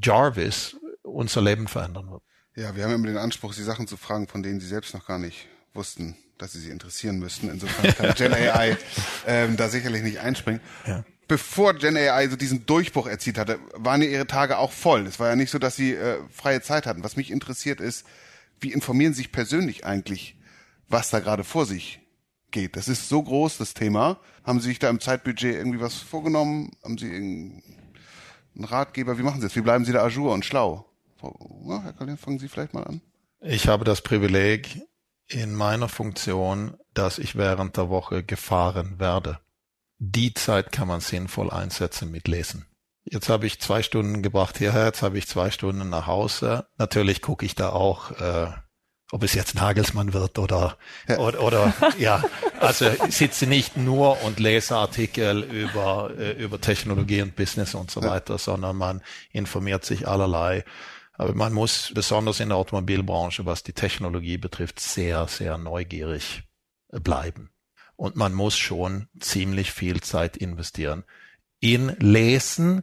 Jarvis 0.00 0.76
unser 1.02 1.42
Leben 1.42 1.66
verändern 1.66 2.10
wird. 2.10 2.22
Ja, 2.54 2.76
wir 2.76 2.84
haben 2.84 2.92
immer 2.92 3.06
den 3.06 3.16
Anspruch, 3.16 3.54
die 3.54 3.62
Sachen 3.62 3.86
zu 3.86 3.96
fragen, 3.96 4.28
von 4.28 4.42
denen 4.42 4.60
Sie 4.60 4.66
selbst 4.66 4.94
noch 4.94 5.06
gar 5.06 5.18
nicht 5.18 5.48
wussten 5.74 6.16
dass 6.42 6.52
sie 6.52 6.58
sich 6.58 6.70
interessieren 6.70 7.18
müssten. 7.18 7.48
Insofern 7.48 7.94
kann 7.94 8.14
Gen 8.16 8.34
AI 8.34 8.76
ähm, 9.26 9.56
da 9.56 9.68
sicherlich 9.68 10.02
nicht 10.02 10.18
einspringen. 10.18 10.60
Ja. 10.86 11.04
Bevor 11.28 11.74
Gen 11.74 11.96
AI 11.96 12.28
so 12.28 12.36
diesen 12.36 12.66
Durchbruch 12.66 13.06
erzielt 13.06 13.38
hatte, 13.38 13.58
waren 13.74 14.02
ja 14.02 14.08
ihre 14.08 14.26
Tage 14.26 14.58
auch 14.58 14.72
voll. 14.72 15.06
Es 15.06 15.20
war 15.20 15.28
ja 15.28 15.36
nicht 15.36 15.50
so, 15.50 15.58
dass 15.58 15.76
sie 15.76 15.94
äh, 15.94 16.18
freie 16.30 16.60
Zeit 16.60 16.86
hatten. 16.86 17.04
Was 17.04 17.16
mich 17.16 17.30
interessiert 17.30 17.80
ist, 17.80 18.04
wie 18.60 18.72
informieren 18.72 19.12
Sie 19.12 19.18
sich 19.18 19.32
persönlich 19.32 19.86
eigentlich, 19.86 20.36
was 20.88 21.10
da 21.10 21.20
gerade 21.20 21.44
vor 21.44 21.64
sich 21.64 22.00
geht? 22.50 22.76
Das 22.76 22.88
ist 22.88 23.08
so 23.08 23.22
groß, 23.22 23.58
das 23.58 23.74
Thema. 23.74 24.20
Haben 24.44 24.60
Sie 24.60 24.68
sich 24.68 24.78
da 24.78 24.90
im 24.90 25.00
Zeitbudget 25.00 25.54
irgendwie 25.54 25.80
was 25.80 25.94
vorgenommen? 25.94 26.72
Haben 26.82 26.98
Sie 26.98 27.06
einen 27.06 27.62
Ratgeber? 28.64 29.16
Wie 29.16 29.22
machen 29.22 29.40
Sie 29.40 29.46
das? 29.46 29.56
Wie 29.56 29.62
bleiben 29.62 29.84
Sie 29.84 29.92
da 29.92 30.04
ajour 30.04 30.32
und 30.34 30.44
schlau? 30.44 30.91
Ja, 31.22 31.82
Herr 31.82 31.92
Collin, 31.92 32.16
fangen 32.16 32.38
Sie 32.38 32.48
vielleicht 32.48 32.74
mal 32.74 32.84
an. 32.84 33.00
Ich 33.40 33.68
habe 33.68 33.84
das 33.84 34.02
Privileg, 34.02 34.82
in 35.32 35.54
meiner 35.54 35.88
Funktion, 35.88 36.76
dass 36.94 37.18
ich 37.18 37.36
während 37.36 37.76
der 37.76 37.88
Woche 37.88 38.22
gefahren 38.22 38.98
werde. 38.98 39.38
Die 39.98 40.34
Zeit 40.34 40.72
kann 40.72 40.88
man 40.88 41.00
sinnvoll 41.00 41.50
einsetzen 41.50 42.10
mit 42.10 42.28
Lesen. 42.28 42.66
Jetzt 43.04 43.28
habe 43.28 43.46
ich 43.46 43.60
zwei 43.60 43.82
Stunden 43.82 44.22
gebracht 44.22 44.58
hierher, 44.58 44.86
jetzt 44.86 45.02
habe 45.02 45.18
ich 45.18 45.26
zwei 45.26 45.50
Stunden 45.50 45.88
nach 45.88 46.06
Hause. 46.06 46.66
Natürlich 46.78 47.20
gucke 47.20 47.44
ich 47.44 47.54
da 47.54 47.70
auch, 47.70 48.12
äh, 48.12 48.48
ob 49.10 49.22
es 49.22 49.34
jetzt 49.34 49.54
Nagelsmann 49.54 50.12
wird 50.12 50.38
oder, 50.38 50.76
ja. 51.08 51.18
oder, 51.18 51.40
oder 51.42 51.74
ja, 51.98 52.22
also 52.60 52.88
ich 53.08 53.16
sitze 53.16 53.46
nicht 53.46 53.76
nur 53.76 54.22
und 54.22 54.38
lese 54.38 54.76
Artikel 54.76 55.42
über, 55.42 56.12
äh, 56.16 56.32
über 56.32 56.60
Technologie 56.60 57.22
und 57.22 57.36
Business 57.36 57.74
und 57.74 57.90
so 57.90 58.02
weiter, 58.02 58.38
sondern 58.38 58.76
man 58.76 59.02
informiert 59.32 59.84
sich 59.84 60.06
allerlei. 60.06 60.64
Aber 61.22 61.34
man 61.36 61.52
muss 61.52 61.92
besonders 61.94 62.40
in 62.40 62.48
der 62.48 62.58
Automobilbranche, 62.58 63.46
was 63.46 63.62
die 63.62 63.74
Technologie 63.74 64.38
betrifft, 64.38 64.80
sehr, 64.80 65.28
sehr 65.28 65.56
neugierig 65.56 66.42
bleiben. 66.90 67.50
Und 67.94 68.16
man 68.16 68.34
muss 68.34 68.56
schon 68.56 69.06
ziemlich 69.20 69.70
viel 69.70 70.00
Zeit 70.00 70.36
investieren 70.36 71.04
in 71.60 71.94
Lesen 72.00 72.82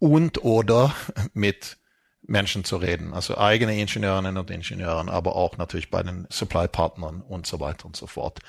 und 0.00 0.42
oder 0.42 0.92
mit 1.34 1.76
Menschen 2.22 2.64
zu 2.64 2.78
reden, 2.78 3.14
also 3.14 3.38
eigene 3.38 3.80
Ingenieurinnen 3.80 4.38
und 4.38 4.50
Ingenieuren, 4.50 5.08
aber 5.08 5.36
auch 5.36 5.56
natürlich 5.56 5.88
bei 5.88 6.02
den 6.02 6.26
Supply-Partnern 6.30 7.22
und 7.22 7.46
so 7.46 7.60
weiter 7.60 7.86
und 7.86 7.94
so 7.94 8.08
fort. 8.08 8.40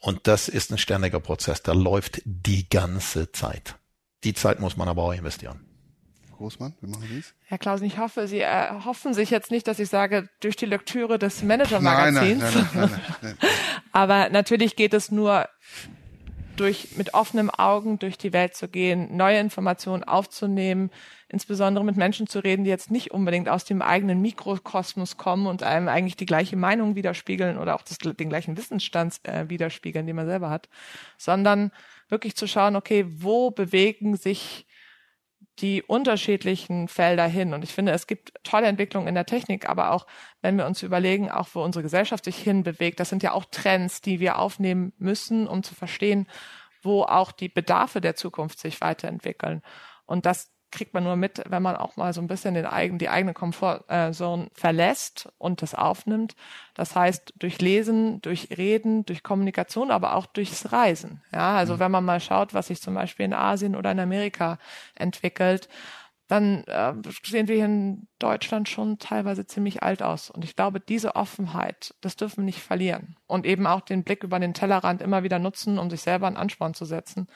Und 0.00 0.26
das 0.26 0.48
ist 0.48 0.72
ein 0.72 0.78
ständiger 0.78 1.20
Prozess, 1.20 1.62
der 1.62 1.76
läuft 1.76 2.20
die 2.24 2.68
ganze 2.68 3.30
Zeit. 3.30 3.76
Die 4.24 4.34
Zeit 4.34 4.58
muss 4.58 4.76
man 4.76 4.88
aber 4.88 5.04
auch 5.04 5.12
investieren. 5.12 5.71
Großmann, 6.42 6.74
wie 6.80 6.90
machen 6.90 7.06
Sie 7.08 7.18
es? 7.20 7.34
Herr 7.44 7.58
Klausen, 7.58 7.86
ich 7.86 7.98
hoffe, 7.98 8.26
Sie 8.26 8.40
erhoffen 8.40 9.14
sich 9.14 9.30
jetzt 9.30 9.52
nicht, 9.52 9.68
dass 9.68 9.78
ich 9.78 9.88
sage, 9.88 10.28
durch 10.40 10.56
die 10.56 10.66
Lektüre 10.66 11.16
des 11.18 11.44
Manager-Magazins. 11.44 12.42
Nein, 12.42 12.68
nein, 12.74 12.90
nein, 12.90 13.00
nein, 13.22 13.36
Aber 13.92 14.28
natürlich 14.28 14.74
geht 14.74 14.92
es 14.92 15.12
nur 15.12 15.48
durch 16.56 16.96
mit 16.96 17.14
offenem 17.14 17.48
Augen 17.48 18.00
durch 18.00 18.18
die 18.18 18.32
Welt 18.32 18.56
zu 18.56 18.66
gehen, 18.66 19.16
neue 19.16 19.38
Informationen 19.38 20.02
aufzunehmen, 20.02 20.90
insbesondere 21.28 21.84
mit 21.84 21.96
Menschen 21.96 22.26
zu 22.26 22.40
reden, 22.40 22.64
die 22.64 22.70
jetzt 22.70 22.90
nicht 22.90 23.12
unbedingt 23.12 23.48
aus 23.48 23.64
dem 23.64 23.80
eigenen 23.80 24.20
Mikrokosmos 24.20 25.16
kommen 25.16 25.46
und 25.46 25.62
einem 25.62 25.88
eigentlich 25.88 26.16
die 26.16 26.26
gleiche 26.26 26.56
Meinung 26.56 26.96
widerspiegeln 26.96 27.56
oder 27.56 27.76
auch 27.76 27.82
das, 27.82 27.98
den 27.98 28.28
gleichen 28.28 28.56
Wissensstand 28.56 29.20
äh, 29.22 29.48
widerspiegeln, 29.48 30.06
den 30.06 30.16
man 30.16 30.26
selber 30.26 30.50
hat, 30.50 30.68
sondern 31.16 31.70
wirklich 32.08 32.34
zu 32.34 32.48
schauen, 32.48 32.74
okay, 32.74 33.06
wo 33.08 33.52
bewegen 33.52 34.16
sich 34.16 34.66
die 35.62 35.82
unterschiedlichen 35.82 36.88
Felder 36.88 37.26
hin. 37.26 37.54
Und 37.54 37.62
ich 37.62 37.72
finde, 37.72 37.92
es 37.92 38.06
gibt 38.06 38.32
tolle 38.42 38.66
Entwicklungen 38.66 39.08
in 39.08 39.14
der 39.14 39.26
Technik, 39.26 39.68
aber 39.68 39.92
auch 39.92 40.06
wenn 40.42 40.58
wir 40.58 40.66
uns 40.66 40.82
überlegen, 40.82 41.30
auch 41.30 41.48
wo 41.54 41.62
unsere 41.62 41.82
Gesellschaft 41.82 42.24
sich 42.24 42.36
hinbewegt, 42.36 43.00
das 43.00 43.08
sind 43.08 43.22
ja 43.22 43.32
auch 43.32 43.44
Trends, 43.50 44.00
die 44.00 44.20
wir 44.20 44.38
aufnehmen 44.38 44.92
müssen, 44.98 45.46
um 45.46 45.62
zu 45.62 45.74
verstehen, 45.74 46.26
wo 46.82 47.04
auch 47.04 47.30
die 47.32 47.48
Bedarfe 47.48 48.00
der 48.00 48.16
Zukunft 48.16 48.58
sich 48.58 48.80
weiterentwickeln. 48.80 49.62
Und 50.04 50.26
das 50.26 50.50
kriegt 50.72 50.94
man 50.94 51.04
nur 51.04 51.16
mit, 51.16 51.42
wenn 51.48 51.62
man 51.62 51.76
auch 51.76 51.96
mal 51.96 52.12
so 52.12 52.20
ein 52.20 52.26
bisschen 52.26 52.54
den 52.54 52.66
eigenen, 52.66 52.98
die 52.98 53.08
eigene 53.08 53.34
Komfortzone 53.34 54.48
verlässt 54.52 55.28
und 55.38 55.62
das 55.62 55.74
aufnimmt. 55.74 56.34
Das 56.74 56.96
heißt, 56.96 57.34
durch 57.38 57.60
Lesen, 57.60 58.20
durch 58.22 58.48
Reden, 58.56 59.06
durch 59.06 59.22
Kommunikation, 59.22 59.90
aber 59.90 60.16
auch 60.16 60.26
durchs 60.26 60.72
Reisen. 60.72 61.22
Ja, 61.32 61.56
also 61.56 61.74
mhm. 61.74 61.78
wenn 61.80 61.90
man 61.92 62.04
mal 62.04 62.20
schaut, 62.20 62.54
was 62.54 62.68
sich 62.68 62.80
zum 62.80 62.94
Beispiel 62.94 63.26
in 63.26 63.34
Asien 63.34 63.76
oder 63.76 63.92
in 63.92 64.00
Amerika 64.00 64.58
entwickelt, 64.94 65.68
dann 66.32 66.64
äh, 66.64 66.94
sehen 67.24 67.46
wir 67.46 67.56
hier 67.56 67.66
in 67.66 68.08
Deutschland 68.18 68.66
schon 68.66 68.98
teilweise 68.98 69.46
ziemlich 69.46 69.82
alt 69.82 70.02
aus. 70.02 70.30
Und 70.30 70.44
ich 70.44 70.56
glaube, 70.56 70.80
diese 70.80 71.14
Offenheit, 71.14 71.94
das 72.00 72.16
dürfen 72.16 72.38
wir 72.38 72.44
nicht 72.44 72.62
verlieren. 72.62 73.16
Und 73.26 73.44
eben 73.44 73.66
auch 73.66 73.82
den 73.82 74.02
Blick 74.02 74.24
über 74.24 74.40
den 74.40 74.54
Tellerrand 74.54 75.02
immer 75.02 75.24
wieder 75.24 75.38
nutzen, 75.38 75.78
um 75.78 75.90
sich 75.90 76.00
selber 76.00 76.26
einen 76.26 76.38
Ansporn 76.38 76.72
zu 76.72 76.86
setzen, 76.86 77.28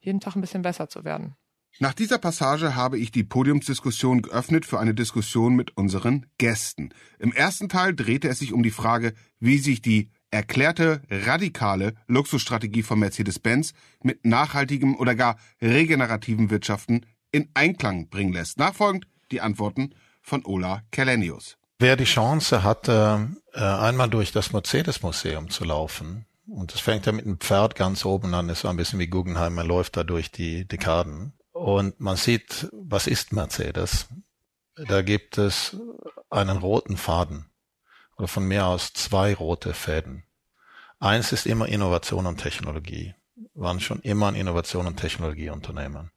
jeden 0.00 0.20
Tag 0.20 0.36
ein 0.36 0.40
bisschen 0.40 0.62
besser 0.62 0.88
zu 0.88 1.04
werden. 1.04 1.36
Nach 1.80 1.92
dieser 1.92 2.18
Passage 2.18 2.76
habe 2.76 2.98
ich 2.98 3.10
die 3.10 3.24
Podiumsdiskussion 3.24 4.22
geöffnet 4.22 4.64
für 4.64 4.78
eine 4.78 4.94
Diskussion 4.94 5.56
mit 5.56 5.76
unseren 5.76 6.26
Gästen. 6.38 6.90
Im 7.18 7.32
ersten 7.32 7.68
Teil 7.68 7.96
drehte 7.96 8.28
es 8.28 8.38
sich 8.38 8.52
um 8.52 8.62
die 8.62 8.70
Frage, 8.70 9.12
wie 9.40 9.58
sich 9.58 9.82
die 9.82 10.10
erklärte 10.30 11.02
radikale 11.10 11.94
Luxusstrategie 12.06 12.84
von 12.84 13.00
Mercedes-Benz 13.00 13.72
mit 14.02 14.24
nachhaltigem 14.24 14.96
oder 14.96 15.16
gar 15.16 15.36
regenerativen 15.60 16.48
Wirtschaften 16.50 17.06
in 17.32 17.48
Einklang 17.54 18.08
bringen 18.08 18.32
lässt. 18.32 18.56
Nachfolgend 18.56 19.08
die 19.32 19.40
Antworten 19.40 19.96
von 20.22 20.44
Ola 20.44 20.82
Kelenius. 20.92 21.56
Wer 21.80 21.96
die 21.96 22.04
Chance 22.04 22.62
hatte, 22.62 23.30
äh, 23.52 23.60
einmal 23.60 24.08
durch 24.08 24.30
das 24.30 24.52
Mercedes-Museum 24.52 25.50
zu 25.50 25.64
laufen, 25.64 26.24
und 26.46 26.72
das 26.72 26.80
fängt 26.80 27.06
ja 27.06 27.12
mit 27.12 27.26
einem 27.26 27.40
Pferd 27.40 27.74
ganz 27.74 28.04
oben 28.04 28.32
an, 28.32 28.48
ist 28.48 28.60
so 28.60 28.68
ein 28.68 28.76
bisschen 28.76 29.00
wie 29.00 29.08
Guggenheim, 29.08 29.54
man 29.54 29.66
läuft 29.66 29.96
da 29.96 30.04
durch 30.04 30.30
die 30.30 30.68
Dekaden 30.68 31.32
und 31.54 32.00
man 32.00 32.16
sieht, 32.16 32.68
was 32.72 33.06
ist 33.06 33.32
Mercedes? 33.32 34.08
Da 34.74 35.02
gibt 35.02 35.38
es 35.38 35.76
einen 36.28 36.58
roten 36.58 36.96
Faden 36.96 37.46
oder 38.16 38.26
von 38.26 38.44
mehr 38.44 38.66
aus 38.66 38.92
zwei 38.92 39.34
rote 39.34 39.72
Fäden. 39.72 40.24
Eins 40.98 41.32
ist 41.32 41.46
immer 41.46 41.68
Innovation 41.68 42.26
und 42.26 42.38
Technologie. 42.38 43.14
Waren 43.54 43.78
schon 43.78 44.00
immer 44.00 44.28
ein 44.28 44.34
Innovation 44.34 44.86
und 44.88 44.96
Technologieunternehmen. 44.96 46.10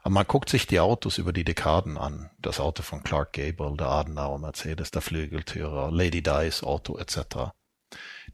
Aber 0.00 0.10
man 0.10 0.26
guckt 0.26 0.48
sich 0.48 0.66
die 0.66 0.80
Autos 0.80 1.18
über 1.18 1.32
die 1.32 1.44
Dekaden 1.44 1.96
an. 1.96 2.30
Das 2.40 2.58
Auto 2.58 2.82
von 2.82 3.04
Clark 3.04 3.34
Gable, 3.34 3.76
der 3.76 3.88
Adenauer 3.88 4.40
Mercedes, 4.40 4.90
der 4.90 5.02
Flügeltürer, 5.02 5.92
Lady 5.92 6.22
Dice 6.22 6.64
Auto 6.64 6.98
etc. 6.98 7.52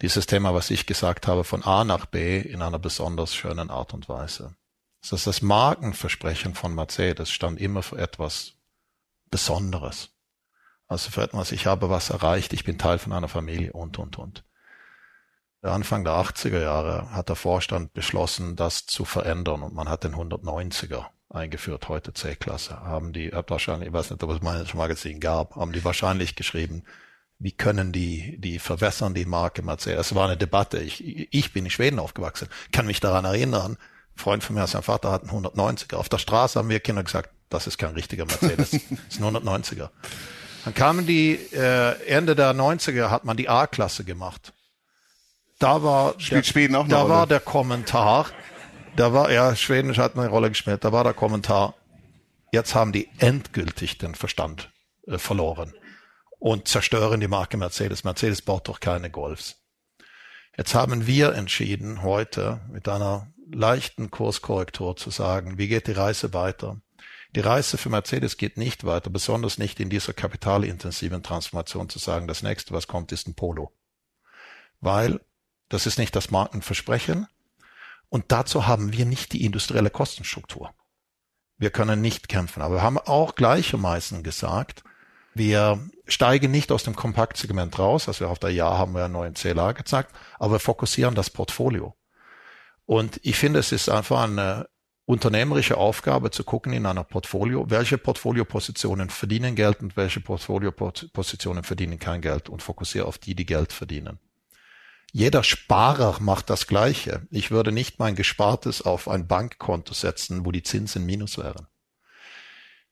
Dieses 0.01 0.26
Thema, 0.26 0.55
was 0.55 0.70
ich 0.70 0.87
gesagt 0.87 1.26
habe, 1.26 1.45
von 1.45 1.62
A 1.62 1.85
nach 1.85 2.07
B 2.07 2.41
in 2.41 2.62
einer 2.62 2.78
besonders 2.78 3.35
schönen 3.35 3.68
Art 3.68 3.93
und 3.93 4.09
Weise. 4.09 4.57
Das 5.03 5.12
heißt, 5.12 5.26
das 5.26 5.42
Markenversprechen 5.42 6.55
von 6.55 6.74
Mercedes 6.74 7.30
stand 7.30 7.61
immer 7.61 7.82
für 7.82 7.98
etwas 7.98 8.55
Besonderes. 9.30 10.11
Also 10.86 11.11
für 11.11 11.22
etwas, 11.22 11.53
ich 11.53 11.66
habe 11.66 11.90
was 11.90 12.11
erreicht, 12.11 12.53
ich 12.53 12.64
bin 12.64 12.78
Teil 12.78 12.98
von 12.98 13.12
einer 13.12 13.28
Familie 13.28 13.72
und, 13.72 13.98
und, 13.98 14.18
und. 14.18 14.44
Anfang 15.62 16.05
der 16.05 16.14
80er 16.14 16.61
Jahre 16.61 17.11
hat 17.12 17.28
der 17.28 17.36
Vorstand 17.36 17.92
beschlossen, 17.92 18.57
das 18.57 18.86
zu 18.86 19.05
verändern 19.05 19.62
und 19.62 19.74
man 19.74 19.88
hat 19.88 20.05
den 20.05 20.14
190er 20.14 21.07
eingeführt, 21.30 21.88
heute 21.88 22.12
C-Klasse. 22.12 22.80
Haben 22.80 23.12
die, 23.12 23.30
habt 23.30 23.50
wahrscheinlich, 23.50 23.88
ich 23.88 23.92
weiß 23.92 24.11
nicht, 24.11 24.22
ob 24.22 24.30
es 24.30 24.42
mein 24.42 24.66
Magazin 24.74 25.20
gab, 25.20 25.57
haben 25.57 25.72
die 25.72 25.84
wahrscheinlich 25.84 26.36
geschrieben, 26.36 26.84
wie 27.38 27.53
können 27.53 27.92
die, 27.92 28.38
die 28.38 28.59
verwässern 28.59 29.14
die 29.14 29.24
Marke 29.24 29.62
Mercedes? 29.62 30.07
Es 30.07 30.14
war 30.14 30.26
eine 30.26 30.36
Debatte. 30.36 30.78
Ich, 30.78 31.03
ich 31.32 31.53
bin 31.53 31.64
in 31.64 31.70
Schweden 31.70 31.98
aufgewachsen, 31.98 32.48
kann 32.70 32.86
mich 32.86 33.00
daran 33.00 33.24
erinnern, 33.24 33.78
Freund 34.17 34.45
von 34.45 34.55
mir, 34.55 34.67
sein 34.67 34.83
Vater 34.83 35.11
hat 35.11 35.23
einen 35.23 35.45
190er. 35.45 35.97
Auf 35.97 36.09
der 36.09 36.19
Straße 36.19 36.59
haben 36.59 36.69
wir 36.69 36.81
Kinder 36.81 37.03
gesagt, 37.03 37.31
das 37.49 37.67
ist 37.67 37.79
kein 37.79 37.95
richtiger 37.95 38.25
Mercedes, 38.25 38.71
das 38.71 38.81
ist 38.81 39.21
ein 39.21 39.37
190er. 39.37 39.91
Dann 40.65 40.75
kamen 40.75 41.07
die, 41.07 41.35
äh, 41.53 42.07
Ende 42.07 42.37
der 42.37 42.53
90er 42.53 43.11
hat 43.11 43.25
man 43.25 43.37
die 43.37 43.49
A-Klasse 43.49 44.05
gemacht. 44.05 44.53
Da 45.59 45.83
war, 45.83 46.15
Spielt 46.19 46.45
der, 46.45 46.51
Schweden 46.51 46.77
auch 46.77 46.89
da 46.89 47.03
Rolle. 47.03 47.15
war 47.15 47.27
der 47.27 47.41
Kommentar, 47.41 48.27
da 48.97 49.13
war, 49.13 49.31
ja, 49.31 49.55
Schweden 49.57 49.97
hat 49.97 50.17
eine 50.17 50.29
Rolle 50.29 50.49
gespielt, 50.49 50.85
da 50.85 50.93
war 50.93 51.05
der 51.05 51.15
Kommentar, 51.15 51.75
jetzt 52.53 52.75
haben 52.75 52.93
die 52.93 53.09
endgültig 53.19 53.99
den 53.99 54.15
Verstand 54.15 54.71
äh, 55.07 55.19
verloren 55.19 55.73
und 56.39 56.69
zerstören 56.69 57.21
die 57.21 57.29
Marke 57.29 57.57
Mercedes. 57.57 58.05
Mercedes 58.05 58.43
baut 58.43 58.69
doch 58.69 58.81
keine 58.81 59.11
Golfs. 59.11 59.57
Jetzt 60.57 60.75
haben 60.75 61.07
wir 61.07 61.35
entschieden, 61.35 62.03
heute 62.03 62.61
mit 62.71 62.89
einer 62.89 63.29
leichten 63.53 64.11
Kurskorrektur 64.11 64.96
zu 64.96 65.11
sagen, 65.11 65.59
wie 65.59 65.68
geht 65.68 65.86
die 65.86 65.92
Reise 65.92 66.32
weiter? 66.32 66.80
Die 67.34 67.40
Reise 67.40 67.78
für 67.78 67.88
Mercedes 67.88 68.36
geht 68.36 68.59
nicht 68.59 68.84
weiter, 68.84 69.09
besonders 69.09 69.57
nicht 69.57 69.80
in 69.80 69.88
dieser 69.88 70.12
kapitalintensiven 70.12 71.22
Transformation 71.22 71.88
zu 71.88 71.98
sagen, 71.98 72.28
das 72.28 72.42
nächste, 72.42 72.74
was 72.74 72.88
kommt, 72.88 73.11
ist 73.12 73.26
ein 73.26 73.34
Polo. 73.34 73.72
Weil 74.80 75.20
das 75.68 75.86
ist 75.86 75.98
nicht 75.98 76.14
das 76.14 76.30
Markenversprechen 76.30 77.26
und 78.11 78.26
dazu 78.28 78.66
haben 78.66 78.92
wir 78.92 79.07
nicht 79.07 79.32
die 79.32 79.44
industrielle 79.44 79.90
Kostenstruktur. 79.90 80.74
Wir 81.57 81.70
können 81.70 82.03
nicht 82.03 82.28
kämpfen, 82.28 82.61
aber 82.61 82.76
wir 82.76 82.82
haben 82.82 82.98
auch 82.98 83.34
gleichermaßen 83.34 84.22
gesagt, 84.22 84.84
wir 85.34 85.88
steigen 86.07 86.50
nicht 86.50 86.72
aus 86.72 86.82
dem 86.82 86.94
Kompaktsegment 86.94 87.78
raus, 87.78 88.09
also 88.09 88.26
auf 88.26 88.38
der 88.38 88.50
Jahr 88.50 88.76
haben 88.76 88.94
wir 88.94 89.05
einen 89.05 89.14
neuen 89.14 89.34
CLA 89.34 89.72
gezeigt, 89.72 90.12
aber 90.38 90.55
wir 90.55 90.61
fokussieren 90.61 91.14
das 91.14 91.30
Portfolio. 91.30 91.96
Und 92.93 93.20
ich 93.22 93.36
finde, 93.36 93.59
es 93.59 93.72
ist 93.72 93.88
einfach 93.88 94.24
eine 94.24 94.68
unternehmerische 95.07 95.78
Aufgabe 95.78 96.30
zu 96.30 96.45
gucken 96.45 96.74
in 96.74 96.84
einer 96.84 97.05
Portfolio, 97.05 97.70
welche 97.70 97.97
Portfoliopositionen 97.97 99.09
verdienen 99.09 99.55
Geld 99.55 99.80
und 99.80 99.97
welche 99.97 100.20
Portfoliopositionen 100.20 101.64
verdienen 101.64 101.99
kein 101.99 102.20
Geld 102.20 102.51
und 102.51 102.61
fokussiere 102.61 103.07
auf 103.07 103.16
die, 103.16 103.34
die 103.34 103.47
Geld 103.47 103.72
verdienen. 103.72 104.18
Jeder 105.11 105.43
Sparer 105.43 106.20
macht 106.20 106.51
das 106.51 106.66
Gleiche. 106.66 107.26
Ich 107.30 107.51
würde 107.51 107.72
nicht 107.72 107.99
mein 107.99 108.14
Gespartes 108.14 108.82
auf 108.82 109.09
ein 109.09 109.26
Bankkonto 109.26 109.95
setzen, 109.95 110.45
wo 110.45 110.53
die 110.53 110.62
Zinsen 110.62 111.07
minus 111.07 111.38
wären. 111.38 111.68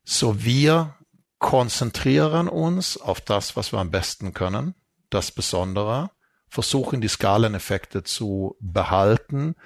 So 0.02 0.42
wir 0.42 0.96
konzentrieren 1.38 2.48
uns 2.48 2.96
auf 2.96 3.20
das, 3.20 3.54
was 3.54 3.70
wir 3.74 3.80
am 3.80 3.90
besten 3.90 4.32
können, 4.32 4.74
das 5.10 5.30
Besondere, 5.30 6.10
versuchen 6.48 7.02
die 7.02 7.08
Skaleneffekte 7.08 8.02
zu 8.02 8.56
behalten, 8.60 9.56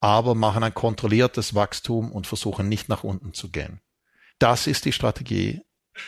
aber 0.00 0.34
machen 0.34 0.62
ein 0.62 0.74
kontrolliertes 0.74 1.54
Wachstum 1.54 2.12
und 2.12 2.26
versuchen 2.26 2.68
nicht 2.68 2.88
nach 2.88 3.04
unten 3.04 3.34
zu 3.34 3.50
gehen. 3.50 3.80
Das 4.38 4.66
ist 4.66 4.84
die 4.84 4.92
Strategie. 4.92 5.62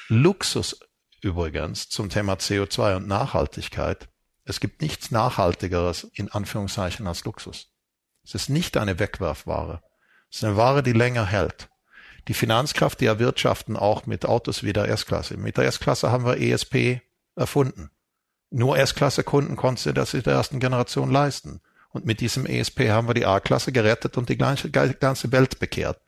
Luxus 0.09 0.81
übrigens 1.21 1.89
zum 1.89 2.09
Thema 2.09 2.35
CO2 2.35 2.97
und 2.97 3.09
Nachhaltigkeit. 3.09 4.09
Es 4.45 4.61
gibt 4.61 4.83
nichts 4.83 5.11
Nachhaltigeres 5.11 6.05
in 6.15 6.31
Anführungszeichen 6.31 7.07
als 7.07 7.25
Luxus. 7.25 7.73
Es 8.25 8.35
ist 8.35 8.49
nicht 8.49 8.77
eine 8.77 8.99
Wegwerfware. 8.99 9.83
Es 10.31 10.39
ist 10.39 10.45
eine 10.45 10.57
Ware, 10.57 10.83
die 10.83 10.93
länger 10.93 11.27
hält. 11.27 11.69
Die 12.29 12.35
Finanzkraft, 12.35 13.01
die 13.01 13.07
erwirtschaften 13.07 13.77
auch 13.77 14.07
mit 14.07 14.27
Autos 14.27 14.63
wie 14.63 14.73
der 14.73 14.89
S-Klasse. 14.89 15.37
Mit 15.37 15.57
der 15.57 15.65
S-Klasse 15.65 16.11
haben 16.13 16.25
wir 16.25 16.39
ESP 16.41 17.01
erfunden. 17.35 17.91
Nur 18.51 18.79
S-Klasse-Kunden 18.79 19.57
konnten 19.57 19.95
das 19.95 20.15
in 20.15 20.23
der 20.23 20.35
ersten 20.35 20.61
Generation 20.61 21.11
leisten. 21.11 21.61
Und 21.93 22.07
mit 22.07 22.21
diesem 22.21 22.47
ESP 22.47 22.91
haben 22.91 23.09
wir 23.09 23.15
die 23.15 23.27
A-Klasse 23.27 23.73
gerettet 23.73 24.17
und 24.17 24.29
die 24.29 24.37
ganze, 24.37 24.71
ganze 24.71 25.33
Welt 25.33 25.59
bekehrt. 25.59 26.01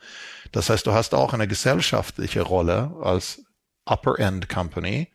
Das 0.53 0.71
heißt, 0.71 0.87
du 0.87 0.93
hast 0.93 1.15
auch 1.15 1.33
eine 1.33 1.49
gesellschaftliche 1.49 2.43
Rolle 2.43 2.95
als 3.03 3.43
Upper-End 3.85 4.49
Company, 4.49 5.09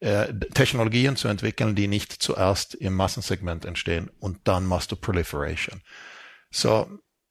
äh, 0.00 0.32
Technologien 0.54 1.16
zu 1.16 1.28
entwickeln, 1.28 1.74
die 1.74 1.88
nicht 1.88 2.12
zuerst 2.12 2.74
im 2.74 2.94
Massensegment 2.94 3.64
entstehen 3.64 4.10
und 4.20 4.40
dann 4.44 4.66
machst 4.66 4.92
du 4.92 4.96
Proliferation. 4.96 5.80
So, 6.50 6.88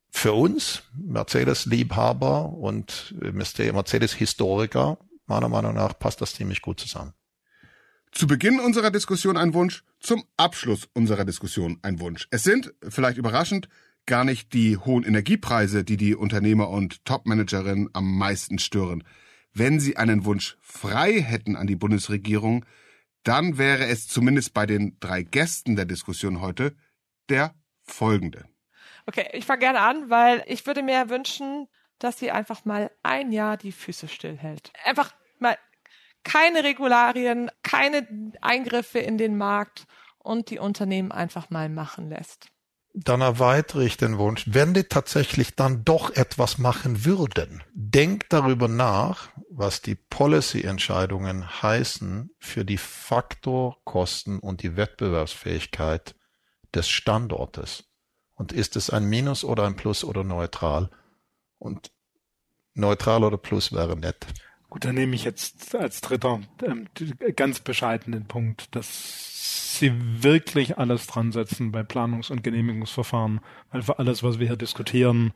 für 0.09 0.33
uns, 0.33 0.83
Mercedes-Liebhaber 0.95 2.49
und 2.49 3.13
Mercedes-Historiker, 3.19 4.97
meiner 5.27 5.49
Meinung 5.49 5.75
nach 5.75 5.97
passt 5.99 6.21
das 6.21 6.33
ziemlich 6.33 6.61
gut 6.61 6.79
zusammen. 6.79 7.13
Zu 8.11 8.27
Beginn 8.27 8.59
unserer 8.59 8.91
Diskussion 8.91 9.37
ein 9.37 9.53
Wunsch, 9.53 9.83
zum 9.99 10.23
Abschluss 10.37 10.89
unserer 10.93 11.25
Diskussion 11.25 11.79
ein 11.81 11.99
Wunsch. 11.99 12.27
Es 12.31 12.43
sind, 12.43 12.73
vielleicht 12.87 13.17
überraschend, 13.17 13.67
gar 14.05 14.23
nicht 14.23 14.53
die 14.53 14.77
hohen 14.77 15.03
Energiepreise, 15.03 15.83
die 15.83 15.97
die 15.97 16.15
Unternehmer 16.15 16.69
und 16.69 17.05
Topmanagerinnen 17.05 17.89
am 17.93 18.17
meisten 18.17 18.57
stören. 18.57 19.03
Wenn 19.53 19.79
sie 19.79 19.97
einen 19.97 20.25
Wunsch 20.25 20.57
frei 20.61 21.21
hätten 21.21 21.55
an 21.55 21.67
die 21.67 21.75
Bundesregierung, 21.75 22.65
dann 23.23 23.57
wäre 23.57 23.85
es 23.87 24.07
zumindest 24.07 24.53
bei 24.53 24.65
den 24.65 24.97
drei 24.99 25.23
Gästen 25.23 25.75
der 25.75 25.85
Diskussion 25.85 26.41
heute 26.41 26.75
der 27.29 27.53
folgende. 27.83 28.45
Okay, 29.05 29.27
ich 29.33 29.45
fange 29.45 29.59
gerne 29.59 29.81
an, 29.81 30.09
weil 30.09 30.43
ich 30.47 30.65
würde 30.65 30.83
mir 30.83 31.09
wünschen, 31.09 31.67
dass 31.99 32.19
sie 32.19 32.31
einfach 32.31 32.65
mal 32.65 32.91
ein 33.03 33.31
Jahr 33.31 33.57
die 33.57 33.71
Füße 33.71 34.07
stillhält. 34.07 34.71
Einfach 34.85 35.13
mal 35.39 35.57
keine 36.27 36.65
Regularien, 36.65 37.49
keine 37.63 38.05
Eingriffe 38.41 38.99
in 38.99 39.17
den 39.17 39.37
Markt 39.37 39.85
und 40.19 40.49
die 40.49 40.59
Unternehmen 40.59 41.13
einfach 41.13 41.49
mal 41.49 41.69
machen 41.69 42.09
lässt. 42.09 42.49
Dann 42.93 43.21
erweitere 43.21 43.85
ich 43.85 43.95
den 43.95 44.17
Wunsch, 44.17 44.43
wenn 44.47 44.73
die 44.73 44.83
tatsächlich 44.83 45.55
dann 45.55 45.85
doch 45.85 46.09
etwas 46.15 46.57
machen 46.57 47.05
würden, 47.05 47.63
denk 47.73 48.27
darüber 48.29 48.67
nach, 48.67 49.29
was 49.49 49.81
die 49.81 49.95
Policy-Entscheidungen 49.95 51.61
heißen 51.61 52.29
für 52.39 52.65
die 52.65 52.77
Faktorkosten 52.77 54.39
und 54.39 54.63
die 54.63 54.75
Wettbewerbsfähigkeit 54.75 56.15
des 56.73 56.89
Standortes. 56.89 57.85
Und 58.33 58.51
ist 58.51 58.75
es 58.75 58.89
ein 58.89 59.05
Minus 59.05 59.45
oder 59.45 59.65
ein 59.65 59.75
Plus 59.75 60.03
oder 60.03 60.23
neutral? 60.23 60.89
Und 61.57 61.91
neutral 62.73 63.23
oder 63.23 63.37
Plus 63.37 63.71
wäre 63.71 63.95
nett. 63.95 64.25
Gut, 64.69 64.83
dann 64.83 64.95
nehme 64.95 65.15
ich 65.15 65.23
jetzt 65.23 65.75
als 65.75 66.01
dritter 66.01 66.41
ähm, 66.63 66.87
ganz 67.35 67.61
bescheidenen 67.61 68.25
Punkt, 68.25 68.75
dass 68.75 69.79
Sie 69.79 69.93
wirklich 70.23 70.77
alles 70.77 71.07
dran 71.07 71.31
setzen 71.31 71.71
bei 71.71 71.81
Planungs- 71.81 72.31
und 72.31 72.43
Genehmigungsverfahren, 72.43 73.39
weil 73.71 73.83
für 73.83 73.99
alles, 73.99 74.23
was 74.23 74.39
wir 74.39 74.47
hier 74.47 74.57
diskutieren, 74.57 75.33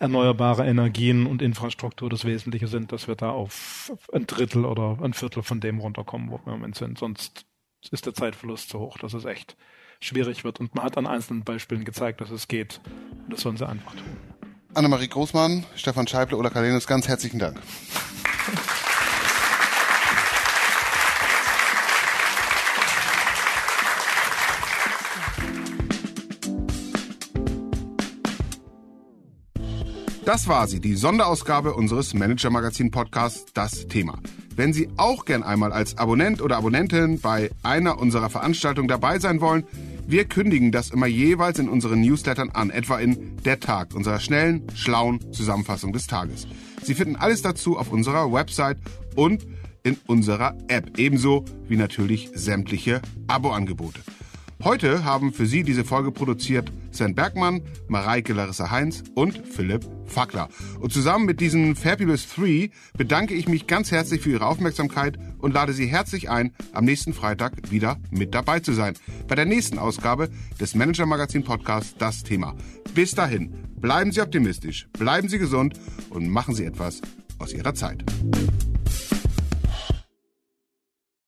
erneuerbare 0.00 0.66
Energien 0.66 1.26
und 1.26 1.42
Infrastruktur 1.42 2.08
das 2.08 2.24
Wesentliche 2.24 2.66
sind, 2.66 2.92
dass 2.92 3.08
wir 3.08 3.14
da 3.14 3.30
auf 3.30 3.92
ein 4.12 4.26
Drittel 4.26 4.64
oder 4.64 4.98
ein 5.02 5.12
Viertel 5.12 5.42
von 5.42 5.60
dem 5.60 5.78
runterkommen, 5.78 6.30
wo 6.30 6.38
wir 6.38 6.52
im 6.52 6.60
Moment 6.60 6.76
sind. 6.76 6.98
Sonst 6.98 7.44
ist 7.90 8.06
der 8.06 8.14
Zeitverlust 8.14 8.70
zu 8.70 8.78
hoch, 8.78 8.98
dass 8.98 9.12
es 9.12 9.24
echt 9.24 9.56
schwierig 10.00 10.44
wird. 10.44 10.60
Und 10.60 10.74
man 10.74 10.84
hat 10.84 10.96
an 10.96 11.06
einzelnen 11.06 11.44
Beispielen 11.44 11.84
gezeigt, 11.84 12.20
dass 12.20 12.30
es 12.30 12.48
geht. 12.48 12.80
Und 13.24 13.32
das 13.32 13.42
sollen 13.42 13.56
sie 13.56 13.68
einfach 13.68 13.92
tun. 13.92 14.02
Annemarie 14.74 15.08
Großmann, 15.08 15.64
Stefan 15.76 16.06
Scheible, 16.06 16.38
Ola 16.38 16.48
Kalenus, 16.48 16.86
ganz 16.86 17.06
herzlichen 17.06 17.38
Dank. 17.38 17.60
Das 30.24 30.46
war 30.46 30.68
sie, 30.68 30.78
die 30.78 30.94
Sonderausgabe 30.94 31.74
unseres 31.74 32.14
Manager 32.14 32.48
Magazin 32.48 32.92
Podcasts 32.92 33.52
Das 33.54 33.88
Thema. 33.88 34.20
Wenn 34.54 34.72
Sie 34.72 34.88
auch 34.96 35.24
gern 35.24 35.42
einmal 35.42 35.72
als 35.72 35.98
Abonnent 35.98 36.40
oder 36.40 36.58
Abonnentin 36.58 37.18
bei 37.18 37.50
einer 37.64 37.98
unserer 37.98 38.30
Veranstaltungen 38.30 38.86
dabei 38.86 39.18
sein 39.18 39.40
wollen, 39.40 39.64
wir 40.06 40.26
kündigen 40.26 40.70
das 40.70 40.90
immer 40.90 41.06
jeweils 41.08 41.58
in 41.58 41.68
unseren 41.68 42.02
Newslettern 42.02 42.50
an, 42.50 42.70
etwa 42.70 43.00
in 43.00 43.36
Der 43.44 43.58
Tag, 43.58 43.96
unserer 43.96 44.20
schnellen, 44.20 44.62
schlauen 44.76 45.32
Zusammenfassung 45.32 45.92
des 45.92 46.06
Tages. 46.06 46.46
Sie 46.84 46.94
finden 46.94 47.16
alles 47.16 47.42
dazu 47.42 47.76
auf 47.76 47.90
unserer 47.90 48.32
Website 48.32 48.78
und 49.16 49.44
in 49.82 49.96
unserer 50.06 50.56
App, 50.68 50.98
ebenso 50.98 51.44
wie 51.66 51.76
natürlich 51.76 52.30
sämtliche 52.32 53.02
Abo-Angebote. 53.26 54.00
Heute 54.64 55.04
haben 55.04 55.32
für 55.32 55.46
Sie 55.46 55.64
diese 55.64 55.84
Folge 55.84 56.12
produziert 56.12 56.70
Sven 56.92 57.16
Bergmann, 57.16 57.62
Mareike 57.88 58.32
Larissa 58.32 58.70
Heinz 58.70 59.02
und 59.16 59.44
Philipp 59.48 59.84
Fackler. 60.06 60.48
Und 60.78 60.92
zusammen 60.92 61.26
mit 61.26 61.40
diesen 61.40 61.74
Fabulous 61.74 62.28
Three 62.28 62.68
bedanke 62.96 63.34
ich 63.34 63.48
mich 63.48 63.66
ganz 63.66 63.90
herzlich 63.90 64.20
für 64.20 64.30
Ihre 64.30 64.46
Aufmerksamkeit 64.46 65.18
und 65.38 65.52
lade 65.52 65.72
Sie 65.72 65.86
herzlich 65.86 66.30
ein, 66.30 66.52
am 66.72 66.84
nächsten 66.84 67.12
Freitag 67.12 67.72
wieder 67.72 67.98
mit 68.10 68.36
dabei 68.36 68.60
zu 68.60 68.72
sein. 68.72 68.94
Bei 69.26 69.34
der 69.34 69.46
nächsten 69.46 69.78
Ausgabe 69.80 70.28
des 70.60 70.76
Manager 70.76 71.06
Magazin 71.06 71.42
Podcasts 71.42 71.96
Das 71.98 72.22
Thema. 72.22 72.54
Bis 72.94 73.16
dahin, 73.16 73.52
bleiben 73.80 74.12
Sie 74.12 74.20
optimistisch, 74.20 74.86
bleiben 74.92 75.28
Sie 75.28 75.38
gesund 75.38 75.74
und 76.08 76.28
machen 76.28 76.54
Sie 76.54 76.64
etwas 76.64 77.02
aus 77.40 77.52
Ihrer 77.52 77.74
Zeit. 77.74 78.04